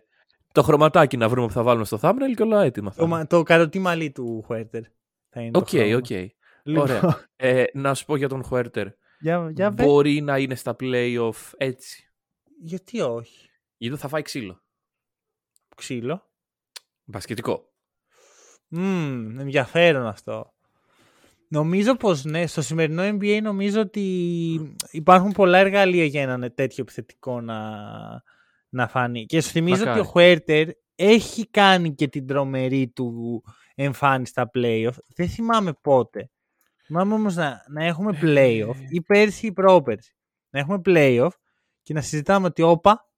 το 0.52 0.62
χρωματάκι 0.64 1.18
να 1.18 1.30
βρούμε 1.30 1.48
που 1.48 1.54
θα 1.54 1.64
βάλουμε 1.64 1.86
στο 1.86 2.00
thumbnail 2.02 2.34
και 2.36 2.44
όλα 2.44 2.64
έτοιμα. 2.64 2.92
θα 2.92 2.98
Το, 2.98 3.06
είναι. 3.06 3.16
μα- 3.16 3.28
το 3.28 3.44
καροτί 3.44 3.80
μαλλί 3.80 4.12
του 4.12 4.46
Huerter 4.50 4.82
θα 5.30 5.42
είναι 5.42 5.52
το 5.52 5.60
Οκ, 5.60 5.68
χρώμα. 5.70 5.96
οκ. 5.96 6.10
Λοιπόν, 6.64 6.84
Ωραία. 6.84 7.26
Ε, 7.36 7.64
να 7.74 7.94
σου 7.94 8.06
πω 8.06 8.16
για 8.16 8.30
τον 8.30 8.44
Huerter. 8.43 8.88
για, 9.20 9.52
για 9.56 9.72
πες. 9.72 9.86
Μπορεί 9.86 10.22
να 10.22 10.38
είναι 10.38 10.56
στα 10.56 10.76
playoff 10.80 11.32
έτσι. 11.58 12.12
Γιατί 12.62 13.02
όχι; 13.02 13.50
Γιατί 13.78 13.98
θα 13.98 14.08
φάει 14.08 14.22
ξύλο. 14.22 14.62
Ξύλο. 15.76 16.30
Μπασκετικό. 17.04 17.70
Μμμ, 18.68 19.40
ενδιαφέρον 19.40 20.06
αυτό. 20.06 20.54
Νομίζω 21.48 21.96
πως 21.96 22.24
ναι, 22.24 22.48
στο 22.48 22.62
σημερινό 22.62 23.04
NBA 23.04 23.40
νομίζω 23.42 23.82
ότι 23.82 24.76
υπάρχουν 24.92 25.32
πολλά 25.32 25.58
εργαλεία 25.58 26.06
για 26.06 26.22
έναν 26.22 26.52
τέτοιο 26.56 26.84
επιθετικό 26.84 27.42
να, 27.42 27.58
να 28.71 28.88
φανεί. 28.88 29.25
Και 29.25 29.41
σου 29.41 29.49
θυμίζω 29.49 29.77
Μακάρι. 29.79 29.99
ότι 29.99 30.07
ο 30.07 30.12
Χουέρτερ 30.12 30.67
έχει 30.95 31.47
κάνει 31.49 31.93
και 31.95 32.07
την 32.07 32.27
τρομερή 32.27 32.88
του 32.88 33.43
εμφάνιση 33.75 34.31
στα 34.31 34.49
playoff. 34.53 34.93
Δεν 35.15 35.27
θυμάμαι 35.29 35.73
πότε. 35.81 36.29
Θυμάμαι 36.86 37.13
όμως 37.13 37.36
να, 37.36 37.65
να 37.69 37.86
έχουμε 37.86 38.19
playoff 38.21 38.75
ή 38.89 39.01
πέρσι 39.01 39.45
ή 39.47 39.51
πρόπερσι. 39.51 40.15
Να 40.49 40.60
έχουμε 40.60 40.81
playoff 40.86 41.29
και 41.81 41.93
να 41.93 42.01
συζητάμε 42.01 42.47
ότι 42.47 42.62
όπα, 42.62 43.10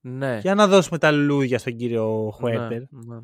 Ναι. 0.00 0.38
για 0.38 0.54
να 0.54 0.66
δώσουμε 0.66 0.98
τα 0.98 1.10
λουλούδια 1.10 1.58
στον 1.58 1.76
κύριο 1.76 2.30
Huerter. 2.34 2.80
Ναι, 2.90 3.14
ναι. 3.14 3.20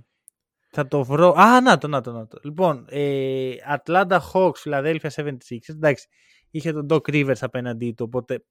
Θα 0.70 0.88
το 0.88 1.04
βρω. 1.04 1.32
Α, 1.32 1.60
να 1.60 1.78
το, 1.78 1.88
να 1.88 2.00
το, 2.00 2.12
να 2.12 2.26
το. 2.26 2.38
Λοιπόν, 2.42 2.86
ε, 2.88 3.52
Atlanta 3.76 4.18
Hawks, 4.32 4.52
Philadelphia 4.64 5.08
76. 5.14 5.32
Εντάξει, 5.66 6.08
είχε 6.50 6.72
τον 6.72 6.86
Doc 6.90 7.00
Rivers 7.10 7.40
απέναντί 7.40 7.92
του, 7.92 8.04
οπότε 8.08 8.44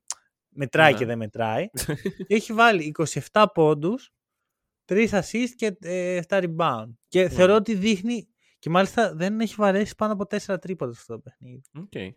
μετράει 0.56 0.92
Ναι. 0.92 0.98
και 0.98 1.06
δεν 1.06 1.18
μετράει. 1.18 1.70
Και 2.28 2.36
έχει 2.36 2.54
βάλει 2.54 2.96
27 3.32 3.46
πόντους, 3.54 4.14
3 4.86 5.08
assist 5.10 5.50
και 5.56 5.78
ε, 5.82 6.20
7 6.28 6.44
rebound. 6.44 6.90
Και 7.08 7.22
Ναι. 7.24 7.30
θεωρώ 7.30 7.56
ότι 7.56 7.76
δείχνει, 7.76 8.28
και 8.60 8.70
μάλιστα 8.70 9.16
δεν 9.16 9.40
έχει 9.40 9.56
βαρέσει 9.58 9.96
πάνω 9.96 10.14
από 10.14 10.26
4 10.26 10.60
τρίποτα 10.62 10.92
σε 10.94 10.98
αυτό 11.02 11.14
το 11.14 11.20
παιχνίδι. 11.20 11.62
Οκ. 11.80 12.14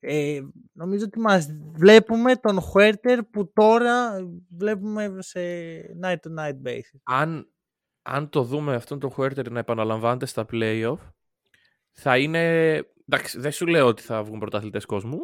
Ε, 0.00 0.40
νομίζω 0.72 1.04
ότι 1.04 1.18
μας 1.18 1.46
βλέπουμε 1.72 2.36
τον 2.36 2.58
Huerter 2.72 3.18
που 3.30 3.52
τώρα 3.52 4.16
βλέπουμε 4.56 5.16
σε 5.18 5.40
night 6.02 6.16
to 6.16 6.38
night 6.38 6.66
basis. 6.66 6.98
Αν, 7.02 7.50
αν 8.02 8.28
το 8.28 8.42
δούμε 8.42 8.74
αυτόν 8.74 8.98
τον 8.98 9.10
Χουέρτερ 9.10 9.50
να 9.50 9.58
επαναλαμβάνεται 9.58 10.26
στα 10.26 10.46
playoff, 10.52 10.96
θα 11.92 12.18
είναι. 12.18 12.72
Εντάξει, 13.08 13.40
δεν 13.40 13.52
σου 13.52 13.66
λέω 13.66 13.86
ότι 13.86 14.02
θα 14.02 14.22
βγουν 14.22 14.38
πρωταθλητές 14.38 14.84
κόσμου. 14.84 15.18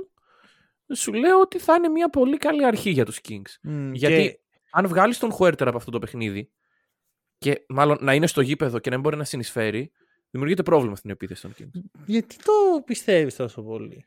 Σου 0.95 1.13
λέω 1.13 1.41
ότι 1.41 1.59
θα 1.59 1.75
είναι 1.75 1.89
μια 1.89 2.11
πολύ 2.11 2.37
καλή 2.37 2.65
αρχή 2.65 2.91
για 2.91 3.05
τους 3.05 3.21
Kings. 3.29 3.55
Μμ, 3.63 3.93
Γιατί 3.95 4.15
και- 4.23 4.39
αν 4.71 4.87
βγάλεις 4.89 5.19
τον 5.19 5.31
Χουέρτερ 5.33 5.69
από 5.69 5.77
αυτό 5.77 5.91
το 5.91 5.99
παιχνίδι 5.99 6.51
και 7.39 7.65
μάλλον 7.69 7.99
να 8.01 8.15
είναι 8.15 8.27
στο 8.27 8.41
γήπεδο 8.41 8.79
και 8.79 8.89
να 8.91 8.95
μην 8.95 9.05
μπορεί 9.05 9.17
να 9.17 9.25
συνεισφέρει, 9.25 9.93
δημιουργείται 10.31 10.63
πρόβλημα 10.63 10.97
στην 10.97 11.11
επίθεση 11.11 11.43
των 11.43 11.55
Kings. 11.59 11.81
Γιατί 12.07 12.37
το 12.37 12.83
πιστεύεις 12.85 13.37
τόσο 13.37 13.63
πολύ; 13.63 14.05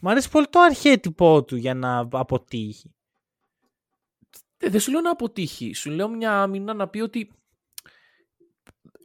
Μ' 0.00 0.08
αρέσει 0.08 0.30
πολύ 0.30 0.46
το 0.48 0.60
αρχέτυπό 0.60 1.44
του 1.44 1.56
για 1.56 1.74
να 1.74 2.08
αποτύχει. 2.12 2.94
Ε, 4.58 4.68
Δεν 4.68 4.80
σου 4.80 4.90
λέω 4.90 5.00
να 5.00 5.10
αποτύχει. 5.10 5.72
Σου 5.74 5.90
λέω 5.90 6.08
μια 6.08 6.42
άμυνα 6.42 6.74
να 6.74 6.88
πει 6.88 7.00
ότι 7.00 7.30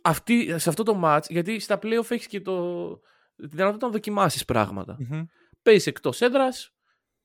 αυτή, 0.04 0.60
σε 0.60 0.70
αυτό 0.70 0.84
το 0.84 1.02
match, 1.04 1.22
γιατί 1.30 1.60
στα 1.60 1.80
playoff 1.82 2.12
έχεις 2.12 2.28
και 2.28 2.42
το, 2.42 2.90
τη 3.36 3.48
δυνατότητα 3.48 3.86
να 3.86 3.92
δοκιμάσεις 3.92 4.46
πράγματα. 4.46 4.98
Παίζει 5.64 5.90
εκτός 5.90 6.22
έδρας, 6.22 6.74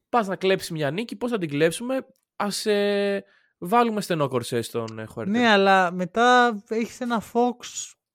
πας 0.09 0.27
να 0.27 0.37
κλέψει 0.37 0.73
μια 0.73 0.91
νίκη. 0.91 1.17
Πώς 1.17 1.31
θα 1.31 1.39
την 1.39 1.49
κλέψουμε, 1.49 2.07
ας 2.37 2.67
ε, 2.67 3.25
βάλουμε 3.59 4.01
στενό 4.01 4.29
κορσέ 4.29 4.63
στον 4.63 4.99
ε, 4.99 5.05
Χουέρτερ. 5.05 5.35
Ναι, 5.35 5.49
αλλά 5.49 5.93
μετά 5.93 6.59
έχεις 6.69 7.01
ένα 7.01 7.23
Fox, 7.33 7.57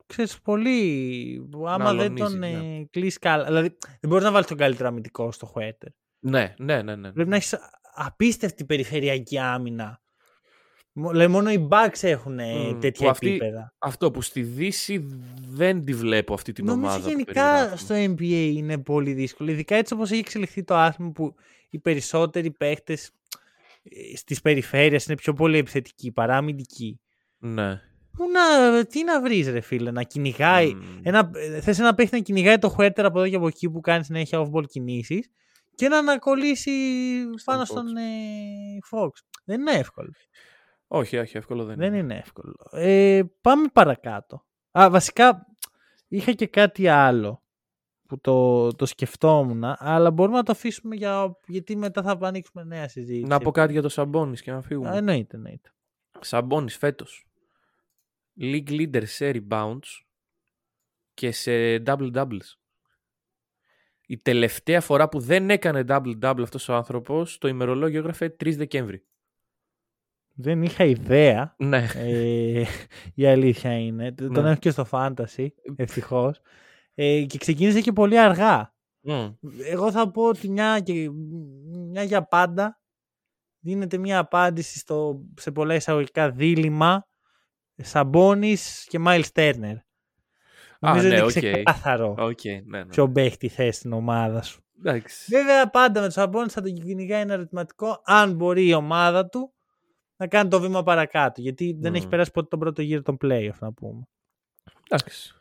ξέρεις, 0.06 0.42
πολύ... 0.42 1.48
που 1.52 1.68
Άμα 1.68 1.94
δεν 1.94 2.00
αλωνίζει, 2.00 2.24
τον 2.24 2.44
ε, 2.44 2.52
ναι. 2.52 2.84
κλείσει 2.90 3.20
καλά. 3.20 3.44
Δηλαδή, 3.44 3.78
δεν 3.80 4.10
μπορείς 4.10 4.24
να 4.24 4.32
βάλεις 4.32 4.48
τον 4.48 4.58
καλύτερο 4.58 4.88
αμυντικό 4.88 5.32
στο 5.32 5.54
Huerter. 5.56 5.92
ναι, 6.20 6.54
ναι, 6.58 6.82
ναι. 6.82 6.96
ναι. 6.96 7.12
Πρέπει 7.12 7.30
να 7.30 7.36
έχεις 7.36 7.56
απίστευτη 7.94 8.66
περιφερειακή 8.66 9.40
άμυνα. 9.40 10.03
Μο- 10.94 11.10
Δηλαδή, 11.10 11.32
μόνο 11.32 11.52
οι 11.52 11.68
Bucks 11.72 11.98
έχουν 12.02 12.39
ε, 12.39 12.54
Μμ, 12.54 12.80
τέτοια 12.80 13.06
που 13.06 13.10
αυτή 13.12 13.30
επίπεδα. 13.30 13.74
Αυτό 13.78 14.12
που 14.12 14.22
στη 14.22 14.41
Δύση 14.41 15.08
δεν 15.50 15.86
τη 15.86 15.94
βλέπω 15.94 16.34
αυτή 16.34 16.52
την 16.52 16.66
Νομίζω 16.66 16.88
ομάδα. 16.88 17.04
που 17.04 17.10
γενικά 17.10 17.34
περιγράφουμε. 17.34 17.78
στο 17.78 17.96
NBA 17.96 18.52
είναι 18.56 18.78
πολύ 18.78 19.14
δύσκολο. 19.14 19.52
Ειδικά 19.52 19.76
έτσι 19.76 19.94
όπως 19.94 20.12
έχει 20.12 20.20
εξελιχθεί 20.20 20.64
το 20.64 20.76
άθλημα 20.76 21.12
που 21.12 21.36
οι 21.70 21.80
περισσότεροι 21.80 22.52
παίχτες 22.52 23.12
ε, 23.84 24.16
στις 24.18 24.41
περιφέρειες 24.41 25.06
είναι 25.06 25.16
πιο 25.16 25.34
πολύ 25.34 25.58
επιθετική 25.58 26.12
παρά 26.12 26.38
αμυντική. 26.38 27.00
Ναι. 27.38 27.82
Πού 28.18 28.24
να, 28.32 28.86
τι 28.86 29.04
να 29.04 29.22
βρεις 29.22 29.48
ρε 29.50 29.60
φίλε, 29.62 29.91
να 29.91 30.04
κυνηγάει. 30.04 30.74
Μμμ. 30.74 31.00
Ένα, 31.04 31.32
ε, 31.34 31.62
θες 31.62 31.80
ένα 31.80 31.94
παίχτη 31.96 32.16
να 32.16 32.22
κυνηγάει 32.22 32.58
το 32.58 32.70
Χουέρτερ 32.70 33.06
από 33.06 33.20
εδώ 33.20 33.30
και 33.30 33.36
από 33.36 33.48
εκεί 33.48 33.70
που 33.70 33.80
κάνει 33.82 34.04
συνέχεια 34.04 34.39
off-ball 34.50 34.68
κινήσεις 34.68 35.30
και 35.76 35.88
να 35.88 35.98
ανακολλήσει 35.98 36.72
πάνω 37.44 37.62
Fox. 37.62 37.66
στον 37.66 37.98
ε, 37.98 38.02
Fox. 38.91 39.10
Δεν 39.46 39.60
είναι 39.60 39.72
εύκολο. 39.72 40.12
Όχι, 40.96 41.18
όχι, 41.18 41.38
εύκολο 41.38 41.66
δεν, 41.66 41.78
Δεν 41.78 41.88
είναι. 41.88 41.98
είναι 41.98 42.16
εύκολο. 42.18 42.56
Ε, 42.72 43.22
πάμε 43.41 43.68
παρακάτω. 43.74 44.46
Α, 44.72 44.88
βασικά 44.89 45.48
είχα 46.08 46.32
και 46.32 46.48
κάτι 46.48 46.88
άλλο 46.88 47.44
που 48.08 48.20
το, 48.20 48.68
το 48.76 48.86
σκεφτόμουν, 48.86 49.64
αλλά 49.64 50.12
μπορούμε 50.12 50.38
να 50.38 50.44
το 50.44 50.52
αφήσουμε 50.52 50.96
για, 50.96 51.38
γιατί 51.48 51.76
μετά 51.76 52.02
θα 52.02 52.18
ανοίξουμε 52.22 52.64
νέα 52.64 52.88
συζήτηση. 52.88 53.26
Να 53.26 53.39
πω 53.39 53.52
κάτι 53.52 53.72
για 53.72 53.82
το 53.82 53.89
Σαμπόνις 53.89 54.41
και 54.41 54.52
να 54.52 54.62
φύγουμε. 54.62 54.89
Α, 54.89 54.96
εννοείται, 54.96 55.36
εννοείται. 55.36 55.74
Σαμπόνις 56.20 56.78
φέτος. 56.78 57.26
League 58.39 58.70
leader 58.70 59.06
σε 59.06 59.32
rebounds 59.34 60.04
και 61.14 61.32
σε 61.32 61.76
double 61.86 62.12
doubles. 62.14 62.58
Η 64.06 64.18
τελευταία 64.18 64.82
φορά 64.82 65.10
που 65.10 65.20
δεν 65.20 65.50
έκανε 65.50 65.84
double 65.88 66.20
double 66.22 66.41
αυτός 66.41 66.70
ο 66.70 66.74
άνθρωπος, 66.74 67.38
το 67.38 67.48
ημερολόγιο 67.48 68.00
έγραφε 68.00 68.36
3 68.44 68.56
Δεκέμβρη. 68.56 69.06
Δεν 70.36 70.64
είχα 70.64 70.84
ιδέα. 70.84 71.56
Ναι. 71.58 71.88
Ε, 71.96 72.64
η 73.16 73.26
αλήθεια 73.28 73.78
είναι. 73.78 74.12
Τον 74.12 74.32
Ναι. 74.32 74.40
έχω 74.50 74.56
και 74.60 74.70
στο 74.72 74.86
fantasy, 74.92 75.48
ευτυχώς. 75.76 76.40
Ε, 76.94 77.22
και 77.22 77.38
ξεκίνησε 77.38 77.82
και 77.82 77.92
πολύ 77.92 78.20
αργά. 78.20 78.74
Μμ. 79.02 79.28
Εγώ 79.72 79.92
θα 79.92 80.12
πω 80.12 80.28
ότι 80.28 80.50
μια, 80.50 80.80
και, 80.80 81.10
μια 81.90 82.04
για 82.04 82.24
πάντα 82.28 82.82
δίνεται 83.60 83.98
μια 83.98 84.20
απάντηση 84.20 84.80
στο, 84.80 85.22
σε 85.40 85.52
πολλά 85.52 85.76
εισαγωγικά 85.76 86.32
δίλημα 86.32 87.08
Σαμπόνις 87.76 88.86
και 88.90 89.00
Myles 89.06 89.28
Turner. 89.34 89.76
Νομίζω 90.80 91.08
ναι, 91.08 91.14
είναι 91.14 91.24
οκ. 91.24 91.30
ξεκάθαρο 91.30 92.16
Οκ, 92.18 92.40
ναι, 92.44 92.78
ναι. 92.78 92.86
ποιον 92.86 93.12
παίχτη 93.12 93.48
θες 93.48 93.76
στην 93.76 93.94
ομάδα 93.94 94.42
σου. 94.42 94.64
Εντάξει. 94.80 95.26
Βέβαια 95.36 95.70
πάντα 95.70 96.00
με 96.02 96.06
το 96.06 96.12
Σαμπόνις 96.12 96.54
θα 96.54 96.62
τον 96.62 96.74
κυνηγάει 96.74 97.22
ένα 97.22 97.34
ερωτηματικό 97.34 98.02
αν 98.06 98.36
μπορεί 98.36 98.68
η 98.68 98.74
ομάδα 98.74 99.28
του 99.30 99.53
να 100.24 100.30
κάνει 100.30 100.50
το 100.50 100.60
βήμα 100.60 100.84
παρακάτω. 100.84 101.42
Γιατί 101.42 101.78
δεν 101.80 101.90
Μμμ. 101.92 101.96
έχει 101.96 102.08
περάσει 102.08 102.32
ποτέ 102.32 102.48
τον 102.48 102.60
πρώτο 102.60 102.82
γύρο 102.82 103.02
των 103.02 103.18
playoff 103.22 103.58
να 103.60 103.74
πούμε. 103.74 104.08
Εντάξει. 104.90 105.34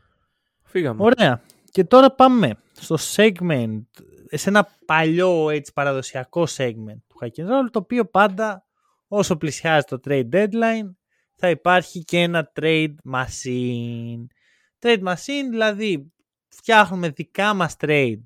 Φύγαμε. 0.62 1.02
Ωραία. 1.02 1.42
Και 1.70 1.84
τώρα 1.84 2.14
πάμε 2.14 2.54
στο 2.72 2.96
segment, 3.16 3.82
σε 4.30 4.48
ένα 4.48 4.68
παλιό 4.86 5.50
έτσι, 5.50 5.72
παραδοσιακό 5.72 6.46
segment 6.56 7.00
του 7.06 7.18
Hack 7.20 7.40
and 7.40 7.44
Roll, 7.44 7.70
το 7.70 7.78
οποίο 7.78 8.04
πάντα 8.04 8.66
όσο 9.08 9.36
πλησιάζει 9.36 9.84
το 9.84 10.00
trade 10.04 10.28
deadline 10.32 10.94
θα 11.36 11.50
υπάρχει 11.50 12.04
και 12.04 12.18
ένα 12.18 12.52
trade 12.60 12.94
machine. 13.12 14.26
Trade 14.78 15.02
machine 15.02 15.46
δηλαδή 15.50 16.12
φτιάχνουμε 16.48 17.08
δικά 17.08 17.54
μας 17.54 17.76
trade 17.80 18.22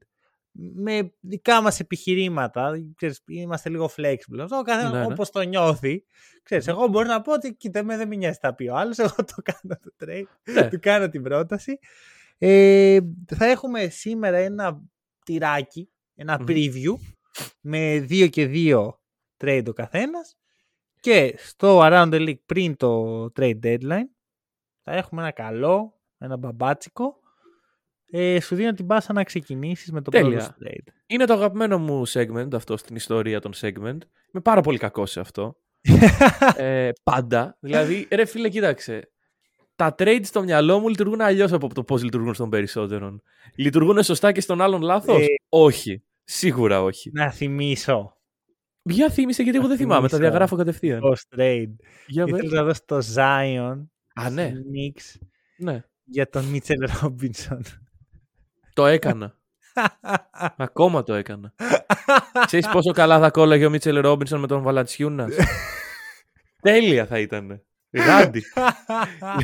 με 0.58 1.12
δικά 1.20 1.60
μας 1.60 1.80
επιχειρήματα, 1.80 2.72
ξέρεις, 2.96 3.22
είμαστε 3.26 3.68
λίγο 3.68 3.90
flexible. 3.96 4.38
Αυτό 4.40 4.56
ο 4.56 4.62
καθένας 4.62 4.92
Ναι, 4.92 4.98
ναι. 4.98 5.04
όπως 5.04 5.30
το 5.30 5.40
νιώθει. 5.40 6.04
Ξέρεις, 6.42 6.66
εγώ 6.66 6.86
μπορεί 6.86 7.08
να 7.08 7.20
πω 7.22 7.32
ότι 7.32 7.54
κοίτα 7.54 7.82
με 7.82 7.96
δεν 7.96 8.08
με 8.08 8.16
νοιάζει 8.16 8.38
τι 8.38 8.46
θα 8.46 8.54
πει 8.54 8.68
ο 8.68 8.76
άλλος, 8.76 8.98
εγώ 8.98 9.14
το 9.16 9.34
κάνω 9.42 9.78
το 9.82 9.92
trade, 10.04 10.52
Ναι. 10.52 10.68
του 10.68 10.78
κάνω 10.80 11.08
την 11.08 11.22
πρόταση. 11.22 11.78
Ε, 12.38 12.98
θα 13.36 13.46
έχουμε 13.46 13.88
σήμερα 13.88 14.36
ένα 14.36 14.82
τυράκι, 15.24 15.90
ένα 16.14 16.36
Μμμ. 16.38 16.44
preview 16.48 16.94
με 17.60 17.98
δύο 17.98 18.26
και 18.26 18.46
δύο 18.46 19.00
trade 19.44 19.64
ο 19.68 19.72
καθένας 19.72 20.36
και 21.00 21.34
στο 21.38 21.80
Around 21.82 22.12
the 22.12 22.28
League 22.28 22.44
πριν 22.46 22.76
το 22.76 23.24
trade 23.36 23.58
deadline 23.62 24.08
θα 24.82 24.92
έχουμε 24.92 25.22
ένα 25.22 25.30
καλό, 25.30 26.00
ένα 26.18 26.36
μπαμπάτσικο 26.36 27.20
ε, 28.10 28.40
σου 28.40 28.54
δίνω 28.54 28.72
την 28.72 28.86
πάσα 28.86 29.12
να 29.12 29.24
ξεκινήσεις 29.24 29.92
με 29.92 30.02
το 30.02 30.10
Τέλεια. 30.10 30.28
πρώτο 30.28 30.44
σου 30.44 30.54
trade. 30.62 30.92
Είναι 31.06 31.24
το 31.24 31.32
αγαπημένο 31.32 31.78
μου 31.78 32.08
segment 32.08 32.54
αυτό 32.54 32.76
στην 32.76 32.96
ιστορία 32.96 33.40
των 33.40 33.52
segment. 33.60 33.98
Είμαι 34.32 34.42
πάρα 34.42 34.60
πολύ 34.60 34.78
κακός 34.78 35.10
σε 35.10 35.20
αυτό. 35.20 35.56
ε, 36.56 36.90
πάντα. 37.02 37.56
Δηλαδή, 37.60 38.08
ρε 38.10 38.24
φίλε, 38.24 38.48
κοίταξε. 38.48 39.10
Τα 39.76 39.94
trades 39.98 40.20
στο 40.22 40.42
μυαλό 40.42 40.78
μου 40.78 40.88
λειτουργούν 40.88 41.20
αλλιώς 41.20 41.52
από 41.52 41.74
το 41.74 41.84
πώς 41.84 42.02
λειτουργούν 42.02 42.34
στον 42.34 42.50
περισσότερον. 42.50 43.22
Λειτουργούν 43.54 44.02
σωστά 44.02 44.32
και 44.32 44.40
στον 44.40 44.60
άλλον 44.60 44.82
λάθος; 44.82 45.22
Ε. 45.22 45.26
όχι. 45.48 46.02
Σίγουρα 46.24 46.82
όχι. 46.82 47.10
να 47.12 47.30
θυμίσω 47.30 48.16
Για 48.82 49.10
θύμισε 49.10 49.42
γιατί 49.42 49.58
εγώ 49.58 49.68
δεν 49.68 49.76
θυμάμαι. 49.76 50.08
Τα 50.08 50.16
θυμίσω. 50.16 50.28
διαγράφω 50.30 50.56
κατευθείαν. 50.56 51.00
post 51.02 51.38
trade. 51.38 51.74
Για 52.06 52.24
πες. 52.24 52.42
Ήθελα 52.42 52.60
να 52.60 52.64
δώσω 52.64 52.80
το 52.84 52.98
Zion 53.16 53.86
Α, 54.14 54.30
ναι. 54.30 54.52
στη 54.54 54.62
Knicks 54.72 55.26
ναι. 55.56 55.82
για 56.04 56.28
τον 56.28 56.44
Μίτσελ 56.44 56.78
Ρόμπινσον. 57.00 57.62
Το 58.76 58.86
έκανα. 58.86 59.38
Ακόμα 60.56 61.02
το 61.02 61.14
έκανα. 61.14 61.54
Ξέρεις 62.46 62.68
πόσο 62.68 62.92
καλά 62.92 63.18
θα 63.20 63.30
κόλλαγε 63.30 63.66
ο 63.66 63.70
Μίτσελ 63.70 64.00
Ρόμπινσον 64.00 64.40
με 64.40 64.46
τον 64.46 64.62
Βαλατσιούνα. 64.62 65.28
Τέλεια 66.62 67.06
θα 67.06 67.18
ήταν. 67.18 67.62
Γάντι. 67.90 68.42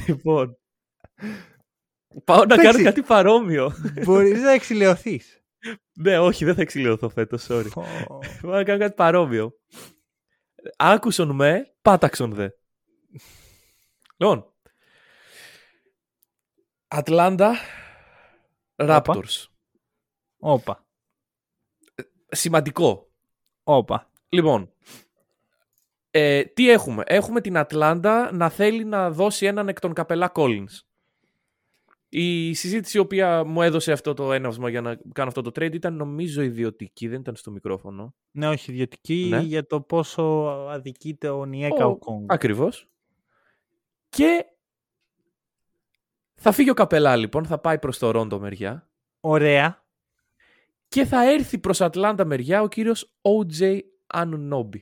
λοιπόν. 0.07 0.59
Πάω 2.24 2.37
να 2.37 2.55
Εντάξει. 2.55 2.66
κάνω 2.66 2.85
κάτι 2.85 3.03
παρόμοιο. 3.03 3.72
Μπορείς 4.05 4.41
να 4.41 4.51
εξηλαιωθείς. 4.53 5.43
ναι, 5.93 6.18
όχι, 6.18 6.45
δεν 6.45 6.55
θα 6.55 6.62
εξηλαιωθώ 6.62 7.09
φέτος, 7.09 7.47
sorry. 7.51 7.68
Πάω 8.41 8.53
να 8.53 8.64
κάνω 8.64 8.78
κάτι 8.78 8.95
παρόμοιο. 8.95 9.53
Άκουσον 10.76 11.30
με, 11.30 11.74
πάταξον 11.83 12.33
δε. 12.33 12.49
Λοιπόν. 14.16 14.55
Ατλάντα 16.89 17.57
Raptors. 18.89 19.47
Όπα. 20.39 20.87
Σημαντικό. 22.28 23.11
Όπα. 23.64 24.11
Λοιπόν, 24.28 24.72
ε, 26.11 26.45
τι 26.45 26.70
έχουμε; 26.70 27.03
Έχουμε 27.07 27.41
την 27.41 27.57
Ατλάντα 27.57 28.33
να 28.33 28.49
θέλει 28.49 28.85
να 28.85 29.11
δώσει 29.11 29.47
έναν 29.47 29.68
εκ 29.68 29.80
των 29.80 29.93
Capela 29.93 30.33
Collins. 30.35 30.80
Η 32.09 32.55
συζήτηση 32.55 32.97
η 32.97 33.01
οποία 33.01 33.45
μου 33.45 33.62
έδωσε 33.62 33.93
αυτό 33.93 34.14
το 34.14 34.33
έναυσμα 34.33 34.68
για 34.68 34.80
να 34.80 34.95
κάνω 35.12 35.28
αυτό 35.28 35.43
το 35.43 35.51
trade 35.55 35.74
ήταν 35.74 35.95
νομίζω 35.95 36.43
ιδιωτική, 36.43 37.09
δεν 37.09 37.20
ήταν 37.20 37.37
στο 37.37 37.51
μικρόφωνο. 37.51 38.14
Ναι, 38.30 38.49
όχι 38.49 38.70
ιδιωτική 38.70 39.26
Ναι. 39.30 39.41
για 39.41 39.66
το 39.66 39.80
πόσο 39.80 40.22
αδικείται 40.70 41.28
ο 41.28 41.45
Onyeka 41.45 41.87
Ο- 41.87 41.91
Okongwu. 41.91 42.24
Ακριβώς. 42.33 42.89
Και 44.09 44.45
θα 46.43 46.53
φύγει 46.53 46.70
ο 46.70 46.74
Capela 46.74 47.16
λοιπόν, 47.16 47.45
θα 47.47 47.59
πάει 47.59 47.78
προς 47.78 47.99
το 47.99 48.11
Τορόντο 48.11 48.39
μεριά 48.38 48.88
Ωραία. 49.20 49.84
και 50.88 51.05
θα 51.05 51.30
έρθει 51.30 51.59
προς 51.59 51.80
Ατλάντα 51.80 52.24
μεριά 52.24 52.62
ο 52.62 52.68
κύριος 52.68 53.12
OJ 53.22 53.78
Anunobi. 54.14 54.80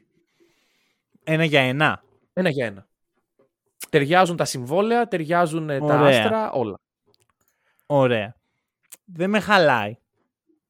Ένα 1.24 1.44
για 1.44 1.60
ένα. 1.60 2.02
Ένα 2.32 2.48
για 2.48 2.66
ένα. 2.66 2.88
Ταιριάζουν 3.90 4.36
τα 4.36 4.44
συμβόλαια, 4.44 5.08
ταιριάζουν 5.08 5.70
ε, 5.70 5.78
τα 5.78 5.84
Ωραία. 5.84 6.22
άστρα, 6.22 6.50
όλα. 6.52 6.80
Ωραία. 7.86 8.36
Δεν 9.04 9.30
με 9.30 9.40
χαλάει. 9.40 9.96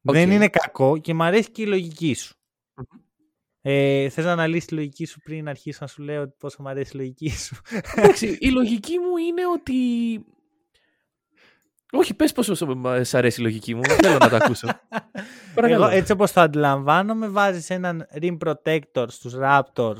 Οκ. 0.03 0.13
Δεν 0.13 0.31
είναι 0.31 0.47
κακό 0.47 0.97
και 0.97 1.13
μου 1.13 1.23
αρέσει 1.23 1.51
και 1.51 1.61
η 1.61 1.65
λογική 1.65 2.13
σου. 2.13 2.35
Ε, 3.61 4.09
θες 4.09 4.25
να 4.25 4.31
αναλύσεις 4.31 4.65
τη 4.65 4.73
λογική 4.73 5.05
σου 5.05 5.19
πριν 5.19 5.49
αρχίσω 5.49 5.77
να 5.81 5.87
σου 5.87 6.03
λέω 6.03 6.27
πόσο 6.27 6.61
μου 6.61 6.69
αρέσει 6.69 6.91
η 6.93 6.99
λογική 6.99 7.29
σου; 7.29 7.55
Εντάξει, 7.95 8.37
η 8.39 8.49
λογική 8.49 8.99
μου 8.99 9.17
είναι 9.17 9.47
ότι... 9.47 9.73
Όχι, 11.91 12.13
πες 12.13 12.31
πόσο 12.31 12.55
σ' 12.55 12.63
σ' 13.01 13.13
αρέσει 13.13 13.39
η 13.39 13.43
λογική 13.43 13.75
μου. 13.75 13.81
Θέλω 13.83 14.17
να 14.17 14.29
τα 14.29 14.37
ακούσω. 14.37 14.67
Παρακαλώ. 15.55 15.83
Εγώ 15.85 15.93
έτσι 15.95 16.11
όπως 16.11 16.31
το 16.31 16.41
αντιλαμβάνομαι 16.41 17.27
βάζεις 17.27 17.69
έναν 17.69 18.07
rim 18.21 18.37
protector 18.45 19.05
στους 19.07 19.33
Raptors 19.41 19.99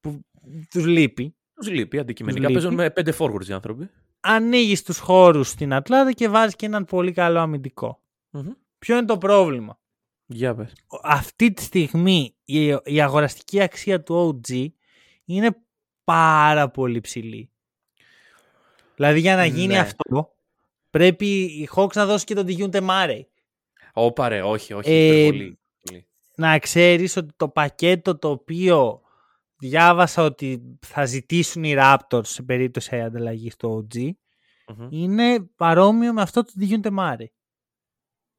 που 0.00 0.20
τους 0.70 0.86
λείπει. 0.86 1.34
Τους 1.54 1.68
λείπει 1.70 1.98
αντικειμενικά. 1.98 2.44
Τους 2.46 2.52
Παίζουν 2.52 2.70
λείπει. 2.70 2.82
με 2.82 2.90
πέντε 2.90 3.14
forwards 3.18 3.46
οι 3.48 3.52
άνθρωποι. 3.52 3.90
Ανοίγεις 4.20 4.82
τους 4.82 4.98
χώρους 4.98 5.48
στην 5.48 5.72
Ατλάντα 5.74 6.12
και 6.12 6.28
βάζεις 6.28 6.56
και 6.56 6.66
έναν 6.66 6.84
πολύ 6.84 7.12
καλό 7.12 7.38
αμυντικό. 7.38 8.02
Μμμ. 8.30 8.50
Ποιο 8.78 8.96
είναι 8.96 9.06
το 9.06 9.18
πρόβλημα; 9.18 9.78
Για 10.26 10.54
πες. 10.54 10.72
αυτή 11.02 11.52
τη 11.52 11.62
στιγμή 11.62 12.34
η, 12.44 12.66
η 12.84 13.00
αγοραστική 13.00 13.60
αξία 13.60 14.02
του 14.02 14.40
OG 14.48 14.66
είναι 15.24 15.56
πάρα 16.04 16.68
πολύ 16.70 17.00
ψηλή. 17.00 17.50
Δηλαδή 18.96 19.20
για 19.20 19.36
να 19.36 19.44
γίνει 19.44 19.66
Ναι. 19.72 19.78
αυτό 19.78 20.32
πρέπει 20.90 21.26
οι 21.26 21.68
Hawks 21.76 21.92
να 21.94 22.06
δώσουν 22.06 22.26
και 22.26 22.34
τον 22.34 22.46
Τιγιούντε 22.46 22.80
Μάρεϊ. 22.80 23.28
Όπα 23.92 24.28
ρε, 24.28 24.42
όχι, 24.42 24.72
όχι. 24.72 24.90
Ε, 24.90 25.06
υπερβολή. 25.06 25.58
Πολύ. 25.80 26.08
Να 26.34 26.58
ξέρεις 26.58 27.16
ότι 27.16 27.32
το 27.36 27.48
πακέτο 27.48 28.18
το 28.18 28.30
οποίο 28.30 29.00
διάβασα 29.56 30.22
ότι 30.22 30.78
θα 30.86 31.04
ζητήσουν 31.04 31.64
οι 31.64 31.74
Raptors 31.78 32.26
σε 32.26 32.42
περίπτωση 32.42 33.00
ανταλλαγής 33.00 33.52
στο 33.52 33.86
OG 33.94 34.10
Μμμ. 34.66 34.88
είναι 34.90 35.40
παρόμοιο 35.40 36.12
με 36.12 36.22
αυτό 36.22 36.42
του 36.44 36.52
Τιγιούντε 36.58 36.90
Μάρεϊ. 36.90 37.32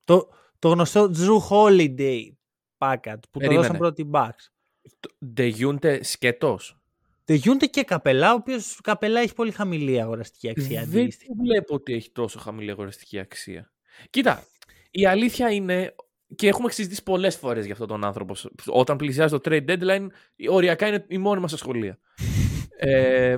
Το, 0.03 0.29
το 0.59 0.69
γνωστό 0.69 1.11
Drew 1.15 1.49
Holiday 1.49 2.21
package 2.77 3.19
που 3.31 3.39
το 3.39 3.39
Περίμενε. 3.39 3.61
δώσαν 3.61 3.77
πρώτοι 3.77 4.09
Bucks. 4.13 4.47
Ντεγιούνται 5.25 6.03
σκέτος. 6.03 6.80
Τελειούνται 7.31 7.65
και 7.65 7.83
καπελά, 7.83 8.31
ο 8.31 8.35
οποίος 8.35 8.79
καπελά 8.83 9.19
έχει 9.19 9.33
πολύ 9.33 9.51
χαμηλή 9.51 10.01
αγοραστική 10.01 10.49
αξία. 10.49 10.85
Δεν 10.85 11.01
αντίστοιχα. 11.01 11.33
βλέπω 11.37 11.73
ότι 11.75 11.93
έχει 11.93 12.11
τόσο 12.11 12.39
χαμηλή 12.39 12.71
αγοραστική 12.71 13.19
αξία. 13.19 13.71
Κοίτα, 14.09 14.43
η 14.91 15.05
αλήθεια 15.05 15.51
είναι 15.51 15.95
και 16.35 16.47
έχουμε 16.47 16.71
συζητήσει 16.71 17.03
πολλές 17.03 17.35
φορές 17.35 17.63
για 17.63 17.73
αυτόν 17.73 17.87
τον 17.87 18.03
άνθρωπο. 18.03 18.35
Όταν 18.65 18.97
πλησιάζει 18.97 19.39
το 19.39 19.41
trade 19.43 19.69
deadline, 19.69 20.07
οριακά 20.49 20.87
είναι 20.87 21.05
η 21.07 21.17
μόνη 21.17 21.41
μας 21.41 21.53
ασχολία. 21.53 21.99
ε, 22.77 23.37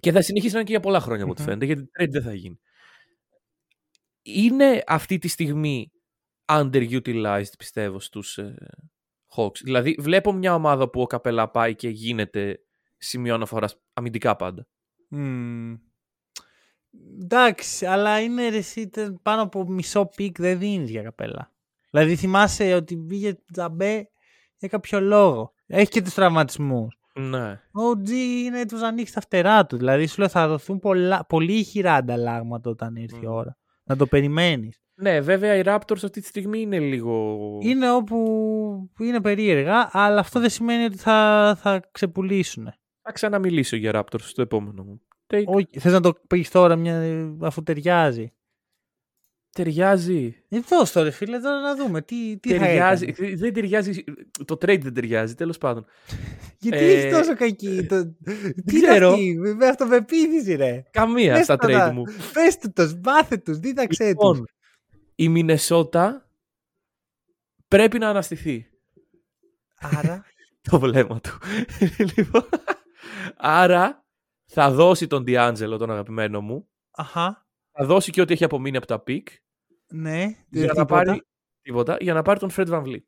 και 0.00 0.12
θα 0.12 0.22
συνεχίσει 0.22 0.52
να 0.52 0.58
είναι 0.58 0.68
και 0.68 0.74
για 0.74 0.80
πολλά 0.80 1.00
χρόνια 1.00 1.22
από 1.22 1.32
ό,τι 1.32 1.40
Μμμ. 1.40 1.48
φαίνεται, 1.48 1.66
γιατί 1.66 1.90
trade 1.98 2.10
δεν 2.10 2.22
θα 2.22 2.34
γίνει. 2.34 2.60
Είναι 4.22 4.82
αυτή 4.86 5.18
τη 5.18 5.28
στιγμή 5.28 5.92
underutilized, 6.44 7.52
πιστεύω, 7.58 8.00
στους 8.00 8.38
ε, 8.38 8.54
Hawks. 9.36 9.56
Δηλαδή, 9.62 9.96
βλέπω 9.98 10.32
μια 10.32 10.54
ομάδα 10.54 10.88
που 10.90 11.00
ο 11.00 11.06
Capela 11.06 11.50
πάει 11.50 11.74
και 11.74 11.88
γίνεται 11.88 12.60
σημείο 12.96 13.34
αναφοράς 13.34 13.80
αμυντικά 13.92 14.36
πάντα. 14.36 14.66
Μμμ. 15.08 15.74
Εντάξει, 17.22 17.86
αλλά 17.86 18.20
είναι 18.20 18.48
ρε 18.48 18.56
εσύ, 18.56 18.88
τε- 18.88 19.16
πάνω 19.22 19.42
από 19.42 19.64
μισό 19.68 20.06
pick 20.16 20.38
δεν 20.38 20.58
δίνεις 20.58 20.90
για 20.90 21.02
Capela. 21.02 21.52
Δηλαδή 21.90 22.16
θυμάσαι 22.16 22.74
ότι 22.74 22.96
πήγε 22.96 23.36
τζαμπέ 23.52 24.10
για 24.56 24.68
κάποιο 24.68 25.00
λόγο. 25.00 25.52
Έχει 25.66 25.90
και 25.90 26.02
τους 26.02 26.14
τραυματισμούς. 26.14 26.98
Ναι. 27.14 27.50
Ο 27.72 27.90
G 28.06 28.10
είναι 28.44 28.60
έτοιμο 28.60 28.80
να 28.80 28.88
ανοίξει 28.88 29.14
τα 29.14 29.20
φτερά 29.20 29.66
του. 29.66 29.76
Δηλαδή 29.76 30.06
σου 30.06 30.18
λέω 30.18 30.28
θα 30.28 30.48
δοθούν 30.48 30.78
πολλά, 30.78 31.26
πολύ 31.26 31.52
ηχηρά 31.52 31.94
ανταλλάγματα 31.94 32.70
όταν 32.70 32.96
έρθει 32.96 33.16
η 33.24 33.26
Μμ. 33.26 33.32
ώρα. 33.32 33.56
Να 33.84 33.96
το 33.96 34.06
περιμένεις. 34.06 34.80
Ναι, 35.00 35.20
βέβαια 35.20 35.54
οι 35.56 35.62
Raptors 35.64 35.94
αυτή 36.04 36.20
τη 36.20 36.26
στιγμή 36.26 36.60
είναι 36.60 36.78
λίγο. 36.78 37.38
Είναι 37.62 37.92
όπου 37.92 38.90
είναι 38.98 39.20
περίεργα, 39.20 39.88
αλλά 39.92 40.20
αυτό 40.20 40.40
δεν 40.40 40.50
σημαίνει 40.50 40.84
ότι 40.84 40.96
θα, 40.96 41.56
θα 41.60 41.88
ξεπουλήσουν. 41.92 42.64
Θα 43.02 43.12
ξαναμιλήσω 43.12 43.76
για 43.76 43.90
Raptors 43.94 44.20
στο 44.20 44.42
επόμενο 44.42 44.82
μου. 44.82 45.00
Take. 45.34 45.44
Όχι, 45.44 45.66
θες 45.78 45.92
να 45.92 46.00
το 46.00 46.12
πεις 46.28 46.50
τώρα 46.50 46.76
μια, 46.76 47.02
αφού 47.40 47.62
ταιριάζει. 47.62 48.32
Ταιριάζει. 49.52 50.34
Ε, 50.48 50.58
δώσ' 50.68 50.92
το 50.92 51.02
ρε 51.02 51.10
φίλε, 51.10 51.38
τώρα 51.38 51.60
να 51.60 51.76
δούμε 51.76 52.02
τι, 52.02 52.38
τι 52.38 52.52
θα 52.52 52.58
ταιριάζει. 52.58 53.06
έκανε. 53.08 53.34
Δεν 53.36 53.52
ταιριάζει. 53.52 54.04
Το 54.44 54.54
trade 54.54 54.80
δεν 54.80 54.94
ταιριάζει, 54.94 55.34
τέλος 55.34 55.58
πάντων. 55.58 55.84
Γιατί 56.58 56.78
Ε, 56.78 56.92
έχει 56.92 57.10
τόσο 57.12 57.34
κακή. 57.36 57.86
Το... 57.88 58.04
τι 58.66 58.76
είναι 58.76 58.86
ξέρω. 58.88 59.08
αυτή, 59.10 59.38
με 59.56 59.66
αυτοπεποίθηση 59.66 60.54
ρε. 60.54 60.82
Καμία 60.90 61.34
Πες 61.34 61.44
στα 61.44 61.56
το 61.56 61.66
trade 61.68 61.72
να- 61.72 61.92
μου. 61.92 62.02
Πες 62.32 62.56
του 62.58 62.72
το, 62.72 62.90
μάθε 63.04 63.36
τους, 63.36 63.58
δίδαξέ 63.58 64.14
τους. 64.14 64.40
Λοιπόν, 65.20 65.34
η 65.36 65.42
Μινεσότα 65.42 66.30
πρέπει 67.68 67.98
να 67.98 68.08
αναστηθεί. 68.08 68.70
Άρα, 69.78 70.24
Το 70.70 70.78
βλέμμα 70.78 71.20
του. 71.20 71.38
λοιπόν, 72.16 72.48
άρα 73.36 74.04
θα 74.46 74.70
δώσει 74.70 75.06
τον 75.06 75.24
Διάντζελο, 75.24 75.76
τον 75.76 75.90
αγαπημένο 75.90 76.40
μου. 76.40 76.68
αχα, 76.90 77.46
Θα 77.72 77.84
δώσει 77.86 78.10
και 78.10 78.20
ό,τι 78.20 78.32
έχει 78.32 78.44
απομείνει 78.44 78.76
από 78.76 78.86
τα 78.86 79.00
πικ. 79.00 79.28
ναι, 79.92 80.20
Για 80.48 80.66
να, 80.66 80.72
τίποτα. 80.72 80.84
πάρει, 80.84 81.22
τίποτα, 81.62 81.96
για 82.00 82.14
να 82.14 82.22
πάρει 82.22 82.38
τον 82.38 82.50
Fred 82.56 82.68
Van 82.68 82.82
Vliet. 82.82 83.04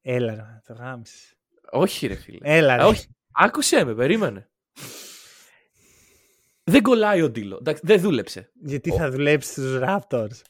Έλα 0.00 0.34
ρε, 0.34 0.60
το 0.64 0.72
γάμισες. 0.72 1.34
Όχι 1.70 2.06
ρε 2.06 2.14
φίλε. 2.14 2.38
Έλα 2.42 2.76
ρε. 2.76 2.82
Α, 2.82 2.86
όχι. 2.86 3.06
Άκουσέ 3.32 3.84
με, 3.84 3.94
περίμενε. 3.94 4.50
Δεν 6.64 6.82
κολλάει 6.82 7.22
ο 7.22 7.30
Ντίλο. 7.30 7.56
Εντάξει, 7.56 7.82
δεν 7.84 8.00
δούλεψε. 8.00 8.52
Γιατί 8.54 8.90
θα 8.90 9.10
δουλέψει 9.10 9.50
στους 9.50 9.78
Raptors. 9.82 10.40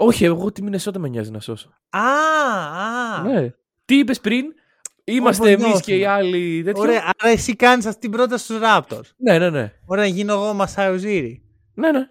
Όχι, 0.00 0.24
εγώ 0.24 0.52
τη 0.52 0.62
Μινεσότα 0.62 0.98
με 0.98 1.08
νοιάζει 1.08 1.30
να 1.30 1.40
σώσω. 1.40 1.68
Α, 1.88 2.00
α. 2.00 3.22
Ναι. 3.22 3.50
Τι 3.84 3.98
είπες 3.98 4.20
πριν, 4.20 4.44
είμαστε 5.04 5.42
Όπως 5.42 5.52
εμείς 5.52 5.64
νιώθουμε. 5.66 5.80
και 5.84 5.96
οι 5.96 6.04
άλλοι. 6.04 6.62
Τέτοιο. 6.64 6.82
Ωραία, 6.82 6.98
άρα 7.18 7.32
εσύ 7.32 7.56
κάνεις 7.56 7.86
αυτή 7.86 8.00
την 8.00 8.10
πρόταση 8.10 8.44
στους 8.44 8.58
Raptors. 8.62 9.10
Ναι, 9.16 9.38
ναι, 9.38 9.50
ναι. 9.50 9.72
Ωραία, 9.86 10.06
γίνω 10.06 10.32
εγώ 10.32 10.52
Μασάιο 10.54 10.96
Ζήρι. 10.96 11.42
ναι, 11.74 11.90
ναι. 11.92 12.06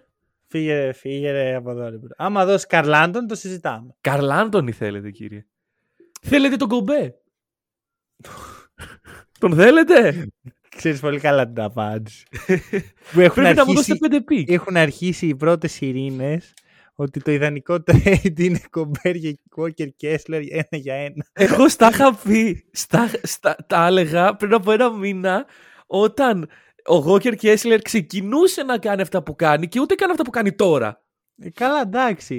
Φύγε 0.50 0.74
ρε, 0.84 0.92
φύγε 0.92 1.30
ρε 1.30 1.54
από 1.54 1.70
εδώ. 1.70 1.88
Ρε. 1.88 1.96
bro. 1.96 2.08
Άμα 2.16 2.44
δώσεις 2.44 2.66
Karl-Anthony, 2.66 3.26
το 3.26 3.34
συζητάμε. 3.34 3.94
Karl-Anthony 4.00 4.72
θέλετε, 4.72 5.10
κύριε; 5.10 5.46
Θέλετε 6.22 6.56
τον 6.56 6.68
Κομπέ; 6.68 7.14
τον 9.38 9.54
θέλετε; 9.54 10.26
Ξέρεις 10.76 11.00
πολύ 11.00 11.20
καλά 11.20 11.46
την 11.52 11.60
απάντηση. 11.62 12.26
που 13.12 13.20
έχουν 13.20 13.42
Πρέπει 13.42 13.56
να 13.56 13.64
μου 13.64 13.70
αρχίσει, 13.70 13.74
δώσετε 13.74 13.96
πέντε 14.08 14.20
picks. 14.20 14.50
έχουν 14.50 14.76
αρχίσει 14.76 15.26
οι 15.26 15.34
πρώτες 15.36 15.80
σειρήνες 15.80 16.52
ότι 17.00 17.20
το 17.20 17.30
ιδανικό 17.30 17.74
trade 17.86 18.38
είναι 18.46 18.60
Κομπέρ 18.70 19.14
για 19.14 19.36
Walker 19.56 19.88
Kessler 20.02 20.42
ένα 20.50 20.66
για 20.70 20.94
ένα. 20.94 21.26
Εγώ 21.32 21.68
στα 21.68 21.88
είχα 21.88 22.14
πει, 22.14 22.64
στα, 22.72 23.10
στα, 23.22 23.56
τα 23.66 23.86
έλεγα 23.86 24.36
πριν 24.36 24.52
από 24.54 24.72
ένα 24.72 24.92
μήνα, 24.92 25.46
όταν 25.86 26.48
ο 26.84 26.96
Walker 26.96 27.34
Kessler 27.36 27.82
ξεκινούσε 27.82 28.62
να 28.62 28.78
κάνει 28.78 29.02
αυτά 29.02 29.22
που 29.22 29.36
κάνει 29.36 29.68
και 29.68 29.80
ούτε 29.80 29.94
κάνει 29.94 30.10
αυτά 30.12 30.24
που 30.24 30.30
κάνει 30.30 30.52
τώρα. 30.52 31.02
Ε, 31.38 31.50
καλά, 31.50 31.80
εντάξει. 31.80 32.36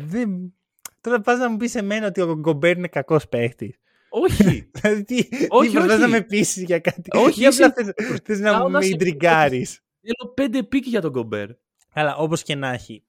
Δεν... 0.00 0.54
Τώρα 1.00 1.20
πας 1.20 1.38
να 1.38 1.50
μου 1.50 1.56
πεις 1.56 1.74
εμένα 1.74 2.06
ότι 2.06 2.20
ο 2.20 2.34
Γκομπέρ 2.38 2.76
είναι 2.76 2.88
κακός 2.88 3.28
παίχτης. 3.28 3.74
Όχι. 4.10 4.44
Δηλαδή 4.80 5.04
τι, 5.04 5.14
Όχι, 5.48 5.68
τι 5.68 5.74
προσπαθείς 5.74 5.92
όχι. 5.92 6.00
να 6.00 6.08
με 6.08 6.20
πείσεις 6.22 6.62
για 6.62 6.78
κάτι; 6.78 7.02
Όχι, 7.12 7.42
Ή 7.42 7.46
απλά 7.46 7.66
είσαι- 7.66 7.94
θες, 7.96 8.20
θες 8.24 8.40
να 8.40 8.50
Πάω 8.50 8.62
μου 8.62 8.70
να 8.70 8.78
με 8.78 8.84
σε- 8.84 8.90
ιντριγκάρεις. 8.90 9.80
Θέλω 10.00 10.32
πέντε 10.34 10.62
picks 10.62 10.86
για 10.86 11.00
τον 11.00 11.12
Κομπέρ. 11.12 11.48
Αλλά 11.92 12.16
όπως 12.16 12.42
και 12.42 12.54
να 12.54 12.72
έχει. 12.72 13.04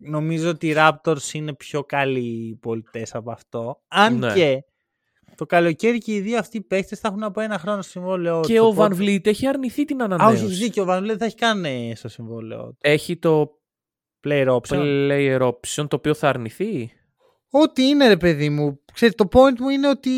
Νομίζω 0.00 0.48
ότι 0.48 0.68
οι 0.68 0.74
Raptors 0.76 1.32
είναι 1.32 1.54
πιο 1.54 1.84
καλοί 1.84 2.58
πωλητές 2.62 3.14
από 3.14 3.30
αυτό. 3.30 3.82
Αν 3.88 4.18
Ναι. 4.18 4.32
και 4.34 4.64
το 5.34 5.46
καλοκαίρι 5.46 5.98
και 5.98 6.14
οι 6.14 6.20
δύο 6.20 6.38
αυτοί 6.38 6.56
οι 6.56 6.60
παίχτες 6.62 6.98
θα 7.00 7.08
έχουν 7.08 7.22
από 7.22 7.40
ένα 7.40 7.58
χρόνο 7.58 7.82
συμβόλαιό 7.82 8.40
Και 8.40 8.54
τους, 8.54 8.58
ο 8.62 8.66
οπότε- 8.66 8.94
Βαν 8.94 9.06
Vliet 9.06 9.26
έχει 9.26 9.46
αρνηθεί 9.46 9.84
την 9.84 10.00
Α, 10.02 10.04
όχι, 10.04 10.14
ανανέωση. 10.14 10.44
έχεις 10.44 10.58
δίκιο. 10.58 10.82
Ο 10.82 10.86
Van 10.88 10.98
Vliet 10.98 11.04
δεν 11.06 11.18
θα 11.18 11.24
έχει 11.24 11.34
καν 11.34 11.64
στο 11.94 12.08
συμβόλαιό 12.08 12.66
του. 12.68 12.76
Έχει 12.80 13.16
το 13.16 13.50
Player 14.24 14.46
option. 14.48 14.78
player 15.10 15.40
option 15.40 15.88
το 15.88 15.96
οποίο 15.96 16.14
θα 16.14 16.28
αρνηθεί; 16.28 16.90
Ό,τι 17.50 17.82
είναι 17.88 18.08
ρε 18.08 18.16
παιδί 18.16 18.50
μου. 18.50 18.80
Ξέρεις, 18.92 19.14
το 19.14 19.28
point 19.32 19.58
μου 19.58 19.68
είναι 19.68 19.88
ότι 19.88 20.10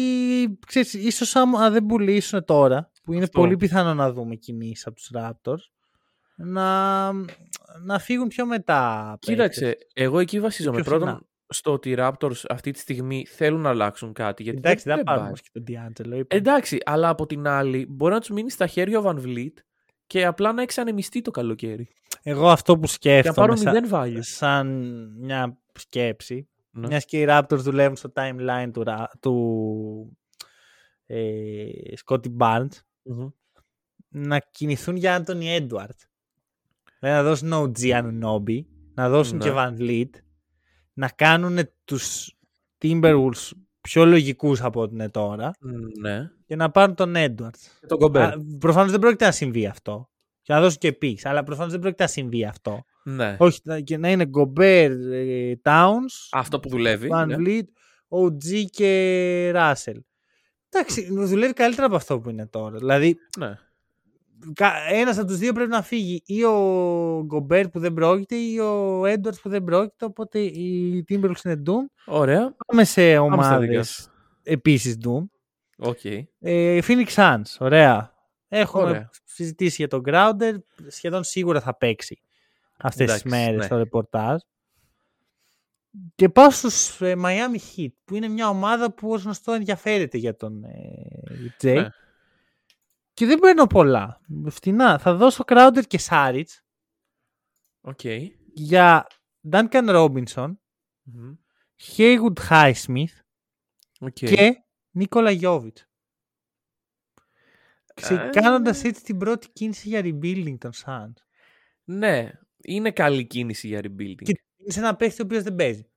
ξέρεις, 0.66 0.94
ίσως 0.94 1.36
άμα 1.36 1.70
δεν 1.70 1.86
πουλήσουν 1.86 2.44
τώρα, 2.44 2.90
που 3.04 3.12
είναι 3.12 3.22
Αυτό. 3.22 3.40
πολύ 3.40 3.56
πιθανό 3.56 3.94
να 3.94 4.12
δούμε 4.12 4.34
κινήσεις 4.34 4.86
από 4.86 4.96
τους 4.96 5.10
Raptors, 5.14 5.62
να, 6.36 7.10
να 7.82 7.98
φύγουν 7.98 8.28
πιο 8.28 8.46
μετά. 8.46 9.08
παίκτες. 9.10 9.28
Κοίταξε, 9.34 9.76
εγώ 9.94 10.18
εκεί 10.18 10.40
βασίζομαι. 10.40 10.76
πιο 10.76 10.84
Πρώτον, 10.84 11.08
φθηνά. 11.08 11.22
στο 11.48 11.72
ότι 11.72 11.90
οι 11.90 11.94
Raptors 11.98 12.44
αυτή 12.48 12.70
τη 12.70 12.78
στιγμή 12.78 13.26
θέλουν 13.26 13.60
να 13.60 13.68
αλλάξουν 13.68 14.12
κάτι. 14.12 14.42
Γιατί 14.42 14.58
Εντάξει, 14.58 14.84
δεν 14.84 14.92
θα 14.92 14.96
δεν 14.96 15.04
πάρουμε 15.04 15.24
πάει. 15.24 15.28
όμως 15.28 15.40
και 15.40 15.50
τον 15.52 15.64
D'Angelo. 16.12 16.18
είπα. 16.18 16.36
Εντάξει, 16.36 16.78
αλλά 16.84 17.08
από 17.08 17.26
την 17.26 17.46
άλλη 17.46 17.86
μπορεί 17.88 18.12
να 18.12 18.20
τους 18.20 18.30
μείνει 18.30 18.50
στα 18.50 18.66
χέρια 18.66 18.98
ο 18.98 19.02
Van 19.06 19.16
Vliet 19.24 19.52
και 20.06 20.24
απλά 20.26 20.52
να 20.52 20.62
εξανεμιστεί 20.62 21.20
το 21.20 21.30
καλοκαίρι. 21.30 21.88
Εγώ 22.22 22.48
αυτό 22.50 22.74
που 22.78 22.80
Και 22.80 22.86
να 22.86 22.88
σκέφτομαι 23.20 23.34
πάρουν 23.34 23.56
σαν, 23.56 23.72
μηδέν 23.74 23.90
value. 23.92 24.18
σαν 24.20 24.66
μια 25.20 25.58
σκέψη, 25.74 26.48
Ναι. 26.70 26.86
μιας 26.86 27.04
και 27.04 27.20
οι 27.20 27.26
Raptors 27.28 27.58
δουλεύουν 27.58 27.96
στο 27.96 28.12
timeline 28.14 28.70
του, 28.72 28.82
Ra- 28.86 29.04
του 29.20 30.18
ε, 31.06 31.66
Scotty 32.04 32.36
Barnes, 32.38 32.68
Μμμ. 33.02 33.28
να 34.08 34.38
κινηθούν 34.38 34.96
για 34.96 35.24
Anthony 35.26 35.60
Edwards. 35.60 36.08
Δηλαδή 37.00 37.22
να 37.22 37.22
δώσουν 37.22 37.52
OG 37.52 37.78
Anunoby, 38.02 38.60
να 38.94 39.08
δώσουν 39.08 39.36
Ναι. 39.36 39.44
και 39.44 39.50
Van 39.54 39.74
Vliet, 39.80 40.10
να 40.92 41.08
κάνουν 41.08 41.58
τους 41.84 42.34
Timberwolves 42.82 43.50
πιο 43.80 44.04
λογικούς 44.04 44.62
από 44.62 44.80
ό,τι 44.80 44.94
είναι 44.94 45.08
τώρα 45.08 45.50
Ναι. 46.00 46.30
και 46.46 46.56
να 46.56 46.70
πάρουν 46.70 46.94
τον 46.94 47.12
Edwards. 47.16 47.60
Και 47.80 47.86
τον 47.86 47.98
Gobert. 48.00 48.16
Α, 48.18 48.32
Προφανώς 48.58 48.90
δεν 48.90 49.00
πρόκειται 49.00 49.24
να 49.24 49.30
συμβεί 49.32 49.66
αυτό. 49.66 50.10
Και 50.42 50.52
να 50.52 50.60
δώσουν 50.60 50.78
και 50.78 50.98
picks, 51.02 51.20
αλλά 51.22 51.42
προφανώς 51.42 51.70
δεν 51.72 51.80
πρόκειται 51.80 52.02
να 52.02 52.08
συμβεί 52.08 52.44
αυτό. 52.44 52.84
Ναι. 53.04 53.36
Όχι, 53.38 53.60
να- 53.64 53.80
και 53.80 53.96
να 53.96 54.10
είναι 54.10 54.30
Gobert, 54.38 54.96
ε, 55.10 55.52
Towns, 55.64 56.28
Αυτό 56.30 56.60
που 56.60 56.68
δουλεύει. 56.68 57.08
Van 57.12 57.26
ναι. 57.26 57.36
Vliet, 57.38 57.66
OG 58.08 58.64
και 58.70 59.52
Russell. 59.54 59.96
Εντάξει, 60.68 61.08
δουλεύει 61.12 61.52
καλύτερα 61.52 61.86
από 61.86 61.96
αυτό 61.96 62.20
που 62.20 62.30
είναι 62.30 62.46
τώρα. 62.46 62.78
Δηλαδή, 62.78 63.16
Ναι. 63.38 63.58
Ένας 64.90 65.18
από 65.18 65.26
τους 65.26 65.38
δύο 65.38 65.52
πρέπει 65.52 65.70
να 65.70 65.82
φύγει. 65.82 66.22
Ή 66.26 66.44
ο 66.44 67.22
Γκομπέρ 67.26 67.68
που 67.68 67.78
δεν 67.78 67.94
πρόκειται, 67.94 68.34
ή 68.36 68.58
ο 68.58 69.06
Έντουαρτς 69.06 69.40
που 69.40 69.48
δεν 69.48 69.64
πρόκειται. 69.64 70.04
Οπότε 70.04 70.38
οι 70.38 71.04
Timberwolves 71.08 71.44
είναι 71.44 71.62
Doom. 71.66 71.84
Ωραία. 72.06 72.54
Πάμε 72.66 72.84
σε 72.84 73.14
Πάμε 73.16 73.42
στη 73.42 73.58
δικιά 73.58 73.72
ομάδα 73.72 73.82
σου. 73.82 74.04
επίσης 74.42 74.96
Doom. 75.04 75.24
Οκ. 75.78 76.04
Ε, 76.40 76.78
Phoenix 76.86 77.06
Suns, 77.14 77.42
ωραία. 77.58 78.14
Έχουμε 78.48 78.82
Ωραία. 78.82 79.10
συζητήσει 79.24 79.74
για 79.76 79.88
τον 79.88 80.02
Crowder. 80.06 80.52
Σχεδόν 80.88 81.24
σίγουρα 81.24 81.60
θα 81.60 81.76
παίξει 81.76 82.20
αυτές 82.76 83.12
τις 83.12 83.20
Εντάξει, 83.22 83.28
μέρες 83.28 83.56
ναι. 83.58 83.62
στο 83.64 83.76
ρεπορτάζ. 83.76 84.40
Και 86.14 86.28
πάω 86.28 86.50
στους 86.50 87.00
ε, 87.00 87.14
Miami 87.24 87.56
Heat, 87.76 87.92
που 88.04 88.14
είναι 88.14 88.28
μια 88.28 88.48
ομάδα 88.48 88.92
που 88.92 89.10
ως 89.12 89.22
γνωστό 89.22 89.52
ενδιαφέρεται 89.52 90.18
για 90.18 90.36
τον 90.36 90.64
ε, 90.64 91.50
Jae. 91.62 91.74
Ναι. 91.74 91.88
Και 93.20 93.26
δεν 93.26 93.38
παίρνω 93.38 93.66
πολλά. 93.66 94.20
Φτηνά. 94.50 94.98
Θα 94.98 95.14
δώσω 95.14 95.44
Crowder 95.46 95.82
και 95.86 95.98
Saric 96.08 96.44
Οκ. 97.80 98.00
για 98.54 99.06
Duncan 99.50 99.88
Robinson, 99.88 100.52
Μμμ. 101.02 101.34
Haywood 101.96 102.32
Highsmith 102.48 103.14
Οκ. 104.00 104.10
και 104.12 104.62
Νίκολα 104.90 105.30
Γιόβιτς. 105.30 105.86
Ε, 107.94 108.28
Κάνοντας 108.32 108.84
έτσι 108.84 109.02
την 109.02 109.18
πρώτη 109.18 109.48
κίνηση 109.52 109.88
για 109.88 110.00
rebuilding 110.04 110.56
των 110.58 110.70
Suns. 110.84 111.12
Ναι, 111.84 112.30
είναι 112.62 112.90
καλή 112.90 113.26
κίνηση 113.26 113.66
για 113.66 113.80
rebuilding. 113.80 114.22
Και 114.22 114.42
είναι 114.56 114.72
σε 114.72 114.78
ένα 114.80 114.96
παίχτη 114.96 115.22
ο 115.22 115.24
οποίος 115.24 115.42
δεν 115.42 115.54
παίζει. 115.54 115.90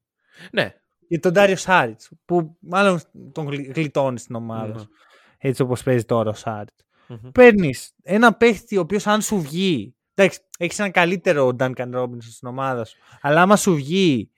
Ναι. 0.51 0.73
Και 1.07 1.19
τον 1.19 1.31
Ντάριο 1.33 1.55
Σάριτς, 1.55 2.11
που 2.25 2.57
μάλλον 2.59 2.99
τον 3.31 3.45
γλι- 3.47 3.75
γλιτώνει 3.75 4.19
στην 4.19 4.35
ομάδα 4.35 4.73
Ναι. 4.73 4.79
σου. 4.79 4.89
Έτσι 5.37 5.61
όπως 5.61 5.83
παίζει 5.83 6.05
τώρα 6.05 6.29
ο 6.29 6.33
Σάριτς. 6.33 6.85
Μμμ. 7.07 7.31
Παίρνεις 7.31 7.93
ένα 8.03 8.33
παίχτη 8.33 8.77
ο 8.77 8.81
οποίος 8.81 9.07
αν 9.07 9.21
σου 9.21 9.41
βγει. 9.41 9.95
Εντάξει, 10.13 10.39
έχεις 10.57 10.79
έναν 10.79 10.91
καλύτερο 10.91 11.55
Duncan 11.59 11.95
Robinson 11.95 12.17
στην 12.31 12.47
ομάδα 12.47 12.85
σου. 12.85 12.97
Αλλά 13.21 13.41
άμα 13.41 13.55
σου 13.55 13.75
βγει 13.75 14.29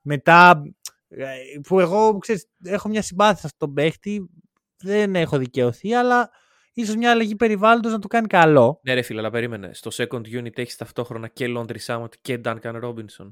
μετά. 0.00 0.62
ε, 1.08 1.26
που 1.68 1.80
εγώ 1.80 2.18
ξέρεις, 2.18 2.48
έχω 2.62 2.88
μια 2.88 3.02
συμπάθεια 3.02 3.36
σε 3.36 3.46
αυτόν 3.46 3.58
τον 3.68 3.74
παίχτη. 3.74 4.28
Δεν 4.78 5.14
έχω 5.16 5.38
δικαιωθεί, 5.38 5.94
αλλά 5.94 6.30
ίσως 6.72 6.96
μια 6.96 7.10
αλλαγή 7.10 7.36
περιβάλλοντος 7.36 7.92
να 7.92 7.98
του 7.98 8.08
κάνει 8.08 8.26
καλό. 8.26 8.80
Ναι, 8.82 8.94
ρε 8.94 9.02
φίλε, 9.02 9.18
αλλά 9.18 9.30
περίμενε. 9.30 9.70
Στο 9.72 9.90
second 9.94 10.42
unit 10.42 10.58
έχεις 10.58 10.76
ταυτόχρονα 10.76 11.28
και 11.28 11.46
Laundry 11.56 11.76
Samot 11.86 12.08
και 12.20 12.40
Duncan 12.44 12.82
Robinson. 12.84 13.28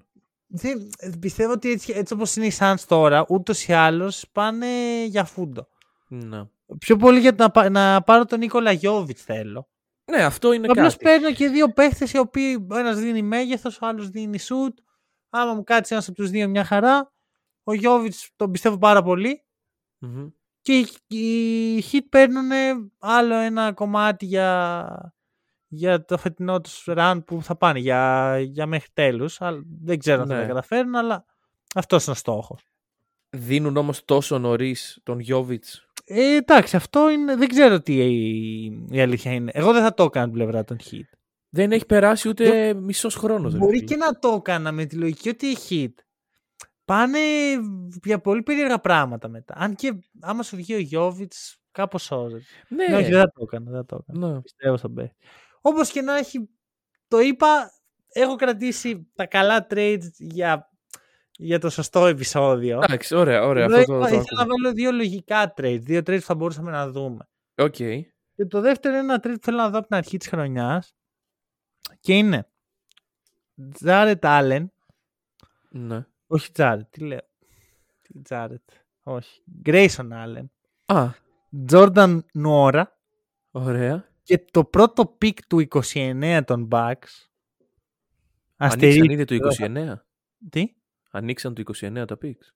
Δεν, 0.47 0.91
πιστεύω 1.21 1.53
ότι 1.53 1.71
έτσι, 1.71 1.93
έτσι 1.97 2.13
όπως 2.13 2.37
είναι 2.37 2.47
οι 2.47 2.53
Suns 2.59 2.81
τώρα, 2.87 3.25
ούτως 3.29 3.67
ή 3.67 3.73
άλλως 3.73 4.25
πάνε 4.33 4.67
για 5.07 5.25
φούντο. 5.25 5.69
Ναι. 6.09 6.43
Πιο 6.79 6.97
πολύ 6.97 7.21
για 7.21 7.35
να, 7.39 7.51
πα- 7.51 7.69
να 7.71 8.03
πάρω 8.03 8.25
τον 8.25 8.39
Νίκολα 8.39 8.73
Γιώβιτ 8.73 9.19
θέλω. 9.21 9.69
Ναι, 10.11 10.23
αυτό 10.25 10.53
είναι 10.53 10.67
Απλώς 10.71 10.93
κάτι. 10.93 11.05
παίρνω 11.05 11.33
και 11.33 11.49
δύο 11.49 11.73
παίχτες 11.73 12.13
οι 12.13 12.19
οποίοι 12.19 12.67
ο 12.71 12.77
ένας 12.77 12.99
δίνει 12.99 13.23
μέγεθος, 13.23 13.81
ο 13.81 13.87
άλλος 13.87 14.09
δίνει 14.09 14.39
σουτ. 14.39 14.79
Άμα 15.31 15.55
μου 15.55 15.65
κάτσει 15.65 15.93
ένας 15.95 16.07
από 16.09 16.17
τους 16.17 16.31
δύο 16.31 16.49
μια 16.49 16.65
χαρά. 16.65 17.13
Ο 17.65 17.73
Γιώβιτς 17.75 18.31
τον 18.37 18.51
πιστεύω 18.51 18.79
πάρα 18.79 19.03
πολύ. 19.03 19.45
Μμμ. 19.99 20.29
Και 20.63 20.79
οι, 20.79 20.87
οι 21.77 21.85
Hit 21.93 22.01
παίρνουν 22.11 22.49
άλλο 22.99 23.35
ένα 23.35 23.73
κομμάτι 23.73 24.27
για, 24.27 25.15
για 25.69 26.05
το 26.05 26.19
φετινό 26.19 26.61
τους 26.61 26.85
run 26.87 27.21
που 27.27 27.43
θα 27.43 27.57
πάνε 27.57 27.79
για, 27.79 28.39
για 28.41 28.67
μέχρι 28.67 28.89
τέλους. 28.93 29.39
Δεν 29.83 29.99
ξέρω 29.99 30.23
αν 30.23 30.29
θα 30.29 30.35
Ναι. 30.35 30.41
τα 30.41 30.47
καταφέρουν, 30.47 30.95
αλλά 30.95 31.25
αυτός 31.75 32.03
είναι 32.05 32.13
ο 32.13 32.19
στόχος. 32.19 32.63
Δίνουν 33.31 33.77
όμως 33.77 34.05
τόσο 34.05 34.39
νωρίς 34.39 34.99
τον 35.03 35.19
Jovic. 35.29 35.59
Ε, 36.15 36.37
εντάξει, 36.37 36.77
αυτό 36.77 37.11
είναι. 37.11 37.37
Δεν 37.37 37.49
ξέρω 37.49 37.81
τι 37.81 37.95
η, 37.95 38.87
η 38.91 39.01
αλήθεια 39.01 39.33
είναι. 39.33 39.51
Εγώ 39.55 39.73
δεν 39.73 39.83
θα 39.83 39.95
το 39.95 40.03
έκανα 40.03 40.25
την 40.25 40.35
πλευρά 40.35 40.65
των 40.65 40.77
Hit. 40.91 41.01
Δεν 41.49 41.73
έχει 41.73 41.87
περάσει 41.87 42.29
ούτε 42.29 42.75
μισός 42.75 43.15
χρόνος. 43.15 43.57
Μπορεί 43.57 43.85
και 43.85 43.97
να 43.97 44.19
το 44.19 44.29
έκανα 44.39 44.73
με 44.73 44.85
τη 44.85 44.97
λογική 44.97 45.29
ότι 45.29 45.47
οι 45.47 45.57
hit 45.69 46.03
πάνε 46.85 47.19
για 48.05 48.21
πολύ 48.21 48.43
περίεργα 48.43 48.79
πράγματα 48.81 49.29
μετά. 49.29 49.55
Αν 49.57 49.75
και 49.75 49.93
άμα 50.21 50.43
σου 50.43 50.57
βγει 50.57 50.75
ο 50.75 50.79
Γιώβιτς, 50.79 51.57
κάπως 51.71 52.11
όρεσε. 52.11 52.47
Ναι, 52.69 52.87
Ναι, 52.89 52.97
όχι, 52.97 53.11
δεν 53.11 53.21
θα 53.21 53.33
το 53.33 53.43
έκανα. 53.43 53.71
Δεν 53.71 53.81
θα 53.81 53.85
το 53.87 54.05
έκανα. 54.09 54.33
ναι. 54.33 54.41
Πιστεύω 54.41 54.77
στον 54.77 54.95
παίχτη. 54.95 55.17
Όπως 55.61 55.91
και 55.91 56.03
να 56.03 56.17
έχει, 56.17 56.49
το 57.09 57.21
είπα, 57.21 57.71
έχω 58.13 58.37
κρατήσει 58.37 59.11
τα 59.15 59.27
καλά 59.27 59.67
trades 59.71 60.09
για, 60.19 60.71
για 61.39 61.59
το 61.59 61.71
σωστό 61.71 62.07
επεισόδιο. 62.07 62.81
Εντάξει, 62.83 63.15
ωραία, 63.15 63.45
ωραία. 63.45 63.65
Εδώ 63.65 63.77
Αυτό 63.77 63.93
το, 63.93 63.99
είπα, 63.99 64.09
το 64.09 64.15
ήθελα 64.15 64.41
να 64.41 64.47
βάλω 64.47 64.73
δύο 64.73 64.93
λογικά 64.93 65.55
trades, 65.57 65.81
δύο 65.81 65.99
trades 65.99 66.19
που 66.19 66.21
θα 66.21 66.35
μπορούσαμε 66.35 66.71
να 66.71 66.91
δούμε. 66.91 67.29
Οκ. 67.55 67.75
Και 68.35 68.47
το 68.49 68.61
δεύτερο 68.61 68.95
είναι 68.95 69.03
ένα 69.05 69.17
trade 69.17 69.35
που 69.35 69.43
θέλω 69.45 69.57
να 69.57 69.71
δω 69.71 69.79
από 69.79 69.87
την 69.87 69.97
αρχή 69.97 70.17
της 70.17 70.29
χρονιάς. 70.29 70.95
Και 72.01 72.17
είναι 72.17 72.49
Τζάρετ 73.75 74.25
Allen 74.27 74.67
Ναι. 75.71 76.07
Όχι 76.27 76.53
Τζάρετ, 76.53 76.87
τι 76.91 77.05
λέω. 77.05 77.29
Τι 78.03 78.23
Τζάρετ. 78.23 78.71
Όχι. 79.03 79.43
Γκρέισον 79.63 80.11
Allen. 80.13 80.45
Α, 80.85 81.11
Τζόρνταν 81.67 82.27
Νουόρα. 82.33 82.99
ωραία. 83.51 84.11
Και 84.23 84.45
το 84.51 84.65
πρώτο 84.65 85.07
pick 85.07 85.47
του 85.47 85.67
29 85.93 86.41
των 86.47 86.69
Bucks. 86.71 87.29
Ανοίξαν 88.57 88.91
Αστερί... 88.91 89.13
ήδη 89.13 89.25
το 89.25 89.37
29. 89.59 89.95
Τι; 90.51 90.75
Ανοίξαν 91.15 91.55
το 91.55 91.63
29 91.81 92.05
τα 92.07 92.19
picks. 92.23 92.47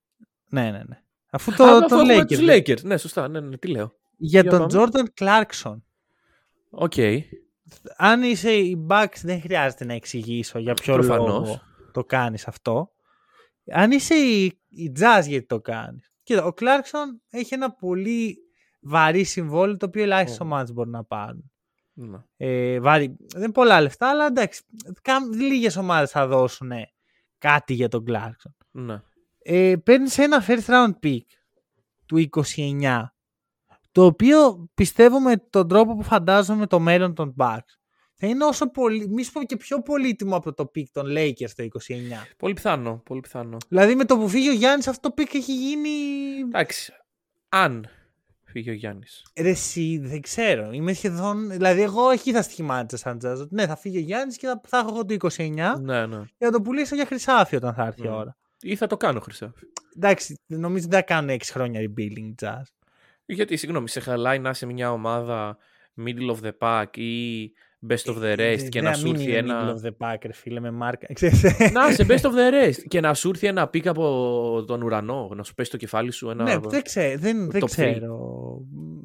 Ναι, 0.49 0.63
ναι, 0.71 0.83
ναι. 0.87 1.03
Αφού 1.31 1.53
το, 1.55 1.65
Α, 1.65 1.79
το 1.81 1.85
αφού 1.85 1.97
έχουμε 1.99 2.23
Lakers. 2.23 2.27
τους 2.27 2.39
Lakers. 2.41 2.83
Ναι, 2.83 2.97
σωστά. 2.97 3.29
Ναι, 3.29 3.41
ναι, 3.41 3.57
τι 3.57 3.69
λέω. 3.69 3.95
Για 4.17 4.41
Για 4.41 4.51
τον 4.51 4.59
πάμε. 4.59 4.69
Τζόρνταν 4.71 5.11
Κλάρκσον. 5.15 5.85
Οκ. 6.71 6.93
Αν 7.97 8.23
είσαι 8.23 8.53
οι 8.53 8.87
Bucks 8.91 9.21
δεν 9.23 9.41
χρειάζεται 9.41 9.85
να 9.85 9.93
εξηγήσω 9.93 10.59
για 10.59 10.75
ποιο 10.75 10.95
Προφανώς. 10.95 11.27
λόγο 11.27 11.61
το 11.93 12.05
κάνεις 12.05 12.47
αυτό. 12.49 12.91
Αν 13.71 13.91
είσαι 13.91 14.15
η, 14.15 14.45
η 14.69 14.93
Jazz 15.01 15.25
γιατί 15.27 15.47
το 15.47 15.61
κάνεις; 15.61 16.13
Κοίτα, 16.23 16.45
ο 16.45 16.53
Κλάρκσον 16.53 17.23
έχει 17.31 17.55
ένα 17.55 17.73
πολύ 17.73 18.39
βαρύ 18.81 19.25
συμβόλαιο 19.25 19.77
το 19.77 19.87
οποίο 19.87 20.03
ελάχιστε 20.03 20.43
Ω. 20.43 20.47
ομάδες 20.47 20.73
μπορούν 20.73 20.91
να 20.93 21.05
πάρουν. 21.05 21.51
Ναι. 21.93 22.19
Ε, 22.37 22.81
βάρη, 22.81 23.17
δεν 23.33 23.43
είναι 23.43 23.53
πολλά 23.53 23.81
λεφτά, 23.81 24.11
αλλά 24.11 24.27
εντάξει, 24.27 24.63
κάμ- 25.03 25.35
λίγες 25.35 25.77
ομάδες 25.77 26.11
θα 26.11 26.27
δώσουν 26.27 26.71
κάτι 27.39 27.75
για 27.75 27.89
τον 27.89 28.05
Κλάρκσον. 28.05 28.57
Ναι. 28.71 29.03
Ε, 29.39 29.75
Παίρνεις 29.85 30.19
ένα 30.19 30.45
first 30.47 30.67
round 30.67 30.93
pick 31.03 31.21
του 32.07 32.29
29, 32.57 33.03
το 33.93 34.05
οποίο 34.05 34.69
πιστεύω 34.75 35.21
με 35.21 35.37
τον 35.51 35.69
τρόπο 35.69 35.97
που 35.97 36.03
φαντάζομαι 36.03 36.67
το 36.67 36.81
μέλλον 36.81 37.15
των 37.15 37.35
Bucks 37.39 37.77
θα 38.19 38.27
είναι 38.27 38.45
όσο 38.45 38.71
πολύ, 38.71 39.09
μη 39.09 39.23
σου 39.23 39.33
πω 39.33 39.43
και 39.45 39.57
πιο 39.57 39.83
πολύτιμο 39.83 40.37
από 40.37 40.55
το 40.55 40.71
pick 40.75 40.85
των 40.93 41.07
Lakers 41.09 41.51
το 41.57 41.63
29. 41.63 41.69
Πολύ 42.37 42.53
πιθανό. 42.55 43.03
Πολύ 43.05 43.21
πιθανό. 43.21 43.57
Δηλαδή 43.69 43.95
με 43.95 44.05
το 44.05 44.17
που 44.17 44.29
φύγει 44.29 44.49
ο 44.49 44.53
Γιάννης 44.53 44.89
αυτό 44.89 45.09
το 45.11 45.23
pick 45.23 45.35
έχει 45.35 45.55
γίνει... 45.55 45.89
Εντάξει. 46.45 46.93
Αν 47.49 47.87
φύγει 48.57 48.71
ο 48.71 48.73
Γιάννης. 48.73 49.23
Ρε 49.41 49.49
εσύ, 49.49 49.99
δεν 50.03 50.21
ξέρω. 50.21 50.71
Είμαι 50.73 50.93
σχεδόν... 50.93 51.51
Δηλαδή 51.51 51.83
εγώ 51.83 52.11
εκεί 52.11 52.33
θα 52.33 52.43
στοιχημάτισα 52.43 52.97
σαν 52.97 53.19
jazz. 53.25 53.41
ότι 53.41 53.55
Ναι, 53.55 53.67
θα 53.67 53.77
φύγει 53.77 53.97
ο 53.97 54.01
Γιάννης 54.01 54.37
και 54.37 54.47
θα, 54.47 54.61
θα 54.69 54.79
έχω 54.79 54.89
εγώ 54.89 55.05
το 55.05 55.17
29 55.37 55.49
Ναι, 55.81 56.07
ναι. 56.07 56.17
για 56.17 56.27
να 56.47 56.51
το 56.51 56.61
πουλήσω 56.61 56.95
για 56.95 57.07
χρυσάφι 57.07 57.57
όταν 57.57 57.75
θα 57.75 57.87
έρθει 57.87 58.03
η 58.03 58.09
Mm. 58.13 58.17
ώρα. 58.17 58.37
Ή 58.61 58.77
θα 58.77 58.87
το 58.87 58.97
κάνω 58.97 59.21
χρυσάφι. 59.21 59.65
Εντάξει, 59.97 60.41
νομίζω 60.47 60.87
δεν 60.89 60.99
θα 60.99 61.05
κάνουν 61.05 61.31
6 61.37 61.37
χρόνια 61.51 61.81
rebuilding 61.81 62.45
jazz. 62.47 62.63
Γιατί, 63.27 63.57
συγγνώμη, 63.57 63.89
σε 63.89 64.01
χαλάει 64.01 64.39
να 64.39 64.51
είσαι 64.51 64.67
μια 64.67 64.93
ομάδα 64.93 65.57
middle 66.05 66.37
of 66.37 66.47
the 66.47 66.53
pack 66.59 66.97
ή 66.99 67.47
best 67.89 68.13
of 68.15 68.17
the 68.23 68.37
rest 68.39 68.69
και 68.69 68.81
να 68.81 68.93
σου 68.95 69.09
έρθει 69.09 69.35
ένα. 69.35 69.61
Middle 69.65 69.75
of 69.81 69.87
the 69.89 69.91
pack, 70.07 70.17
ρε 70.27 70.33
φίλε, 70.33 70.61
με 70.61 70.71
μάρκα. 70.71 71.07
Ξέρεις, 71.13 71.43
Να 71.73 71.89
είσαι 71.89 72.07
best 72.09 72.21
of 72.21 72.31
the 72.33 72.65
rest 72.65 72.83
και 72.89 73.01
να 73.01 73.15
σου 73.15 73.29
έρθει 73.29 73.47
ένα 73.47 73.69
pick 73.69 73.87
από 73.87 74.65
τον 74.67 74.83
ουρανό, 74.83 75.31
να 75.35 75.43
σου 75.43 75.55
πέσει 75.55 75.71
το 75.71 75.77
κεφάλι 75.77 76.11
σου 76.11 76.31
ένα. 76.31 76.45
ναι, 76.45 76.57
δεν, 76.59 76.83
ξέ, 76.83 77.17
δεν, 77.19 77.51
δεν 77.51 77.61
top 77.61 77.65
three. 77.65 77.69
ξέρω. 77.71 78.19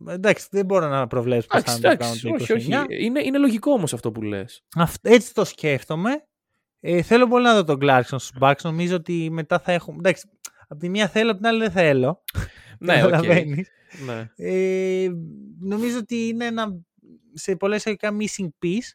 Εντάξει, 0.07 0.47
δεν 0.51 0.65
μπορώ 0.65 0.87
να 0.87 1.07
προβλέψω 1.07 1.47
πώς 1.47 1.61
θα 1.63 1.71
Εντάξει, 1.71 1.87
είναι 1.87 1.97
το 1.97 2.03
εντάξει, 2.05 2.21
κάνουν 2.21 2.37
το 2.37 2.43
29. 2.43 2.57
όχι, 2.57 2.73
όχι. 2.93 3.05
Είναι, 3.05 3.21
είναι 3.23 3.37
λογικό 3.37 3.71
όμως 3.71 3.93
αυτό 3.93 4.11
που 4.11 4.21
λες. 4.21 4.63
Αυτ- 4.75 5.07
έτσι 5.07 5.33
το 5.33 5.45
σκέφτομαι. 5.45 6.25
Ε, 6.79 7.01
θέλω 7.01 7.27
πολύ 7.27 7.43
να 7.43 7.53
δω 7.53 7.63
τον 7.63 7.77
Clarkson 7.81 8.01
στους 8.03 8.31
Bucks. 8.41 8.61
Νομίζω 8.63 8.95
ότι 8.95 9.29
μετά 9.31 9.59
θα 9.59 9.71
έχουμε... 9.71 9.97
Εντάξει, 9.97 10.29
από 10.67 10.79
τη 10.79 10.89
μία 10.89 11.07
θέλω, 11.07 11.29
από 11.31 11.39
την 11.39 11.47
άλλη 11.47 11.59
δεν 11.59 11.71
θέλω. 11.71 12.21
Ναι, 12.83 12.93
οκ. 13.03 13.09
Καταλαβαίνεις. 13.11 13.69
Ναι. 14.05 14.29
Ε, 14.35 15.09
νομίζω 15.59 15.97
ότι 15.97 16.27
είναι 16.27 16.45
ένα 16.45 16.79
σε 17.33 17.55
πολλά 17.55 17.75
εισαγωγικά 17.75 18.11
missing 18.19 18.47
piece 18.65 18.89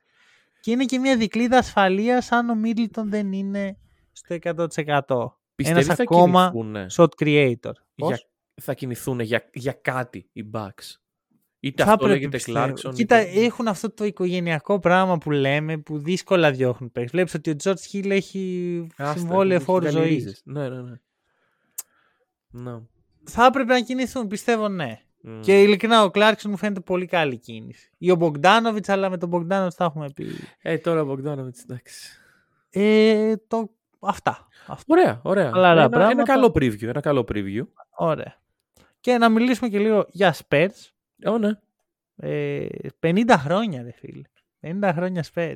και 0.61 0.71
είναι 0.71 0.85
και 0.85 0.99
μια 0.99 1.17
δικλίδα 1.17 1.59
ασφαλείας 1.59 2.33
αν 2.33 2.51
ο 2.51 2.55
Middleton 2.65 3.03
δεν 3.05 3.33
είναι 3.33 3.77
στο 4.13 4.37
100%. 4.43 4.67
Πιστεύεις 5.55 5.85
Ένας 5.85 5.97
θα 5.97 6.03
ακόμα 6.03 6.51
κινηθούνε 6.53 6.87
shot 6.97 7.09
creator. 7.25 7.55
για, 7.95 8.07
Πώς; 8.09 8.29
Θα 8.61 8.75
κινηθούν 8.75 9.21
για, 9.21 9.51
για 9.53 9.73
κάτι 9.73 10.29
οι 10.33 10.51
Bucks. 10.53 10.97
Είτε 11.61 11.85
Θα 11.85 11.93
αυτό 11.93 12.05
πρέπει, 12.05 12.19
λέγεται 12.19 12.37
πιστεύω. 12.37 12.67
Clarkson. 12.67 12.95
Κοίτα, 12.95 13.29
είτε... 13.29 13.41
έχουν 13.45 13.69
αυτό 13.69 13.91
το 13.91 14.05
οικογενειακό 14.05 14.79
πράγμα 14.79 15.19
που 15.19 15.31
λέμε 15.31 15.79
που 15.79 15.99
δύσκολα 15.99 16.51
διώχνουν 16.51 16.93
παίκτες. 16.93 17.11
Βλέπεις 17.11 17.35
ότι 17.35 17.51
ο 17.51 17.55
George 17.63 17.93
Hill 17.93 18.11
έχει 18.11 18.87
Άστα, 18.97 19.19
συμβόλαιο 19.19 19.57
έχει 19.57 19.65
φόρου 19.65 19.81
βγάλει 19.81 19.97
ζωής. 19.97 20.25
ρίζες. 20.25 20.43
Ναι, 20.45 20.69
ναι, 20.69 20.81
ναι. 20.83 20.97
Ναι. 22.51 22.79
Θα 23.25 23.45
έπρεπε 23.45 23.73
να 23.73 23.81
κινηθούν, 23.81 24.27
πιστεύω 24.27 24.69
ναι. 24.69 25.01
Μμ. 25.21 25.41
Και 25.41 25.63
ειλικρινά 25.63 26.05
ο 26.05 26.11
Clarkson 26.15 26.43
μου 26.49 26.57
φαίνεται 26.57 26.81
πολύ 26.81 27.07
καλή 27.07 27.37
κίνηση. 27.39 27.93
Ή 27.99 28.11
ο 28.11 28.17
Bogdanovic, 28.21 28.87
αλλά 28.87 29.11
με 29.11 29.19
τον 29.19 29.31
Bogdanovic 29.33 29.73
θα 29.75 29.85
έχουμε 29.85 30.11
πει. 30.15 30.27
Ε, 30.63 30.79
τώρα 30.79 31.03
ο 31.03 31.13
Bogdanovic, 31.13 31.63
εντάξει. 31.63 32.21
Ε, 32.71 33.37
το... 33.37 33.71
Αυτά. 34.01 34.49
Αυτά. 34.67 34.85
Ωραία, 34.87 35.21
ωραία. 35.25 35.51
Χαλαρά 35.51 35.73
ένα, 35.73 35.81
ένα 35.81 35.89
πράγματα. 35.89 36.23
καλό 36.23 36.47
preview. 36.55 36.83
Ένα 36.83 37.01
καλό 37.01 37.25
preview. 37.29 37.63
Ωραία. 37.97 38.41
Και 39.07 39.19
να 39.19 39.29
μιλήσουμε 39.29 39.69
και 39.69 39.79
λίγο 39.79 40.07
για 40.09 40.35
Spurs. 40.49 40.91
Ω, 41.27 41.39
ναι. 41.39 41.51
Ε, 42.17 42.67
50 43.01 43.23
χρόνια, 43.39 43.83
ρε 43.83 43.91
φίλε. 43.93 44.23
50 44.61 44.91
χρόνια 44.95 45.25
Spurs. 45.35 45.55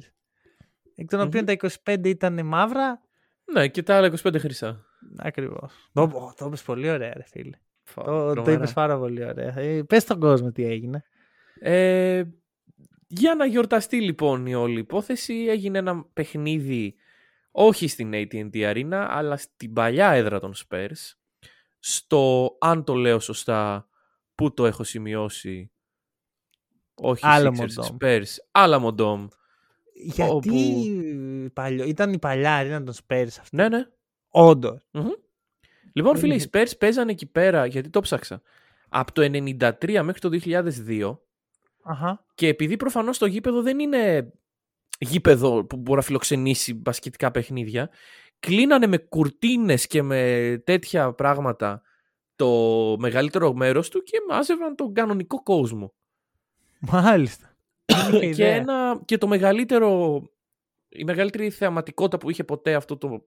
Εκ 0.95 1.09
των 1.09 1.19
Μμμ. 1.21 1.27
οποίων 1.27 1.45
τα 1.45 1.57
25 1.85 2.05
ήταν 2.09 2.47
μαύρα. 2.47 3.01
Ναι, 3.53 3.69
και 3.69 3.83
τα 3.83 3.97
άλλα 3.97 4.13
25 4.23 4.39
χρυσά. 4.39 4.85
Ακριβώς. 5.19 5.91
Το, 5.93 6.03
ω, 6.03 6.35
το 6.37 6.47
είπες 6.47 6.63
πολύ 6.63 6.91
ωραία, 6.91 7.13
ρε 7.17 7.23
φίλε. 7.23 7.57
Φα- 7.83 8.05
Το, 8.05 8.27
το 8.27 8.33
τρομερά. 8.33 8.57
είπες 8.57 8.73
πάρα 8.73 8.99
πολύ 8.99 9.25
ωραία. 9.25 9.59
Ε, 9.59 9.83
πες 9.83 10.03
στον 10.03 10.21
κόσμο 10.21 10.53
τι 10.53 10.65
έγινε. 10.65 11.05
Ε, 11.61 12.23
για 13.07 13.35
να 13.35 13.45
γιορταστεί 13.45 14.01
λοιπόν 14.01 14.47
η 14.47 14.55
όλη 14.55 14.79
υπόθεση 14.79 15.35
έγινε 15.49 15.79
ένα 15.79 16.05
παιχνίδι 16.13 16.95
όχι 17.51 17.89
στην 17.89 18.11
AT&T 18.15 18.51
Arena 18.55 19.07
αλλά 19.09 19.37
στην 19.37 19.73
παλιά 19.73 20.11
έδρα 20.11 20.41
των 20.41 20.53
Spurs 20.55 21.15
στο 21.81 22.57
αν 22.61 22.85
το 22.85 22.95
λέω 22.95 23.19
σωστά 23.21 23.85
Πού 24.35 24.55
το 24.55 24.67
έχω 24.67 24.85
σημειώσει. 24.85 25.71
Όχι 26.95 27.27
Άλλο 27.27 27.51
Sixers, 27.59 27.61
Mοντόμ. 27.61 27.97
Spurs. 28.01 28.25
Άλλα 28.51 28.79
Μοντόμ. 28.79 29.27
Γιατί 29.95 30.33
Όπου- 30.33 31.51
παλιό, 31.53 31.85
ήταν 31.85 32.13
η 32.13 32.19
παλιά, 32.19 32.65
ήταν 32.65 32.85
τον 32.85 32.95
Spurs 32.95 33.27
αυτό. 33.41 33.57
Ναι, 33.57 33.69
ναι. 33.69 33.87
Όντως. 34.29 34.87
Μμμ. 34.91 35.09
Λοιπόν, 35.93 36.17
φίλε, 36.19 36.33
οι 36.33 36.37
είχε- 36.37 36.49
Spurs 36.53 36.79
παίζανε 36.79 37.11
εκεί 37.11 37.27
πέρα, 37.27 37.67
γιατί 37.67 37.91
το 37.91 38.01
ψάξα. 38.01 38.43
Από 38.89 39.13
το 39.13 39.23
93 39.23 40.03
μέχρι 40.03 40.21
το 40.21 40.29
2002 40.29 41.19
Αχα. 41.83 42.25
και 42.35 42.49
επειδή 42.49 42.77
προφανώς 42.77 43.19
το 43.19 43.27
γήπεδο 43.27 43.63
δεν 43.63 43.79
είναι 43.79 44.33
γήπεδο 45.01 45.65
που 45.65 45.77
μπορεί 45.77 45.99
να 45.99 46.05
φιλοξενήσει 46.05 46.75
μπασκετικά 46.75 47.31
παιχνίδια, 47.31 47.91
κλείνανε 48.41 48.87
με 48.87 48.99
κουρτίνες 48.99 49.87
και 49.87 50.03
με 50.03 50.63
τέτοια 50.65 51.13
πράγματα 51.13 51.83
το 52.37 52.49
μεγαλύτερο 52.99 53.55
μέρος 53.55 53.89
του 53.89 54.03
και 54.03 54.19
μάζευαν 54.29 54.77
τον 54.77 54.95
κανονικό 54.95 55.43
κόσμο. 55.43 55.95
Μάλιστα. 56.81 57.57
Δεν 57.85 57.99
είχα 58.09 58.19
και, 58.19 58.27
ιδέα. 58.27 58.55
ένα, 58.55 59.03
και 59.05 59.19
το 59.19 59.27
μεγαλύτερο, 59.27 60.23
η 60.89 61.05
μεγαλύτερη 61.05 61.51
θεαματικότητα 61.51 62.19
που 62.19 62.31
είχε 62.31 62.45
ποτέ 62.45 62.75
αυτό 62.75 62.97
το 62.97 63.27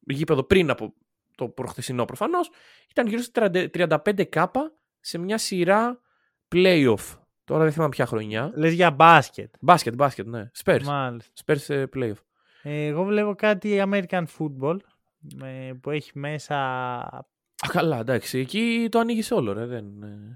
γήπεδο 0.00 0.42
πριν 0.42 0.70
από 0.70 0.94
το 1.34 1.48
προχθεσινό 1.48 2.04
προφανώς 2.04 2.50
ήταν 2.90 3.06
γύρω 3.06 3.22
στα 3.22 3.50
35 3.52 4.28
κάπα 4.28 4.72
σε 5.00 5.18
μια 5.18 5.38
σειρά 5.38 6.00
playoff. 6.54 7.18
Τώρα 7.48 7.62
δεν 7.62 7.72
θυμάμαι 7.72 7.90
ποια 7.90 8.06
χρονιά. 8.06 8.52
Λες 8.54 8.72
για 8.72 8.90
μπάσκετ. 8.90 9.54
Μπάσκετ, 9.60 9.94
μπάσκετ, 9.94 10.26
ναι. 10.26 10.50
Spurs. 10.64 10.82
Μάλιστα. 10.84 11.32
Spurs 11.44 11.74
ε, 11.74 11.84
playoff. 11.94 12.12
Ε, 12.62 12.86
Εγώ 12.86 13.04
βλέπω 13.04 13.34
κάτι 13.34 13.82
American 13.84 14.24
football 14.38 14.76
ε, 15.42 15.72
που 15.80 15.90
έχει 15.90 16.18
μέσα 16.18 16.56
Α, 17.66 17.68
καλά, 17.72 17.98
εντάξει. 17.98 18.38
Εκεί 18.38 18.88
το 18.90 18.98
ανοίγεις 18.98 19.30
όλο, 19.30 19.52
ρε. 19.52 19.66
Δεν... 19.66 20.02
ε. 20.02 20.34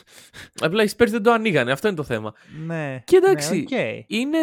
Απλά 0.66 0.82
οι 0.82 0.88
Spurs 0.96 1.08
δεν 1.08 1.22
το 1.22 1.32
ανοίγανε. 1.32 1.72
Αυτό 1.72 1.88
είναι 1.88 1.96
το 1.96 2.02
θέμα. 2.02 2.34
Ναι. 2.66 3.02
Και 3.04 3.16
εντάξει, 3.16 3.66
Ναι, 3.70 3.88
οκ. 3.98 4.04
Είναι. 4.06 4.38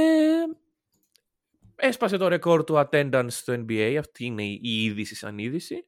Έσπασε 1.76 2.18
το 2.18 2.28
ρεκόρ 2.28 2.64
του 2.64 2.74
attendance 2.78 3.28
στο 3.30 3.54
NBA. 3.54 3.96
Αυτή 4.00 4.26
είναι 4.26 4.44
η 4.44 4.60
η 4.62 4.84
είδηση 4.84 5.16
σαν 5.16 5.38
είδηση. 5.38 5.86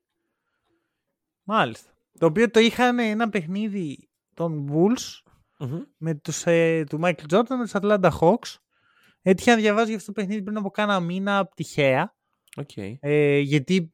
Μάλιστα. 1.43 1.91
Το 2.19 2.25
οποίο 2.25 2.49
το 2.51 2.59
είχαν 2.59 2.99
ένα 2.99 3.29
παιχνίδι 3.29 4.09
των 4.33 4.69
Bulls 4.71 5.26
Μμμ. 5.59 5.81
με 5.97 6.15
τους, 6.15 6.43
ε, 6.45 6.83
του 6.89 6.99
Michael 7.03 7.33
Jordan 7.33 7.47
με 7.49 7.63
τους 7.63 7.71
Atlanta 7.73 8.09
Hawks. 8.19 8.55
Έτυχε 9.21 9.51
να 9.51 9.57
διαβάζω 9.57 9.87
για 9.87 9.95
αυτό 9.95 10.11
το 10.13 10.21
παιχνίδι 10.21 10.41
πριν 10.43 10.57
από 10.57 10.69
κάνα 10.69 10.99
μήνα 10.99 11.49
τυχαία. 11.55 12.15
Οκ. 12.55 12.69
Ε, 12.99 13.37
γιατί 13.39 13.93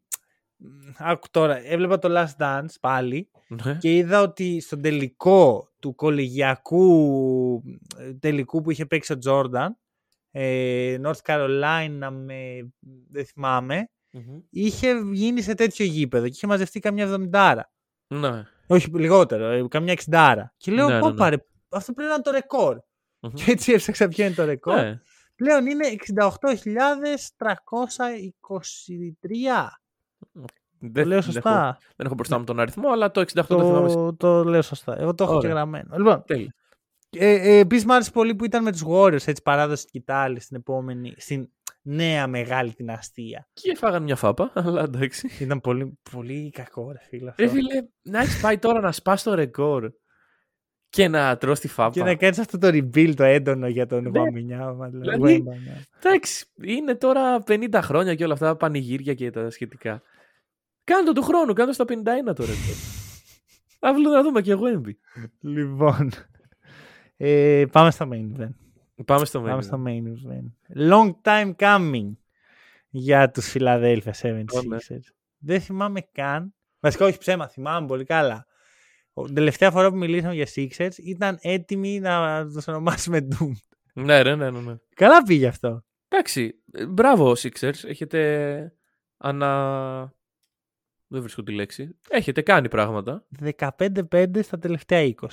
μ, 0.58 0.68
άκου 0.98 1.28
τώρα, 1.32 1.66
έβλεπα 1.68 2.00
το 2.00 2.10
Last 2.12 2.42
Dance 2.44 2.74
πάλι 2.82 3.30
Ναι. 3.48 3.78
και 3.80 3.96
είδα 3.96 4.22
ότι 4.22 4.60
στον 4.60 4.82
τελικό 4.82 5.72
του 5.80 5.96
κολεγιακού 5.96 7.64
ε, 7.98 8.14
τελικού 8.14 8.62
που 8.62 8.72
είχε 8.72 8.86
παίξει 8.86 9.14
ο 9.14 9.18
Jordan 9.26 9.68
ε, 10.32 10.98
North 11.04 11.22
Carolina 11.26 12.10
με, 12.12 12.72
δεν 13.10 13.26
θυμάμαι 13.26 13.90
Μμμ. 14.12 14.40
είχε 14.50 14.94
γίνει 15.12 15.42
σε 15.42 15.54
τέτοιο 15.54 15.86
γήπεδο 15.86 16.26
και 16.26 16.34
είχε 16.36 16.48
μαζευτεί 16.48 16.80
καμιά 16.80 17.04
εβδομηντάρα. 17.04 17.72
Ναι. 18.08 18.44
Όχι 18.68 18.88
λιγότερο, 18.94 19.46
ε, 19.46 19.66
καμιά 19.70 19.92
εξιντάρα. 19.92 20.54
Και 20.58 20.72
λέω, 20.72 20.88
Ναι, 20.88 20.94
ναι, 20.94 21.00
πω 21.00 21.10
ναι. 21.10 21.16
πάρε, 21.16 21.36
αυτό 21.76 21.94
πρέπει 21.94 22.10
να 22.10 22.14
είναι 22.16 22.24
το 22.24 22.32
ρεκόρ. 22.32 22.80
Μμμ. 23.20 23.32
Και 23.34 23.52
έτσι 23.52 23.72
έψαξα 23.72 24.08
ποιο 24.08 24.26
είναι 24.26 24.34
το 24.34 24.46
ρεκόρ. 24.46 24.76
Ναι. 24.76 25.00
Πλέον 25.36 25.66
είναι 25.66 25.86
68.323. 26.16 26.20
Δεν, 30.80 30.94
Το 30.94 31.06
λέω 31.08 31.22
δεν 31.22 31.32
σωστά; 31.32 31.50
έχω, 31.50 31.78
δεν 31.96 32.06
έχω 32.06 32.16
μπροστά 32.16 32.38
μου 32.38 32.44
τον 32.44 32.60
αριθμό, 32.60 32.90
αλλά 32.92 33.12
το 33.12 33.22
68 33.22 33.26
το, 33.34 33.44
θυμάμαι. 33.44 33.94
Το, 33.94 34.16
το 34.16 34.44
λέω 34.44 34.62
σωστά. 34.62 35.00
Εγώ 35.00 35.16
το 35.16 35.24
έχω 35.24 35.34
και 35.34 35.38
Ωραία. 35.46 35.52
γραμμένο. 35.52 35.98
Λοιπόν, 35.98 36.24
Τέλεια. 36.26 36.56
ε, 37.10 37.32
ε, 37.34 37.58
επίσης 37.58 37.86
μου 37.86 37.94
άρεσε 37.94 38.12
πολύ 38.12 38.36
που 38.36 38.46
ήταν 38.46 38.64
με 38.64 38.72
τους 38.72 38.84
Warriors, 38.88 39.28
έτσι 39.28 39.42
παράδοση 39.44 39.86
κοιτάλη 39.86 40.40
στην 40.40 40.58
επόμενη, 40.58 41.14
στην 41.18 41.50
νέα 41.82 42.28
μεγάλη 42.28 42.74
δυναστεία. 42.78 43.48
Και 43.54 43.76
φάγανε 43.76 44.04
μια 44.04 44.16
φάπα, 44.16 44.52
αλλά 44.66 44.84
εντάξει. 44.84 45.30
Ήταν 45.40 45.62
πολύ, 45.62 46.00
πολύ 46.12 46.50
κακό 46.50 46.92
ρε 46.92 47.00
φίλε 47.02 47.30
αυτό. 47.30 47.44
Ρε 47.44 47.50
φίλε, 47.50 47.82
να 48.02 48.20
έχεις 48.20 48.42
πάει 48.42 48.58
τώρα 48.58 48.80
να 48.80 48.92
σπάσει 48.92 49.24
το 49.24 49.34
ρεκόρ 49.34 49.92
και 50.94 51.08
να 51.08 51.38
τρως 51.38 51.60
τη 51.60 51.68
φάπα. 51.68 51.92
Και 51.92 52.04
να 52.04 52.16
κάνεις 52.16 52.40
αυτό 52.40 52.58
το 52.58 52.68
rebuild 52.68 53.14
το 53.16 53.24
έντονο 53.24 53.68
για 53.68 53.86
τον 53.86 54.04
Ναι. 54.04 54.10
Γουαμινιά. 54.20 54.76
Δηλαδή, 54.92 55.44
Εντάξει, 56.04 56.46
είναι 56.62 56.96
τώρα 56.96 57.44
50 57.48 57.80
χρόνια 57.82 58.16
και 58.16 58.24
όλα 58.24 58.34
αυτά 58.34 58.46
τα 58.46 58.56
πανηγύρια 58.56 59.14
και 59.14 59.32
τα 59.32 59.50
σχετικά. 59.50 60.02
Κάνε 60.84 61.06
το 61.06 61.12
του 61.14 61.22
χρόνου, 61.22 61.54
κάνε 61.54 61.68
το 61.68 61.74
στα 61.74 61.86
51 62.30 62.36
τώρα. 62.36 62.52
Αύριο 63.80 64.10
να 64.10 64.22
δούμε 64.24 64.42
και 64.42 64.52
εγώ 64.52 64.68
έμπι. 64.68 64.98
Λοιπόν, 65.40 66.12
ε, 67.18 67.64
πάμε 67.72 67.92
στο 67.92 68.10
main 68.12 68.40
event. 68.42 68.50
Πάμε 69.06 69.26
στο 69.26 69.40
Πάμε 69.40 69.50
μέλλον. 69.50 69.64
στο 69.64 69.84
main 69.88 70.04
event. 70.04 70.92
Long 70.92 71.12
time 71.22 71.54
coming 71.56 72.12
για 72.90 73.30
τους 73.32 73.54
Philadelphia 73.56 74.12
76ers. 74.22 75.08
Δεν 75.38 75.62
θυμάμαι 75.62 76.02
καν. 76.12 76.54
Βασικά 76.80 77.06
όχι 77.06 77.18
ψέμα, 77.18 77.48
θυμάμαι 77.48 77.88
πολύ 77.88 78.04
καλά. 78.04 78.46
Ο- 79.14 79.26
Την 79.26 79.36
τελευταία 79.36 79.72
φορά 79.72 79.90
που 79.90 79.98
μιλήσαμε 79.98 80.34
για 80.34 80.48
Sixers 80.56 80.98
ήταν 80.98 81.38
έτοιμοι 81.42 82.00
να 82.00 82.46
τους 82.54 82.68
ονομάσουμε 82.68 83.28
Doom. 83.32 83.52
Ναι, 83.94 84.22
ρε, 84.22 84.36
ναι, 84.36 84.52
ναι, 84.52 84.60
ναι. 84.60 84.76
Καλά 84.96 85.24
πήγε 85.24 85.48
αυτό. 85.48 85.84
Εντάξει, 86.08 86.54
ε, 86.72 86.86
μπράβο 86.86 87.32
Sixers. 87.32 87.84
Έχετε 87.84 88.74
ανα... 89.18 90.14
Δεν 91.08 91.22
βρίσκω 91.22 91.44
τη 91.44 91.52
λέξη. 91.54 91.98
Έχετε 92.10 92.42
κάνει 92.42 92.70
πράγματα. 92.70 93.26
15-5 93.58 94.44
στα 94.44 94.60
τελευταία 94.60 95.14
20. 95.22 95.28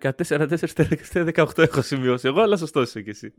14-4 0.00 0.68
στα 1.02 1.24
18 1.34 1.58
έχω 1.58 1.82
σημειώσει 1.82 2.26
εγώ, 2.28 2.40
αλλά 2.40 2.56
σωστό 2.56 2.80
είσαι 2.80 3.02
κι 3.02 3.10
εσύ. 3.10 3.34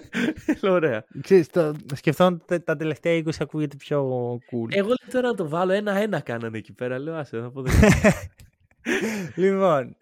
Λέω, 0.62 0.72
Ωραία. 0.72 1.04
Ξέρεις, 1.20 1.48
το, 1.48 1.74
σκεφτόμουν 1.94 2.42
τε- 2.46 2.64
τα 2.64 2.76
τελευταία 2.76 3.18
20 3.24 3.28
ακούγεται 3.38 3.76
πιο 3.76 4.32
cool. 4.34 4.68
Εγώ 4.74 4.86
λέω 4.86 4.96
τώρα 5.12 5.28
να 5.28 5.34
το 5.34 5.48
βάλω 5.48 5.72
ένα-ένα 5.72 6.20
κάνανε 6.20 6.58
εκεί 6.58 6.72
πέρα. 6.72 6.98
Λέω, 6.98 7.14
άσε 7.14 7.36
να 7.36 7.50
πω 7.50 7.62
δεν. 7.62 7.74
λοιπόν, 9.34 9.96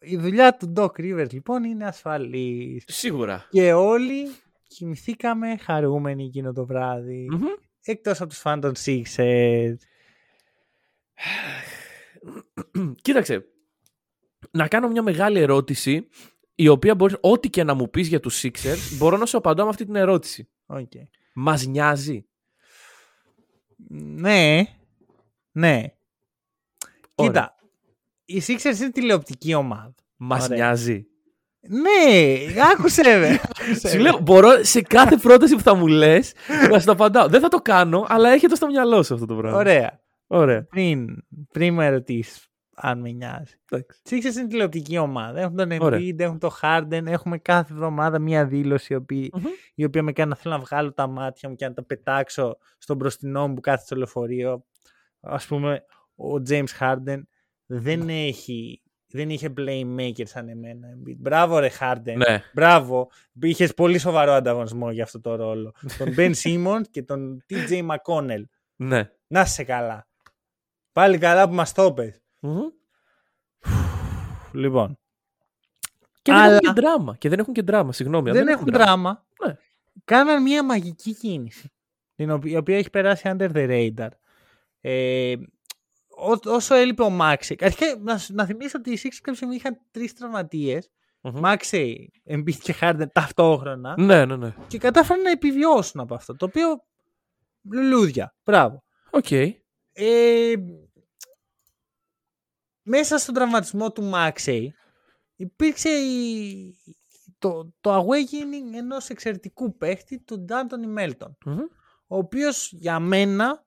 η 0.00 0.16
δουλειά 0.16 0.56
του 0.56 0.72
Doc 0.76 0.90
Rivers 0.90 1.32
λοιπόν 1.32 1.64
είναι 1.64 1.86
ασφαλής. 1.86 2.84
Σίγουρα. 2.86 3.46
Και 3.50 3.72
όλοι 3.72 4.34
κοιμηθήκαμε 4.66 5.56
χαρούμενοι 5.56 6.24
εκείνο 6.24 6.52
το 6.52 6.66
βράδυ. 6.66 7.28
Μμμ. 7.30 7.46
Εκτός 7.84 8.20
από 8.20 8.28
τους 8.28 8.38
φαν 8.38 8.60
των 8.60 8.72
Sixers. 8.84 9.76
Κοίταξε. 13.02 13.46
Να 14.50 14.68
κάνω 14.68 14.88
μια 14.88 15.02
μεγάλη 15.02 15.38
ερώτηση, 15.40 16.08
η 16.54 16.68
οποία 16.68 16.94
μπορείς, 16.94 17.16
ό,τι 17.20 17.50
και 17.50 17.64
να 17.64 17.74
μου 17.74 17.90
πεις 17.90 18.08
για 18.08 18.20
τους 18.20 18.40
Sixers, 18.42 18.96
μπορώ 18.98 19.16
να 19.16 19.26
σου 19.26 19.36
απαντώ 19.36 19.62
με 19.62 19.68
αυτή 19.68 19.84
την 19.84 19.96
ερώτηση. 19.96 20.48
Οκ. 20.66 20.92
Μας 21.34 21.66
νοιάζει; 21.66 22.26
Ναι. 23.88 24.62
Ναι. 25.52 25.84
Ωραία. 27.14 27.30
Κοίτα. 27.32 27.56
Οι 28.36 28.42
Sixers 28.46 28.80
είναι 28.80 28.90
τηλεοπτική 28.90 29.54
ομάδα. 29.54 29.94
Μας 30.16 30.44
Ωραία. 30.44 30.56
νοιάζει; 30.56 31.06
Ναι, 31.60 32.62
άκουσε 32.72 33.02
με. 33.02 33.28
άκουσε 33.60 33.88
Σου 33.88 33.96
με. 33.96 34.02
λέω, 34.02 34.18
μπορώ 34.18 34.48
σε 34.64 34.80
κάθε 34.82 35.16
πρόταση 35.16 35.54
που 35.54 35.60
θα 35.62 35.74
μου 35.74 35.86
λες 35.86 36.32
να 36.70 36.78
σου 36.78 36.86
το 36.86 36.92
απαντάω. 36.92 37.28
Δεν 37.28 37.40
θα 37.40 37.48
το 37.48 37.58
κάνω, 37.58 38.06
αλλά 38.08 38.30
έχετε 38.30 38.54
στο 38.54 38.66
μυαλό 38.66 39.02
σου 39.02 39.14
αυτό 39.14 39.26
το 39.26 39.34
πράγμα. 39.34 39.58
Ωραία. 39.58 40.00
Ωραία. 40.26 40.64
Πριν, 40.64 41.24
πριν 41.52 41.74
με 41.74 41.86
ερωτήσει 41.86 42.40
αν 42.74 43.00
με 43.00 43.10
νοιάζει. 43.10 43.54
Εντάξει. 43.70 44.00
Οι 44.10 44.22
Sixers 44.24 44.36
είναι 44.38 44.46
τηλεοπτική 44.48 44.98
ομάδα. 44.98 45.40
Έχουν 45.40 45.56
τον 45.56 45.70
Ωραία. 45.80 45.98
Embiid, 46.00 46.18
έχουν 46.18 46.38
τον 46.38 46.50
Harden. 46.62 47.06
Έχουμε 47.06 47.38
κάθε 47.38 47.72
εβδομάδα 47.72 48.18
μία 48.18 48.46
δήλωση 48.46 48.92
η 48.92 48.96
οποία, 48.96 49.28
Μμμ. 49.32 49.42
η 49.74 49.84
οποία 49.84 50.02
με 50.02 50.12
κάνει 50.12 50.30
να 50.30 50.36
θέλω 50.36 50.54
να 50.54 50.60
βγάλω 50.60 50.92
τα 50.92 51.06
μάτια 51.06 51.48
μου 51.48 51.54
και 51.54 51.66
να 51.66 51.72
τα 51.72 51.84
πετάξω 51.84 52.56
στον 52.78 52.96
μπροστινό 52.96 53.48
μου 53.48 53.54
που 53.54 53.60
κάθεται 53.60 53.84
στο 53.84 53.96
λεωφορείο. 53.96 54.64
Ας 55.20 55.46
πούμε, 55.46 55.84
ο 56.16 56.42
James 56.48 56.64
Harden 56.80 57.22
δεν 57.80 58.08
έχει 58.08 58.82
δεν 59.14 59.30
είχε 59.30 59.52
playmaker 59.56 60.22
σαν 60.26 60.48
εμένα. 60.48 60.88
Embiid. 60.94 61.16
Μπράβο 61.18 61.58
ρε 61.58 61.70
Harden. 61.80 62.14
Ναι. 62.16 62.42
Μπράβο. 62.54 63.10
Είχες 63.40 63.74
πολύ 63.74 63.98
σοβαρό 63.98 64.32
ανταγωνισμό 64.32 64.90
για 64.90 65.02
αυτό 65.02 65.20
το 65.20 65.34
ρόλο. 65.34 65.74
τον 65.98 66.08
Ben 66.16 66.32
Simmons 66.42 66.82
και 66.90 67.02
τον 67.02 67.44
TJ 67.48 67.88
McConnell. 67.88 68.42
Ναι. 68.76 69.10
Να 69.26 69.40
είσαι 69.40 69.64
καλά. 69.64 70.08
Πάλι 70.92 71.18
καλά 71.18 71.48
που 71.48 71.54
μας 71.54 71.72
το 71.72 71.92
πες. 71.92 72.22
Μμμ. 72.40 72.60
Λοιπόν, 74.52 74.98
Και 76.22 76.32
δεν 76.32 76.40
Αλλά- 76.40 76.58
έχουν 76.62 76.74
και 76.74 76.80
δράμα. 76.80 77.16
Και 77.16 77.28
δεν 77.28 77.38
έχουν 77.38 77.54
και 77.54 77.62
δράμα, 77.62 77.92
συγγνώμη. 77.92 78.30
δεν 78.30 78.48
έχουν 78.48 78.66
δράμα. 78.72 79.26
Ναι. 79.46 79.54
Κάναν 80.04 80.42
μια 80.42 80.64
μαγική 80.64 81.14
κίνηση. 81.14 81.72
Την 82.14 82.30
οποία, 82.30 82.52
η 82.52 82.56
οποία 82.56 82.76
έχει 82.78 82.90
περάσει 82.90 83.22
under 83.26 83.50
the 83.52 83.68
radar. 83.96 84.08
Ε, 84.80 85.34
ό- 86.30 86.50
όσο 86.50 86.74
έλειπε 86.74 87.02
ο 87.02 87.10
Μάξι. 87.10 87.56
Αρχικά 87.60 87.96
να, 87.98 88.18
σ- 88.18 88.30
να 88.30 88.44
θυμίσω 88.46 88.78
ότι 88.78 88.90
οι 88.92 88.98
Sixers 89.02 89.16
κάποια 89.20 89.34
στιγμή 89.34 89.54
είχαν 89.54 89.80
τρεις 89.90 90.14
τραυματίες. 90.14 90.90
Μμμ. 91.20 91.38
Μάξι, 91.38 92.10
Embiid 92.30 92.54
και 92.54 92.74
Harden 92.80 93.06
ταυτόχρονα. 93.12 93.94
Ναι, 94.00 94.24
ναι, 94.24 94.36
ναι. 94.36 94.54
Και 94.66 94.78
κατάφεραν 94.78 95.22
να 95.22 95.30
επιβιώσουν 95.30 96.00
από 96.00 96.14
αυτό. 96.14 96.36
Το 96.36 96.44
οποίο. 96.44 96.84
Λουλούδια. 97.72 98.34
Μπράβο. 98.44 98.82
Οκ. 99.10 99.30
Ε, 99.92 100.54
μέσα 102.82 103.18
στον 103.18 103.34
τραυματισμό 103.34 103.92
του 103.92 104.02
Μάξεϊ 104.02 104.74
υπήρξε 105.36 105.88
η... 105.88 106.74
το, 107.38 107.72
το 107.80 107.98
awakening 107.98 108.76
ενός 108.76 109.08
εξαιρετικού 109.08 109.76
παίχτη 109.76 110.20
του 110.20 110.40
Ντάντονι 110.40 110.86
Μέλτον. 110.86 111.36
Μμμ. 111.44 111.58
Ο 112.06 112.16
οποίος 112.16 112.72
για 112.72 112.98
μένα 112.98 113.64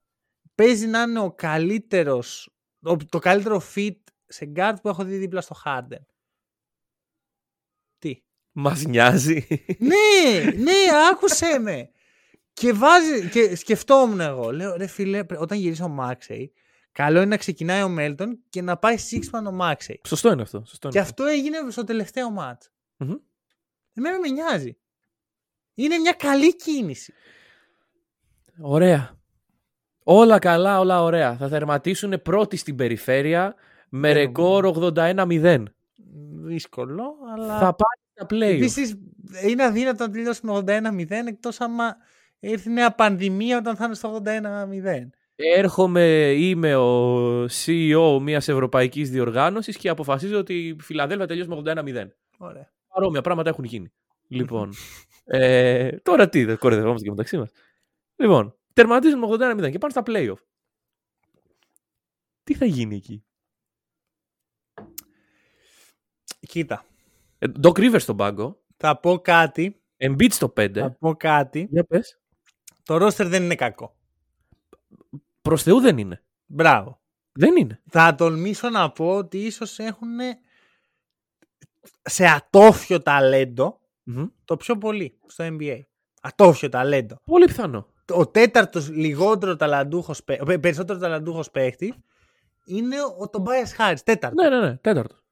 παίζει 0.56 0.88
να 0.88 1.01
είναι 1.01 1.20
ο 1.20 1.32
καλύτερος, 1.32 2.56
ο- 2.82 2.95
το 2.97 3.20
καλύτερο 3.20 3.62
fit 3.76 3.95
σε 4.28 4.51
guard 4.56 4.74
που 4.82 4.89
έχω 4.89 5.03
δει 5.03 5.18
δίπλα 5.18 5.41
στο 5.41 5.56
Harden. 5.66 6.06
Τι; 7.97 8.24
Μας 8.51 8.84
νοιάζει. 8.86 9.47
ναι, 9.80 10.51
ναι, 10.56 10.74
άκουσέ 11.12 11.60
με. 11.60 11.89
Και, 12.53 12.74
βάζει, 12.74 13.30
και 13.30 13.56
σκεφτόμουν 13.56 14.20
εγώ, 14.20 14.51
λέω 14.51 14.76
ρε 14.76 14.88
φίλε, 14.88 15.24
πρέ- 15.24 15.41
όταν 15.41 15.58
γυρίσει 15.58 15.82
ο 15.84 15.88
Μάξεϊ, 15.88 16.53
καλό 16.91 17.18
είναι 17.18 17.30
να 17.30 17.38
ξεκινάει 17.38 17.82
ο 17.84 17.89
Μέλτον 17.89 18.43
και 18.49 18.62
να 18.62 18.78
πάει 18.78 18.95
Sixman 19.12 19.43
ο 19.47 19.51
Μάξεϊ. 19.51 20.01
Σωστό 20.08 20.32
είναι 20.32 20.41
αυτό. 20.41 20.64
Σωστό 20.66 20.88
είναι 20.88 20.97
Και 20.97 21.03
αυτό 21.03 21.24
έγινε 21.24 21.58
στο 21.70 21.84
τελευταίο 21.84 22.30
μάτς. 22.30 22.72
Μμμ. 22.97 23.14
Εμένα 23.93 24.20
με 24.20 24.28
νοιάζει. 24.28 24.78
Είναι 25.74 25.97
μια 25.97 26.12
καλή 26.12 26.56
κίνηση. 26.56 27.14
Ωραία. 28.62 29.14
Όλα 30.08 30.39
καλά, 30.39 30.80
όλα 30.80 31.03
ωραία. 31.03 31.36
Θα 31.36 31.49
τερματίσουν 31.49 32.22
πρώτοι 32.22 32.58
στην 32.58 32.76
περιφέρεια 32.76 33.56
με 33.89 34.14
Δεν 34.14 34.18
ρεκόρ 34.18 34.72
81-0. 34.95 35.64
Δύσκολο, 36.32 37.03
αλλά... 37.36 37.60
Θα 37.60 37.76
πάει 37.76 38.03
στα 38.14 38.26
play. 38.30 38.56
Επίσης, 38.56 38.97
είναι 39.47 39.64
αδύνατο 39.64 40.06
να 40.06 40.12
τελειώσει 40.12 40.45
με 40.45 40.64
81-0 40.68 41.10
εκτός 41.28 41.62
άμα 41.62 41.95
έρθει 42.39 42.70
νέα 42.70 42.91
πανδημία 42.91 43.58
όταν 43.58 43.76
θα 43.76 43.86
είναι 43.86 43.93
στο 43.93 44.22
81-0. 44.26 44.32
Έρχομαι, 45.36 46.03
είμαι 46.38 46.76
ο 46.76 47.43
CEO 47.43 48.20
μιας 48.22 48.47
ευρωπαϊκής 48.47 49.10
διοργάνωσης 49.10 49.78
και 49.78 49.89
αποφασίζω 49.89 50.38
ότι 50.38 50.53
η 50.53 50.78
Φιλαδέλφια 50.82 51.28
τελειώσει 51.28 51.49
με 51.49 51.62
81-0. 51.66 52.08
Ωραία. 52.38 52.72
Παρόμοια 52.93 53.22
πράγματα 53.22 53.49
έχουν 53.49 53.64
γίνει. 53.64 53.91
Λοιπόν, 54.28 54.74
ε, 55.26 55.91
τώρα 55.91 56.30
τι, 56.30 56.45
δεν 56.45 56.58
κορεδευόμαστε 56.58 57.03
και 57.03 57.10
μεταξύ 57.10 57.38
μας. 57.38 57.51
Λοιπόν, 58.16 58.56
τερματίζουν 58.76 59.19
με 59.19 59.28
81-0 59.30 59.71
και 59.71 59.78
πάνε 59.78 59.91
στα 59.93 60.03
playoff. 60.05 60.38
Τι 62.43 62.53
θα 62.55 62.65
γίνει 62.65 62.95
εκεί; 62.95 63.26
Κοίτα, 66.39 66.86
Ε, 67.38 67.47
Doc 67.63 67.71
Rivers 67.71 67.99
στον 68.01 68.17
πάγκο, 68.17 68.61
θα 68.78 68.99
πω 68.99 69.19
κάτι. 69.19 69.82
Embiid 69.97 70.32
στο 70.32 70.53
5. 70.57 70.73
Θα 70.73 70.91
πω 70.91 71.15
κάτι. 71.15 71.67
Για 71.71 71.84
πες. 71.84 72.19
Το 72.84 72.97
ρόστερ 72.97 73.28
δεν 73.28 73.43
είναι 73.43 73.55
κακό. 73.55 73.95
Προς 75.41 75.63
Θεού 75.63 75.80
δεν 75.80 75.97
είναι. 75.97 76.23
Μπράβο. 76.45 76.99
Δεν 77.32 77.55
είναι. 77.55 77.82
Θα 77.89 78.15
τολμήσω 78.15 78.69
να 78.69 78.91
πω 78.91 79.15
ότι 79.15 79.38
ίσως 79.45 79.80
έχουν 79.80 80.17
σε 82.01 82.26
ατόφιο 82.28 83.01
ταλέντο 83.01 83.82
Μμμ. 84.03 84.26
το 84.45 84.57
πιο 84.57 84.78
πολύ 84.78 85.19
στο 85.26 85.47
NBA. 85.47 85.80
Ατόφιο 86.21 86.69
ταλέντο. 86.69 87.15
Πολύ 87.26 87.45
πιθανό. 87.45 87.88
Ο 88.14 88.28
τέταρτος 88.28 88.89
λιγότερο 88.89 89.56
ταλαντούχος, 89.56 90.24
παί- 90.24 90.49
ε, 90.49 90.58
περισσότερο 90.58 90.99
ταλαντούχος 90.99 91.51
παίχτης 91.51 91.93
είναι 92.66 92.95
ο 93.03 93.30
Tobias 93.32 93.78
Harris. 93.78 93.99
Τέταρτος. 94.03 94.43
Ναι, 94.43 94.58
ναι, 94.58 94.68
ναι. 94.68 94.78
Τέταρτος. 94.78 95.24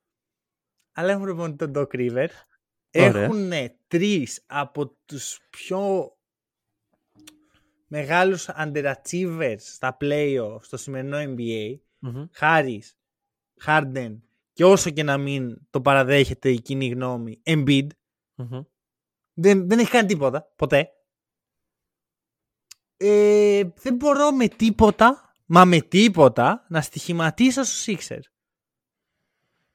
Αλλά 0.91 1.11
έχουν 1.11 1.25
λοιπόν 1.25 1.57
τον 1.57 1.71
Doc 1.75 1.87
River. 1.95 2.27
Ωραία. 2.95 3.23
Έχουν 3.23 3.51
τρεις 3.87 4.43
από 4.45 4.87
τους 5.05 5.39
πιο 5.49 6.11
μεγάλους 7.87 8.49
underachievers 8.57 9.55
στα 9.57 9.97
playoff 10.01 10.57
στο 10.61 10.77
σημερινό 10.77 11.17
NBA. 11.17 11.75
Μμμ. 11.99 12.25
Harris, 12.39 12.91
Harden 13.65 14.17
και 14.53 14.65
όσο 14.65 14.89
και 14.89 15.03
να 15.03 15.17
μην 15.17 15.57
το 15.69 15.81
παραδέχεται 15.81 16.49
η 16.49 16.61
κοινή 16.61 16.87
γνώμη, 16.87 17.41
Embiid. 17.45 17.87
Μμμ. 18.35 18.61
Δεν, 19.33 19.69
δεν 19.69 19.79
έχει 19.79 19.89
κάνει 19.91 20.07
τίποτα, 20.07 20.51
ποτέ. 20.55 20.89
Ε, 23.05 23.61
δεν 23.75 23.95
μπορώ 23.95 24.31
με 24.31 24.47
τίποτα, 24.47 25.33
μα 25.45 25.65
με 25.65 25.79
τίποτα, 25.81 26.65
να 26.69 26.81
στοιχηματίσω 26.81 27.63
στους 27.63 27.85
Sixers. 27.87 28.23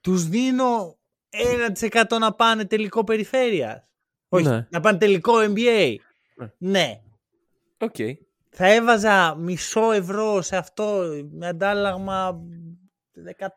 Τους 0.00 0.28
δίνω 0.28 0.96
1% 1.30 2.18
να 2.18 2.32
πάνε 2.32 2.64
τελικό 2.64 3.04
περιφέρειας. 3.04 3.82
Όχι, 4.28 4.44
Ναι. 4.48 4.66
να 4.70 4.80
πάνε 4.80 4.98
τελικό 4.98 5.32
NBA. 5.38 5.94
Ναι. 6.36 6.50
ναι. 6.58 7.00
Οκ. 7.78 7.94
Θα 8.50 8.66
έβαζα 8.72 9.34
μισό 9.38 9.90
ευρώ 9.92 10.40
σε 10.42 10.56
αυτό 10.56 11.02
με 11.30 11.46
αντάλλαγμα 11.46 12.40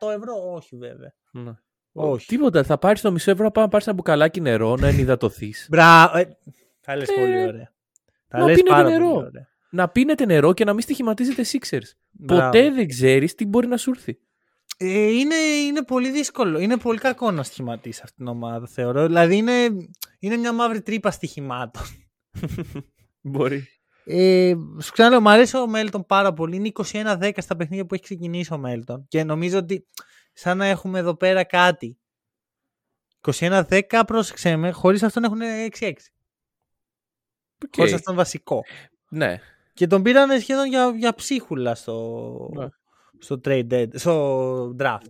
100 0.00 0.10
ευρώ. 0.10 0.52
Όχι 0.54 0.76
βέβαια. 0.76 1.14
Ναι. 1.32 1.52
Όχι. 1.92 2.26
Τίποτα. 2.26 2.62
Θα 2.64 2.78
πάρεις 2.78 3.00
το 3.00 3.12
μισό 3.12 3.30
ευρώ 3.30 3.44
να 3.44 3.50
πάει 3.50 3.64
να 3.64 3.70
πάρεις 3.70 3.86
ένα 3.86 3.96
μπουκαλάκι 3.96 4.40
νερό, 4.40 4.76
να 4.76 4.86
ενυδατωθείς. 4.88 5.66
Μπράβο. 5.70 6.18
Ε, 6.18 6.36
θα 6.80 6.96
λες 6.96 7.08
Ε, 7.08 7.14
πολύ 7.14 7.46
ωραία. 7.46 7.72
Θα 8.28 8.38
να 8.38 8.44
λες 8.44 8.54
πίνετε 8.56 8.74
πάρα 8.74 8.88
νερό. 8.88 9.12
πολύ 9.12 9.26
ωραία. 9.26 9.48
Να 9.72 9.88
πίνετε 9.88 10.24
νερό 10.24 10.52
και 10.52 10.64
να 10.64 10.72
μην 10.72 10.82
στοιχηματίζετε 10.82 11.44
Sixers. 11.46 11.90
Μπράβο. 12.10 12.44
Ποτέ 12.44 12.70
δεν 12.70 12.88
ξέρεις 12.88 13.34
τι 13.34 13.46
μπορεί 13.46 13.66
να 13.66 13.76
σου 13.76 13.90
έρθει. 13.90 14.18
Ε, 14.76 15.10
είναι, 15.10 15.34
είναι 15.34 15.84
πολύ 15.84 16.10
δύσκολο. 16.10 16.58
Είναι 16.58 16.76
πολύ 16.76 16.98
κακό 16.98 17.30
να 17.30 17.42
στοιχηματίσεις 17.42 18.02
αυτήν 18.02 18.16
την 18.16 18.26
ομάδα, 18.26 18.66
θεωρώ. 18.66 19.06
Δηλαδή 19.06 19.36
είναι, 19.36 19.52
είναι 20.18 20.36
μια 20.36 20.52
μαύρη 20.52 20.82
τρύπα 20.82 21.10
στοιχημάτων. 21.10 21.82
Μπορεί. 23.20 23.66
Ε, 24.04 24.54
σου 24.82 24.92
ξαναλέω, 24.92 25.20
μου 25.20 25.30
αρέσει 25.30 25.56
ο 25.56 25.66
Μέλτον 25.66 26.06
πάρα 26.06 26.32
πολύ. 26.32 26.56
Είναι 26.56 26.70
21-10 26.74 27.32
στα 27.36 27.56
παιχνίδια 27.56 27.86
που 27.86 27.94
έχει 27.94 28.02
ξεκινήσει 28.02 28.52
ο 28.52 28.58
Μέλτον. 28.58 29.06
Και 29.08 29.24
νομίζω 29.24 29.58
ότι 29.58 29.86
σαν 30.32 30.58
να 30.58 30.66
έχουμε 30.66 30.98
εδώ 30.98 31.16
πέρα 31.16 31.44
κάτι. 31.44 31.98
21-10, 33.30 34.02
πρόσεξε 34.06 34.56
με, 34.56 34.70
χωρίς 34.70 35.02
αυτόν 35.02 35.24
έχουν 35.24 35.40
6-6. 35.78 35.92
Οκ. 37.64 37.74
Χωρίς 37.76 37.92
αυτόν 37.92 38.14
βασικό. 38.14 38.62
Ναι. 39.08 39.40
Και 39.72 39.86
τον 39.86 40.02
πήραν 40.02 40.40
σχεδόν 40.40 40.66
για, 40.68 40.92
για 40.96 41.14
ψίχουλα 41.14 41.74
στο, 41.74 42.50
Ναι. 42.54 42.68
στο, 43.18 43.40
trade 43.44 43.66
dead, 43.72 43.88
στο 43.94 44.76
draft. 44.78 45.06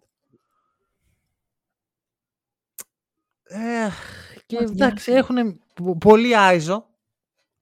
Ε, 3.42 3.88
και 4.46 4.60
Μας 4.60 4.70
εντάξει, 4.70 5.10
νοιάζει. 5.10 5.26
έχουν 5.26 5.60
πολύ 5.98 6.30
ISO. 6.36 6.82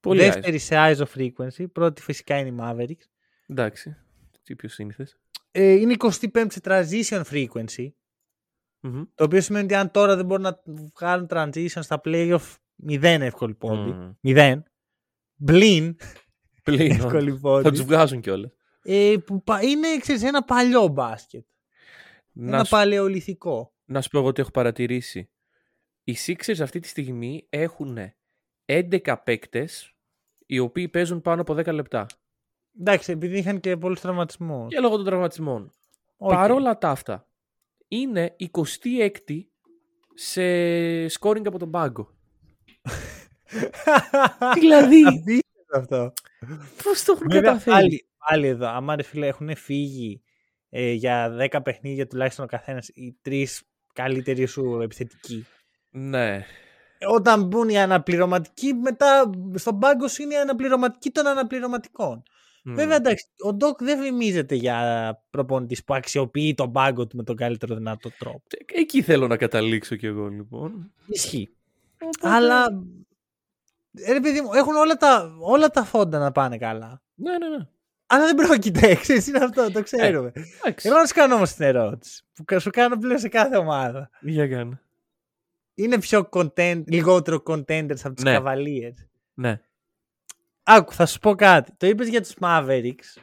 Πολύ 0.00 0.20
δεύτερη 0.20 0.58
σε 0.58 0.74
ISO 0.76 1.04
frequency. 1.16 1.72
Πρώτη 1.72 2.02
φυσικά 2.02 2.38
είναι 2.38 2.48
οι 2.48 2.56
Mavericks. 2.60 3.04
Εντάξει. 3.46 3.96
Τι 4.42 4.56
πιο 4.56 4.68
σύνηθες. 4.68 5.16
Ε, 5.50 5.72
είναι 5.72 5.94
25η 5.98 6.46
σε 6.48 6.60
transition 6.64 7.22
frequency. 7.32 7.88
Το 9.14 9.24
οποίο 9.24 9.40
σημαίνει 9.40 9.64
ότι 9.64 9.74
αν 9.74 9.90
τώρα 9.90 10.16
δεν 10.16 10.26
μπορούν 10.26 10.42
να 10.42 10.62
βγάλουν 10.94 11.26
transition 11.30 11.66
στα 11.80 12.00
playoff, 12.04 12.54
μηδέν 12.74 13.22
εύκολη 13.22 13.54
πόντι. 13.54 13.90
Μμμ. 13.90 14.12
Μηδέν. 14.20 14.62
Μπλin 15.46 15.94
Πλήν. 16.62 16.90
εύκολη 16.90 17.30
Θα 17.30 17.38
πόντι. 17.40 17.68
τους 17.70 17.82
βγάζουν 17.82 18.20
κιόλας. 18.20 18.50
Ε, 18.82 19.14
που 19.24 19.42
πα- 19.42 19.62
είναι 19.62 19.96
ξέρεις, 20.00 20.22
ένα 20.22 20.42
παλιό 20.44 20.86
μπάσκετ. 20.88 21.44
Να, 22.32 22.54
ένα 22.54 22.64
σου- 22.64 22.70
παλαιολιθικό. 22.70 23.72
να 23.84 24.00
σου 24.00 24.08
πω 24.08 24.18
εγώ 24.18 24.32
τι 24.32 24.40
έχω 24.40 24.50
παρατηρήσει. 24.50 25.30
Οι 26.04 26.16
Sixers 26.26 26.60
αυτή 26.60 26.80
τη 26.80 26.88
στιγμή 26.88 27.46
έχουν 27.50 27.98
11 28.66 29.16
παίκτες 29.24 29.94
οι 30.46 30.58
οποίοι 30.58 30.88
παίζουν 30.88 31.20
πάνω 31.20 31.40
από 31.40 31.54
10 31.54 31.72
λεπτά. 31.72 32.06
Εντάξει, 32.80 33.12
επειδή 33.12 33.38
είχαν 33.38 33.60
και 33.60 33.76
πολλούς 33.76 34.00
τραυματισμούς. 34.00 34.68
Και 34.74 34.80
λόγω 34.80 34.96
των 34.96 35.04
τραυματισμών. 35.04 35.70
Παρόλα 36.16 36.78
τα 36.78 36.90
αυτά, 36.90 37.26
είναι 37.88 38.36
26η 38.38 39.40
σε 40.14 40.42
scoring 41.18 41.46
από 41.46 41.58
τον 41.58 41.70
πάγκο. 41.70 42.14
δηλαδή, 44.60 45.02
Απίστευτο 45.02 45.76
αυτό. 45.78 46.12
Πώς 46.82 47.04
το 47.04 47.12
έχουν 47.12 47.26
Βέβαια, 47.30 47.50
καταφέρει; 47.50 47.76
πάλι, 47.76 48.08
πάλι 48.28 48.46
εδώ, 48.46 48.66
άμα 48.68 48.96
ρε 48.96 49.02
φίλε 49.02 49.26
έχουν 49.26 49.56
φύγει 49.56 50.22
ε, 50.68 50.92
για 50.92 51.36
10 51.50 51.60
παιχνίδια 51.62 52.06
τουλάχιστον 52.06 52.44
ο 52.44 52.48
καθένας 52.48 52.88
οι 52.88 53.18
τρεις 53.22 53.62
καλύτεροι 53.92 54.46
σου 54.46 54.80
επιθετικοί. 54.82 55.46
Ναι. 55.90 56.44
Όταν 57.08 57.44
μπουν 57.44 57.68
οι 57.68 57.78
αναπληρωματικοί, 57.78 58.72
μετά 58.74 59.30
στον 59.54 59.78
πάγκο 59.78 60.08
σου 60.08 60.22
είναι 60.22 60.34
οι 60.34 60.38
αναπληρωματικοί 60.38 61.10
των 61.10 61.26
αναπληρωματικών. 61.26 62.22
Μμ. 62.64 62.74
Βέβαια, 62.74 62.96
εντάξει, 62.96 63.26
ο 63.44 63.52
Ντοκ 63.54 63.82
δεν 63.82 64.02
φημίζεται 64.02 64.54
για 64.54 65.22
προπονητής 65.30 65.84
που 65.84 65.94
αξιοποιεί 65.94 66.54
τον 66.54 66.72
πάγκο 66.72 67.06
του 67.06 67.16
με 67.16 67.22
τον 67.22 67.36
καλύτερο 67.36 67.74
δυνατό 67.74 68.10
τρόπο. 68.18 68.42
Εκεί 68.66 69.02
θέλω 69.02 69.26
να 69.26 69.36
καταλήξω 69.36 69.96
κι 69.96 70.06
εγώ 70.06 70.28
λοιπόν. 70.28 70.92
Ισχύει. 71.06 71.48
Οπότε- 72.02 72.34
Αλλά. 72.36 72.66
Ε, 73.92 74.12
Ρε 74.12 74.20
παιδί 74.20 74.40
μου, 74.40 74.52
έχουν 74.52 74.74
όλα 74.76 74.94
τα, 74.96 75.36
όλα 75.40 75.68
τα 75.70 75.84
φόντα 75.84 76.18
να 76.18 76.32
πάνε 76.32 76.58
καλά. 76.58 77.02
Ναι, 77.14 77.38
ναι, 77.38 77.48
ναι. 77.48 77.66
Αλλά 78.06 78.24
δεν 78.26 78.34
πρόκειται, 78.46 78.94
ξέρεις, 79.02 79.26
είναι 79.26 79.44
αυτό, 79.44 79.70
το 79.72 79.82
ξέρουμε. 79.82 80.32
Εντάξει. 80.34 80.88
Εγώ 80.88 80.96
να 80.98 81.06
σου 81.06 81.14
κάνω 81.14 81.34
όμως 81.34 81.52
την 81.52 81.64
ερώτηση 81.64 82.24
που 82.34 82.44
κα- 82.44 82.58
σου 82.58 82.70
κάνω 82.70 82.96
πλέον 82.96 83.18
σε 83.18 83.28
κάθε 83.28 83.56
ομάδα. 83.56 84.10
Για 84.20 84.48
κάνε. 84.48 84.80
Είναι 85.74 85.98
πιο 85.98 86.28
content, 86.32 86.82
λιγότερο 86.86 87.42
contenders 87.46 88.00
από 88.04 88.14
τους 88.14 88.24
Ναι. 88.24 88.36
Cavaliers. 88.40 88.94
Ναι. 89.34 89.60
Άκου, 90.62 90.92
θα 90.92 91.06
σου 91.06 91.18
πω 91.18 91.34
κάτι. 91.34 91.72
Το 91.76 91.86
είπες 91.86 92.08
για 92.08 92.20
τους 92.20 92.34
Mavericks. 92.40 93.22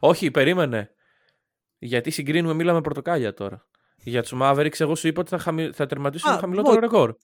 Όχι, 0.00 0.30
περίμενε. 0.30 0.90
Γιατί 1.78 2.10
συγκρίνουμε 2.10 2.54
μήλα 2.54 2.72
με 2.72 2.80
πορτοκάλια 2.80 3.34
τώρα. 3.34 3.66
Για 3.96 4.22
τους 4.22 4.32
Mavericks, 4.34 4.80
εγώ 4.80 4.94
σου 4.94 5.08
είπα 5.08 5.20
ότι 5.20 5.30
θα, 5.30 5.38
χαμη... 5.38 5.72
θα 5.72 5.86
τερματίσουν 5.86 6.30
Α, 6.32 6.38
χαμηλότερο 6.38 6.74
οκ. 6.74 6.80
ρεκόρ. 6.80 7.14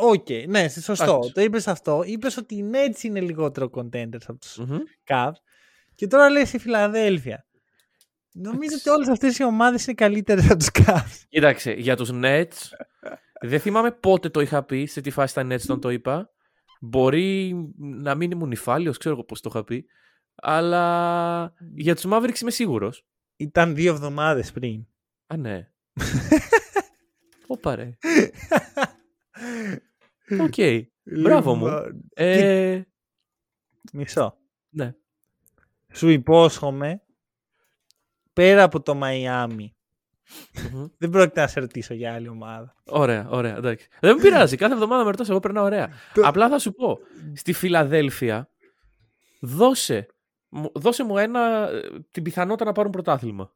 Οκ, 0.00 0.26
ναι, 0.46 0.68
σωστό. 0.68 1.04
Εντάξει. 1.04 1.32
Το 1.32 1.40
είπες 1.40 1.68
αυτό. 1.68 2.02
Είπες 2.04 2.36
ότι 2.36 2.54
οι 2.54 2.70
Nets 2.72 3.02
είναι 3.02 3.20
λιγότερο 3.20 3.70
contenders 3.72 4.24
από 4.26 4.38
τους 4.38 4.56
Μμμ. 4.56 4.78
Cavs. 5.06 5.32
Και 5.94 6.06
τώρα 6.06 6.30
λες 6.30 6.52
η 6.52 6.58
Φιλαδέλφια. 6.58 7.46
Νομίζω 8.32 8.76
ότι 8.78 8.88
όλες 8.88 9.08
αυτές 9.08 9.38
οι 9.38 9.44
ομάδες 9.44 9.84
είναι 9.86 9.94
καλύτερες 9.94 10.50
από 10.50 10.56
τους 10.56 10.70
Cavs. 10.72 11.22
Κοίταξε, 11.28 11.72
για 11.72 11.96
τους 11.96 12.10
Nets, 12.12 12.72
δεν 13.40 13.60
θυμάμαι 13.60 13.90
πότε 13.90 14.28
το 14.28 14.40
είχα 14.40 14.64
πει, 14.64 14.86
σε 14.86 15.00
τι 15.00 15.10
φάση 15.10 15.40
ήταν 15.40 15.52
Nets 15.52 15.62
όταν 15.62 15.80
το 15.80 15.90
είπα. 15.90 16.30
Μπορεί 16.80 17.54
να 17.76 18.14
μην 18.14 18.30
ήμουν 18.30 18.48
νυφάλιος, 18.48 18.98
ξέρω 18.98 19.14
εγώ 19.14 19.24
πώς 19.24 19.40
το 19.40 19.48
είχα 19.52 19.64
πει. 19.64 19.84
Αλλά 20.34 21.52
για 21.74 21.94
τους 21.94 22.04
Mavericks 22.08 22.40
είμαι 22.40 22.50
σίγουρος. 22.50 23.06
Ήταν 23.36 23.74
δύο 23.74 23.92
εβδομάδες 23.92 24.52
πριν. 24.52 24.86
Α, 25.26 25.36
ναι. 25.36 25.68
Ωπα 27.46 27.74
ρε. 27.74 27.96
Οκ. 30.40 30.54
Μπράβο 31.22 31.54
μου. 31.54 31.64
Λοιπόν, 31.66 32.04
Ε, 32.14 32.82
Μισό. 33.92 34.36
ναι. 34.68 34.94
Σου 35.92 36.08
υπόσχομαι 36.08 37.02
πέρα 38.32 38.62
από 38.62 38.80
το 38.82 38.94
Μαϊάμι. 38.94 39.72
Μμμ. 40.72 40.86
Δεν 40.98 41.10
πρόκειται 41.10 41.40
να 41.40 41.46
σε 41.46 41.60
ρωτήσω 41.60 41.94
για 41.94 42.14
άλλη 42.14 42.28
ομάδα. 42.28 42.74
Ωραία, 42.84 43.28
ωραία, 43.30 43.56
εντάξει. 43.56 43.88
Δεν 44.00 44.14
με 44.16 44.22
πειράζει. 44.22 44.56
Κάθε 44.56 44.72
εβδομάδα 44.74 45.04
με 45.04 45.10
ρωτάς, 45.10 45.28
εγώ 45.28 45.40
περνάω 45.40 45.64
ωραία. 45.64 45.88
Το- 46.14 46.22
Απλά 46.26 46.48
θα 46.48 46.58
σου 46.58 46.72
πω, 46.72 46.98
στη 47.34 47.52
Φιλαδέλφια, 47.52 48.50
δώσε, 49.40 50.06
μου- 50.48 50.72
δώσε 50.74 51.04
μου 51.04 51.18
ένα, 51.18 51.68
ε, 51.70 51.80
την 52.10 52.22
πιθανότητα 52.22 52.64
να 52.64 52.72
πάρουν 52.72 52.92
πρωτάθλημα. 52.92 53.52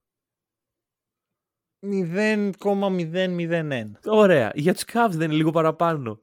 0,001. 1.83 3.91
Ωραία. 4.07 4.51
Για 4.55 4.75
τους 4.75 4.85
Cavs 4.93 5.09
δεν 5.11 5.23
είναι 5.29 5.35
λίγο 5.35 5.51
παραπάνω. 5.51 6.21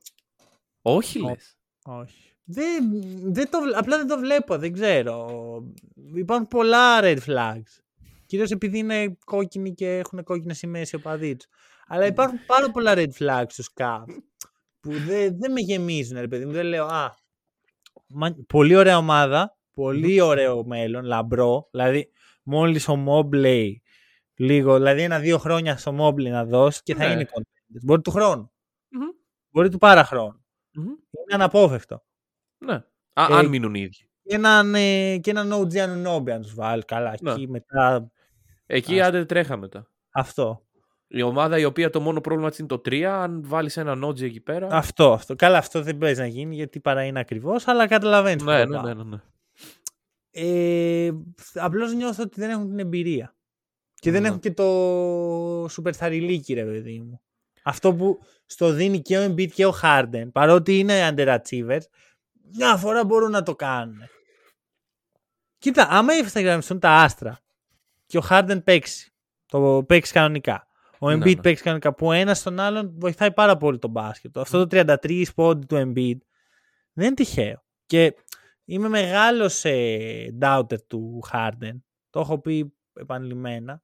Όχι 0.82 1.22
Ω. 1.22 1.28
λες. 1.30 1.58
Όχι. 1.84 2.24
Δεν, 2.44 2.84
δεν 3.34 3.50
το, 3.50 3.62
βλέ- 3.62 3.76
απλά 3.78 3.98
δεν 3.98 4.08
το 4.08 4.20
βλέπω, 4.20 4.58
δεν 4.58 4.74
ξέρω. 4.74 5.28
Υπάρχουν 6.16 6.48
πολλά 6.48 7.00
red 7.02 7.18
flags. 7.26 7.80
Κυρίως 8.26 8.52
επειδή 8.52 8.78
είναι 8.78 9.18
κόκκινοι 9.26 9.74
και 9.74 9.98
έχουν 9.98 10.24
κόκκινες 10.24 10.58
σημαίες 10.58 10.92
οι 10.92 10.96
οπαδοί 10.96 11.36
τους. 11.36 11.48
Αλλά 11.88 12.06
υπάρχουν 12.06 12.40
πάρα 12.46 12.72
πολλά 12.72 12.94
red 12.96 13.10
flags 13.20 13.46
στους 13.48 13.70
Cavs 13.74 14.18
που 14.80 14.92
δεν, 14.92 15.38
δεν 15.40 15.52
με 15.52 15.62
γεμίζουν, 15.62 16.20
ρε 16.20 16.28
παιδί 16.28 16.46
μου. 16.46 16.52
Δεν 16.52 16.66
λέω, 16.66 16.86
Α, 16.86 17.16
μα- 18.08 18.36
πολύ 18.48 18.76
ωραία 18.76 18.98
ομάδα, 18.98 19.58
πολύ 19.74 20.22
ωραίο 20.22 20.66
μέλλον, 20.66 21.04
λαμπρό. 21.04 21.68
Δηλαδή, 21.72 22.12
μόλις 22.44 22.88
ο 22.88 23.04
Mobley 23.08 23.72
λίγο, 24.40 24.76
δηλαδή 24.76 25.02
ένα-δύο 25.02 25.38
χρόνια 25.38 25.78
στο 25.78 25.96
Mobley 26.00 26.30
να 26.30 26.46
δώσει 26.46 26.82
και 26.84 26.96
θα 26.96 27.08
Ναι. 27.08 27.14
είναι 27.14 27.28
contenders. 27.34 27.80
Μπορεί 27.84 28.02
του 28.02 28.12
χρόνου. 28.12 28.52
Μμμ. 28.90 29.04
Μπορεί 29.50 29.70
του 29.70 29.78
πάρα 29.78 30.04
χρόνου. 30.04 30.46
Μμμ. 30.74 30.86
Είναι 30.86 31.34
αναπόφευκτο. 31.34 32.04
Ναι. 32.66 32.74
Α, 33.14 33.28
Ε, 33.30 33.34
αν 33.36 33.48
μείνουν 33.48 33.74
οι 33.76 33.80
ίδιοι. 33.82 34.10
Και 34.24 34.36
έναν, 34.36 34.76
ε, 34.76 35.18
και 35.18 35.30
έναν 35.30 35.52
OG 35.54 35.72
Anunoby 35.74 36.30
αν 36.30 36.42
τους 36.42 36.54
βάλει 36.54 36.84
καλά. 36.86 37.14
Ναι. 37.22 37.32
Εκεί 37.32 37.48
μετά 37.48 38.12
Εκεί 38.66 39.02
ας- 39.02 39.08
άντε 39.08 39.26
τρέχα 39.26 39.58
μετά. 39.58 39.88
αυτό. 40.12 40.64
Η 41.08 41.22
ομάδα 41.22 41.60
η 41.60 41.66
οποία 41.66 41.90
το 41.90 42.00
μόνο 42.02 42.22
πρόβλημα 42.22 42.50
της 42.50 42.60
είναι 42.60 42.68
το 42.68 42.80
3, 42.80 43.04
αν 43.22 43.42
βάλεις 43.46 43.78
ένα 43.78 43.96
νότζι 43.96 44.26
εκεί 44.26 44.40
πέρα. 44.42 44.68
Αυτό, 44.72 45.14
αυτό. 45.14 45.36
Καλά, 45.36 45.58
αυτό 45.58 45.82
δεν 45.82 45.98
παίζει 45.98 46.20
να 46.20 46.28
γίνει 46.28 46.56
γιατί 46.56 46.80
παρά 46.80 47.04
είναι 47.04 47.20
ακριβώς, 47.20 47.68
αλλά 47.68 47.88
καταλαβαίνεις. 47.88 48.44
ναι, 48.44 48.66
ναι, 48.66 48.82
ναι, 48.82 48.94
ναι, 48.94 49.04
ναι. 49.04 49.18
Ε, 50.32 51.12
Απλώς 51.54 51.94
νιώθω 51.94 52.24
ότι 52.24 52.40
δεν 52.40 52.50
έχουν 52.50 52.70
την 52.70 52.80
εμπειρία. 52.80 53.36
Και 54.00 54.12
δεν 54.12 54.22
Ναι. 54.22 54.28
έχουν 54.28 54.40
και 54.40 54.52
το 54.52 55.66
super 55.66 55.94
θαριλίκι, 55.94 56.54
ρε 56.54 56.64
παιδί 56.64 57.00
μου. 57.00 57.22
Αυτό 57.64 57.94
που 57.94 58.20
στο 58.46 58.72
δίνει 58.72 59.02
και 59.02 59.18
ο 59.18 59.26
Embiid 59.26 59.52
και 59.52 59.66
ο 59.66 59.74
Harden, 59.84 60.28
παρότι 60.32 60.78
είναι 60.80 61.10
underachievers, 61.16 61.82
μια 62.56 62.78
φορά 62.78 63.06
μπορούν 63.06 63.32
να 63.32 63.44
το 63.44 63.56
κάνουν. 63.56 63.98
Κοίτα, 65.58 65.88
άμα 65.90 66.14
ευθυγραμμιστούν 66.14 66.80
τα 66.80 66.90
άστρα 66.92 67.40
και 68.06 68.18
ο 68.18 68.22
Harden 68.30 68.62
παίξει, 68.64 69.14
το 69.46 69.84
παίξει 69.88 70.14
κανονικά, 70.14 70.68
ο 71.00 71.10
Ναι, 71.10 71.16
Embiid 71.16 71.36
ναι. 71.36 71.42
παίξει 71.42 71.64
κανονικά, 71.64 71.94
που 71.94 72.08
ο 72.08 72.12
ένας 72.12 72.44
τον 72.44 72.60
άλλον 72.60 72.94
βοηθάει 72.98 73.32
πάρα 73.34 73.58
πολύ 73.58 73.78
τον 73.80 73.90
μπάσκετ. 73.90 74.38
Αυτό 74.38 74.68
το 74.68 74.84
33 75.02 75.24
πόντι 75.36 75.66
του 75.66 75.76
Embiid 75.76 76.18
δεν 76.94 77.06
είναι 77.06 77.14
τυχαίο. 77.14 77.64
Και 77.86 78.14
είμαι 78.66 78.90
μεγάλος 78.90 79.66
ε, 79.66 80.38
doubter 80.42 80.82
του 80.88 81.24
Harden. 81.34 81.80
Το 82.10 82.20
έχω 82.20 82.40
πει 82.40 82.74
επανειλημμένα. 82.94 83.82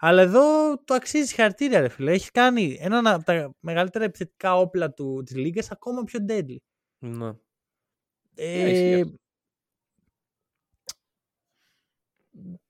Αλλά 0.00 0.22
εδώ 0.22 0.76
το 0.84 0.94
αξίζει 0.94 1.34
χαρτίρια, 1.34 1.80
ρε 1.80 1.88
φίλε. 1.88 2.12
Έχει 2.12 2.30
κάνει 2.30 2.76
ένα 2.80 3.14
από 3.14 3.24
τα 3.24 3.54
μεγαλύτερα 3.60 4.04
επιθετικά 4.04 4.56
όπλα 4.56 4.92
του, 4.92 5.22
της 5.24 5.36
λίγας 5.36 5.70
ακόμα 5.70 6.04
πιο 6.04 6.24
deadly. 6.28 6.56
ναι. 6.98 7.30
Ε, 8.34 8.70
ισχύει 8.70 9.00
αυτό. 9.00 9.16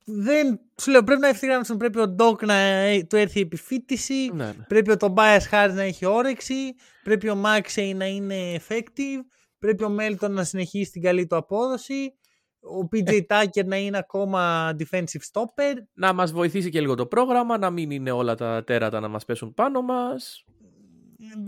δεν, 0.05 0.61
σου 0.81 0.91
λέω, 0.91 1.05
πρέπει 1.05 1.21
να 1.21 1.29
ευθυγραμμιστούν. 1.29 1.77
Πρέπει 1.77 1.99
ο 1.99 2.09
Ντόκ 2.09 2.43
να 2.43 2.55
ε, 2.55 3.03
του 3.03 3.17
έρθει 3.17 3.39
η 3.39 3.43
επιφύτηση. 3.43 4.31
ναι, 4.35 4.47
ναι. 4.47 4.65
Πρέπει 4.69 4.91
ο 4.91 4.97
Tobias 4.99 5.41
Harris 5.51 5.73
να 5.75 5.83
έχει 5.83 6.07
όρεξη. 6.07 6.75
Πρέπει 7.03 7.29
ο 7.29 7.43
Maxey 7.45 7.93
να 7.95 8.07
είναι 8.07 8.57
effective. 8.57 9.21
Πρέπει 9.59 9.85
ο 9.85 9.97
Melton 10.01 10.31
να 10.31 10.45
συνεχίσει 10.45 10.91
την 10.91 11.03
καλή 11.03 11.27
του 11.27 11.37
απόδοση. 11.37 12.19
Ο 12.61 12.89
PJ 12.93 13.21
Tucker 13.27 13.65
να 13.65 13.77
είναι 13.77 13.99
ακόμα 13.99 14.73
defensive 14.79 15.21
stopper. 15.33 15.75
Να 15.93 16.13
μας 16.13 16.33
βοηθήσει 16.33 16.71
και 16.71 16.81
λίγο 16.81 16.95
το 16.95 17.07
πρόγραμμα, 17.07 17.59
να 17.59 17.71
μην 17.71 17.91
είναι 17.91 18.11
όλα 18.11 18.35
τα 18.35 18.65
τέρατα 18.65 19.01
να 19.01 19.09
μας 19.09 19.25
πέσουν 19.25 19.55
πάνω 19.55 19.83
μας. 19.83 20.45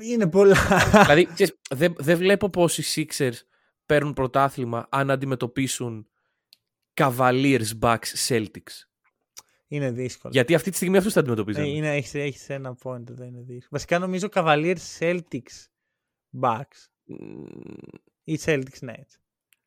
Είναι 0.01 0.29
πολλά. 0.29 0.57
δηλαδή, 1.03 1.25
ξέρεις, 1.35 1.59
δεν 1.71 1.95
δεν 1.99 2.17
βλέπω 2.17 2.51
πώς 2.51 2.79
οι 2.79 3.07
Sixers 3.17 3.33
παίρνουν 3.87 4.13
πρωτάθλημα 4.13 4.87
αν 4.91 5.11
αντιμετωπίσουν 5.11 6.07
Cavaliers, 6.95 7.67
Bucks, 7.81 8.29
Celtics. 8.29 8.85
είναι 9.69 9.91
δύσκολο. 9.91 10.33
Γιατί 10.33 10.55
αυτή 10.55 10.71
τη 10.71 10.77
στιγμή 10.77 10.97
αυτούς 10.97 11.13
θα 11.13 11.19
Ε, 11.19 11.23
αντιμετωπίζουν. 11.23 11.65
είναι, 11.65 11.95
έχεις, 11.97 12.15
έχεις 12.15 12.49
ένα 12.49 12.77
point 12.83 13.09
εδώ, 13.11 13.25
είναι 13.25 13.39
δύσκολο. 13.41 13.69
Βασικά 13.71 13.99
νομίζω 13.99 14.29
Cavaliers 14.33 14.77
Celtics 14.99 15.67
Bucks 16.41 16.89
ή 18.25 18.39
Celtics 18.45 18.81
Nets. 18.89 19.15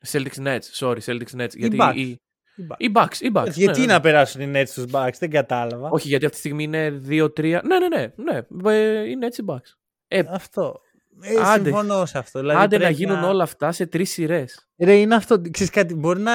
Celtics 0.08 0.43
Nets, 0.45 0.60
sorry, 0.74 0.97
Celtics 1.06 1.36
Nets. 1.41 1.56
Γιατί 1.56 1.78
Bucks. 1.80 1.93
οι, 1.95 2.01
Οι 2.01 2.22
Bucks. 2.70 2.76
οι 2.78 2.91
Bucks, 2.93 3.16
οι 3.20 3.32
Bucks. 3.34 3.51
Γιατί 3.54 3.80
ναι, 3.80 3.86
ναι. 3.86 3.93
να 3.93 3.99
περάσουν 3.99 4.41
οι 4.41 4.51
Nets 4.56 4.68
στους 4.68 4.86
Bucks, 4.91 5.18
δεν 5.20 5.30
κατάλαβα. 5.30 5.89
Όχι, 5.89 6.08
γιατί 6.08 6.26
αυτή 6.26 6.38
τη 6.41 6.43
στιγμή 6.47 6.64
είναι 6.64 7.01
2-3. 7.08 7.41
Ναι, 7.64 7.78
ναι, 7.80 7.88
ναι, 7.88 8.14
ναι. 8.16 8.72
Ε, 8.72 9.10
Είναι 9.10 9.26
έτσι 9.26 9.41
οι 9.41 9.45
Bucks. 9.47 9.74
Ε, 10.08 10.22
Αυτό. 10.30 10.80
Ε, 11.22 11.34
Άντε. 11.41 11.64
συμφωνώ 11.64 12.06
σε 12.06 12.18
αυτό. 12.18 12.39
Δηλαδή 12.39 12.64
άντε 12.64 12.78
να 12.78 12.84
πρέπει 12.84 12.97
γίνουν 12.97 13.24
όλα 13.24 13.43
αυτά 13.43 13.72
σε 13.72 13.86
τρεις 13.86 14.10
σειρές. 14.12 14.70
Ρε, 14.78 14.93
είναι 14.95 15.16
αυτό. 15.16 15.41
Ξέρεις 15.51 15.72
κάτι, 15.72 15.93
μπορεί 15.95 16.20
να. 16.20 16.32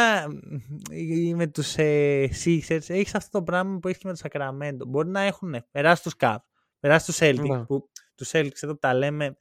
με 1.35 1.47
τους 1.47 1.75
ε, 1.77 2.29
Sixers 2.45 2.89
έχεις 2.89 3.14
αυτό 3.14 3.39
το 3.39 3.43
πράγμα 3.45 3.79
που 3.79 3.89
έχεις 3.89 4.01
και 4.03 4.09
με 4.09 4.14
το 4.14 4.21
Sacramento. 4.31 4.87
Μπορεί 4.87 5.09
να 5.09 5.21
έχουν 5.21 5.64
περάσει 5.71 6.03
τους 6.03 6.14
Cavs, 6.21 6.37
περάσει 6.81 7.07
τους 7.07 7.19
Celtics. 7.21 7.49
Ναι. 7.49 7.64
Που 7.64 7.89
τους 8.14 8.31
Celtics 8.33 8.61
εδώ 8.61 8.73
που 8.73 8.79
τα 8.79 8.95
λέμε 8.95 9.37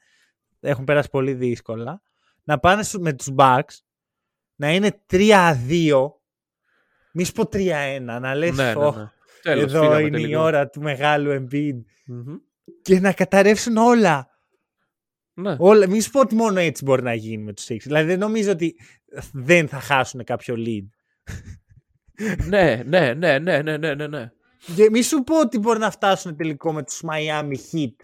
έχουν 0.60 0.84
περάσει 0.86 1.10
πολύ 1.10 1.34
δύσκολα. 1.34 2.02
Να 2.44 2.60
πάνε 2.60 2.84
στους- 2.84 3.02
με 3.02 3.14
τους 3.14 3.28
Bucks 3.38 3.78
να 4.58 4.74
είναι 4.74 5.02
3-2. 5.12 6.12
Μη 7.12 7.24
σου 7.24 7.32
πω 7.32 7.44
3-1. 7.52 8.00
Να 8.02 8.36
λες. 8.36 8.56
Ναι, 8.56 8.64
ναι, 8.64 8.90
ναι. 8.90 9.12
Τέλος, 9.42 9.64
εδώ 9.64 9.82
φύγαμε 9.82 10.02
είναι 10.02 10.18
η 10.18 10.22
τελικό. 10.22 10.42
ώρα 10.42 10.70
του 10.70 10.82
μεγάλου 10.82 11.32
Embiid. 11.32 11.82
Μμμ. 12.06 12.36
Και 12.82 13.00
να 13.00 13.14
καταρρεύσουν 13.14 13.78
όλα. 13.78 14.30
Ναι. 15.34 15.56
όλα. 15.60 15.90
Μη 15.90 16.00
σου 16.00 16.12
πω 16.12 16.20
ότι 16.20 16.36
μόνο 16.36 16.60
έτσι 16.60 16.84
μπορεί 16.84 17.02
να 17.02 17.14
γίνει 17.14 17.44
με 17.44 17.54
τους 17.54 17.66
Sixers. 17.70 17.84
Δηλαδή 17.84 18.08
δεν 18.08 18.20
νομίζω 18.20 18.52
ότι 18.52 18.76
δεν 19.34 19.68
θα 19.68 19.80
χάσουν 19.80 20.24
κάποιο 20.24 20.56
lead. 20.58 20.88
ναι, 22.48 22.84
ναι, 22.86 23.14
ναι, 23.14 23.40
ναι, 23.40 23.62
ναι, 23.62 23.78
ναι, 23.78 23.94
ναι, 23.94 24.08
ναι. 24.08 24.32
Και 24.76 24.90
μη 24.92 25.02
σου 25.02 25.24
πω 25.24 25.40
ότι 25.40 25.60
μπορεί 25.60 25.80
να 25.80 25.92
φτάσουν 25.92 26.36
τελικό 26.36 26.74
με 26.74 26.84
τους 26.84 27.02
Miami 27.10 27.56
Heat 27.72 27.96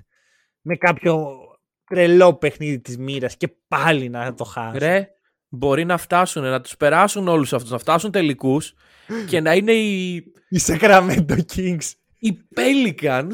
με 0.61 0.75
κάποιο 0.75 1.37
τρελό 1.85 2.35
παιχνίδι 2.35 2.79
της 2.79 2.97
μοίρας 2.97 3.37
και 3.37 3.47
πάλι 3.67 4.09
να 4.09 4.33
το 4.33 4.43
χάσουν. 4.43 4.79
Ρε, 4.79 5.09
μπορεί 5.55 5.85
να 5.85 5.97
φτάσουν, 5.97 6.43
να 6.43 6.61
τους 6.61 6.77
περάσουν 6.77 7.27
όλους 7.27 7.53
αυτούς, 7.53 7.69
να 7.71 7.77
φτάσουν 7.77 8.11
τελικούς 8.11 8.73
και 9.27 9.41
να 9.41 9.53
είναι 9.53 9.71
οι, 9.71 10.15
Οι 10.49 10.59
Sacramento 10.65 11.37
Kings. 11.55 11.91
οι 12.19 12.37
Pelicans 12.55 13.31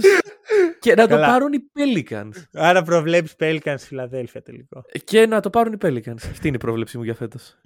και 0.79 0.95
να 0.95 1.03
το 1.07 1.13
Καλά. 1.15 1.27
πάρουν 1.27 1.53
οι 1.53 1.59
Pelicans. 1.79 2.31
Άρα 2.53 2.81
προβλέπεις 2.83 3.35
Pelicans 3.39 3.75
Φιλαδέλφια 3.79 4.41
τελικό. 4.41 4.81
Και 5.03 5.25
να 5.25 5.39
το 5.39 5.49
πάρουν 5.49 5.73
οι 5.73 5.77
Pelicans. 5.81 6.15
Αυτή 6.29 6.47
είναι 6.47 6.55
η 6.55 6.59
πρόβλεψή 6.59 6.97
μου 6.97 7.03
για 7.03 7.15
φέτος. 7.15 7.57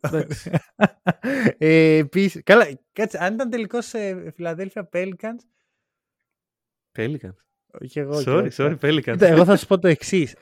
Εντάξει. 0.00 0.50
ε, 1.58 1.96
επίσης, 1.96 2.42
καλά, 2.44 2.64
κάτσε, 2.92 3.18
αν 3.20 3.34
ήταν 3.34 3.50
τελικός 3.50 3.86
σε 3.86 4.30
Φιλαδέλφια 4.34 4.88
Pelicans, 4.92 5.38
Pelicans. 6.98 7.34
όχι 7.82 7.98
εγώ. 7.98 8.22
Sorry, 8.26 8.48
και- 8.48 8.54
sorry, 8.64 8.76
Pelicans. 8.80 9.02
Κοίτα, 9.02 9.26
εγώ 9.26 9.44
θα 9.44 9.56
σου 9.56 9.66
πω 9.66 9.78
το 9.78 9.88
εξής. 9.88 10.34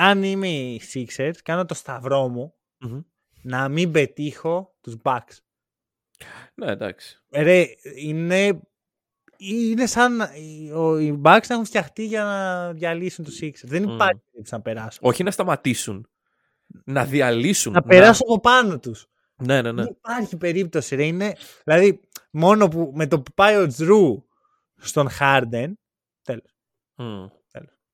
Αν 0.00 0.22
είμαι 0.22 0.48
οι 0.48 0.80
Sixers, 0.94 1.32
κάνω 1.42 1.64
το 1.64 1.74
σταυρό 1.74 2.28
μου 2.28 2.54
Μμμ. 2.78 3.00
να 3.42 3.68
μην 3.68 3.90
πετύχω 3.92 4.76
τους 4.80 4.94
Bucks. 5.02 5.36
Ναι, 6.54 6.66
εντάξει. 6.70 7.22
Ρε, 7.30 7.66
είναι, 7.96 8.60
είναι 9.36 9.86
σαν 9.86 10.20
οι- 10.34 10.72
ο- 10.72 10.98
οι 10.98 11.20
Bucks 11.24 11.46
να 11.48 11.54
έχουν 11.54 11.64
φτιαχτεί 11.64 12.06
για 12.06 12.22
να 12.24 12.72
διαλύσουν 12.72 13.24
τους 13.24 13.38
Sixers. 13.42 13.62
Δεν 13.64 13.82
Μμ. 13.82 13.94
υπάρχει 13.94 14.20
περίπτωση 14.30 14.54
να 14.54 14.60
περάσουν. 14.60 15.00
Όχι 15.02 15.22
να 15.22 15.30
σταματήσουν. 15.30 16.08
Να 16.84 17.04
διαλύσουν. 17.04 17.72
Να 17.72 17.82
περάσουν 17.82 18.26
από 18.30 18.40
πάνω 18.40 18.78
τους. 18.78 19.06
Ναι, 19.36 19.62
ναι, 19.62 19.72
ναι. 19.72 19.82
Δεν 19.82 19.92
υπάρχει 19.98 20.36
περίπτωση, 20.36 20.96
ρε. 20.96 21.04
Είναι, 21.06 21.34
δηλαδή, 21.64 22.00
μόνο 22.30 22.68
που 22.68 22.92
με 22.94 23.06
το 23.06 23.20
που 23.22 23.32
πάει 23.34 23.56
ο 23.56 23.66
Τζρου 23.66 24.24
στον 24.76 25.08
Χάρντεν, 25.10 25.78
τέλος. 26.22 26.56
Μμ. 26.96 27.26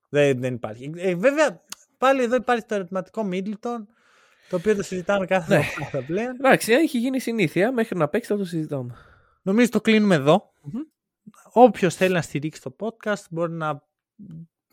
Δεν, 0.08 0.40
δεν 0.40 0.54
υπάρχει. 0.54 0.92
Ε, 0.96 1.14
βέβαια, 1.14 1.62
πάλι 2.04 2.22
εδώ 2.22 2.36
υπάρχει 2.36 2.64
το 2.64 2.74
ερωτηματικό 2.74 3.22
Μίτλτον, 3.24 3.88
το 4.48 4.56
οποίο 4.56 4.76
το 4.76 4.82
συζητάμε 4.82 5.26
κάθε 5.26 5.56
Ναι. 5.56 5.64
εβδομάδα 5.64 6.06
πλέον. 6.06 6.34
Εντάξει, 6.34 6.72
έχει 6.72 6.98
γίνει 6.98 7.18
συνήθεια. 7.20 7.72
Μέχρι 7.72 7.98
να 7.98 8.08
παίξει 8.08 8.30
θα 8.32 8.36
το 8.36 8.44
συζητάμε. 8.44 8.94
Νομίζω 9.42 9.68
το 9.68 9.80
κλείνουμε 9.80 10.14
εδώ. 10.14 10.52
Μμμ. 10.62 10.80
Όποιος 11.52 11.94
θέλει 11.94 12.12
να 12.14 12.22
στηρίξει 12.22 12.62
το 12.62 12.76
podcast 12.80 13.22
μπορεί 13.30 13.52
να 13.52 13.82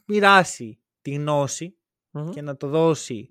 μοιράσει 0.05 0.79
τη 1.01 1.11
γνώση 1.11 1.77
Μμμ. 2.11 2.29
και 2.29 2.41
να 2.41 2.57
το 2.57 2.67
δώσει, 2.67 3.29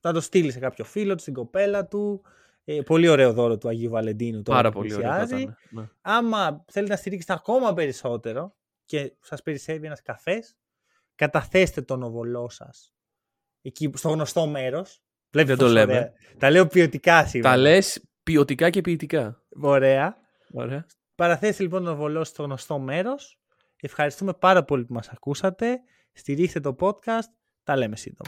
να 0.00 0.12
το 0.12 0.20
στείλει 0.20 0.50
σε 0.50 0.58
κάποιο 0.58 0.84
φίλο 0.84 1.14
του, 1.14 1.20
στην 1.20 1.34
κοπέλα 1.34 1.86
του. 1.86 2.22
Ε, 2.64 2.80
πολύ 2.80 3.08
ωραίο 3.08 3.32
δώρο 3.32 3.58
του 3.58 3.68
Αγίου 3.68 3.90
Βαλεντίνου. 3.90 4.42
τώρα 4.42 4.56
Πάρα 4.58 4.70
που 4.70 4.78
πολύ 4.78 4.94
ωραίο. 4.94 5.10
θα 5.10 5.16
πλησιάζει. 5.18 5.42
ήταν, 5.42 5.56
ναι. 5.70 5.88
Άμα 6.00 6.64
θέλετε 6.70 6.92
να 6.92 6.98
στηρίξετε 6.98 7.32
ακόμα 7.32 7.72
περισσότερο 7.74 8.54
και 8.84 9.12
σας 9.20 9.42
περισσεύει 9.42 9.86
ένας 9.86 10.02
καφές, 10.02 10.56
καταθέστε 11.14 11.82
τον 11.82 12.02
οβολό 12.02 12.48
σας 12.48 12.93
εκεί 13.64 13.90
στο 13.94 14.08
γνωστό 14.08 14.46
μέρος. 14.46 15.02
Βλέπετε 15.30 15.56
Δεν 15.56 15.66
το 15.66 15.72
πόσο 15.72 15.86
λέμε. 15.86 15.92
ωραία. 15.98 16.12
Τα 16.38 16.50
λέω 16.50 16.66
ποιοτικά 16.66 17.26
σήμερα. 17.26 17.50
Τα 17.54 17.60
λες 17.60 18.04
ποιοτικά 18.22 18.70
και 18.70 18.80
ποιητικά. 18.80 19.42
Ωραία. 19.60 20.16
Ωραία. 20.52 20.86
Παραθέστε 21.14 21.62
λοιπόν 21.62 21.84
τον 21.84 21.92
οβολό 21.92 22.18
σας 22.18 22.28
στο 22.28 22.42
γνωστό 22.42 22.78
μέρος. 22.78 23.38
Ευχαριστούμε 23.80 24.32
πάρα 24.34 24.64
πολύ 24.64 24.84
που 24.84 24.92
μας 24.92 25.08
ακούσατε. 25.08 25.80
Στηρίξτε 26.12 26.60
το 26.60 26.76
podcast. 26.80 27.28
Τα 27.64 27.76
λέμε 27.76 27.96
σύντομα. 27.96 28.18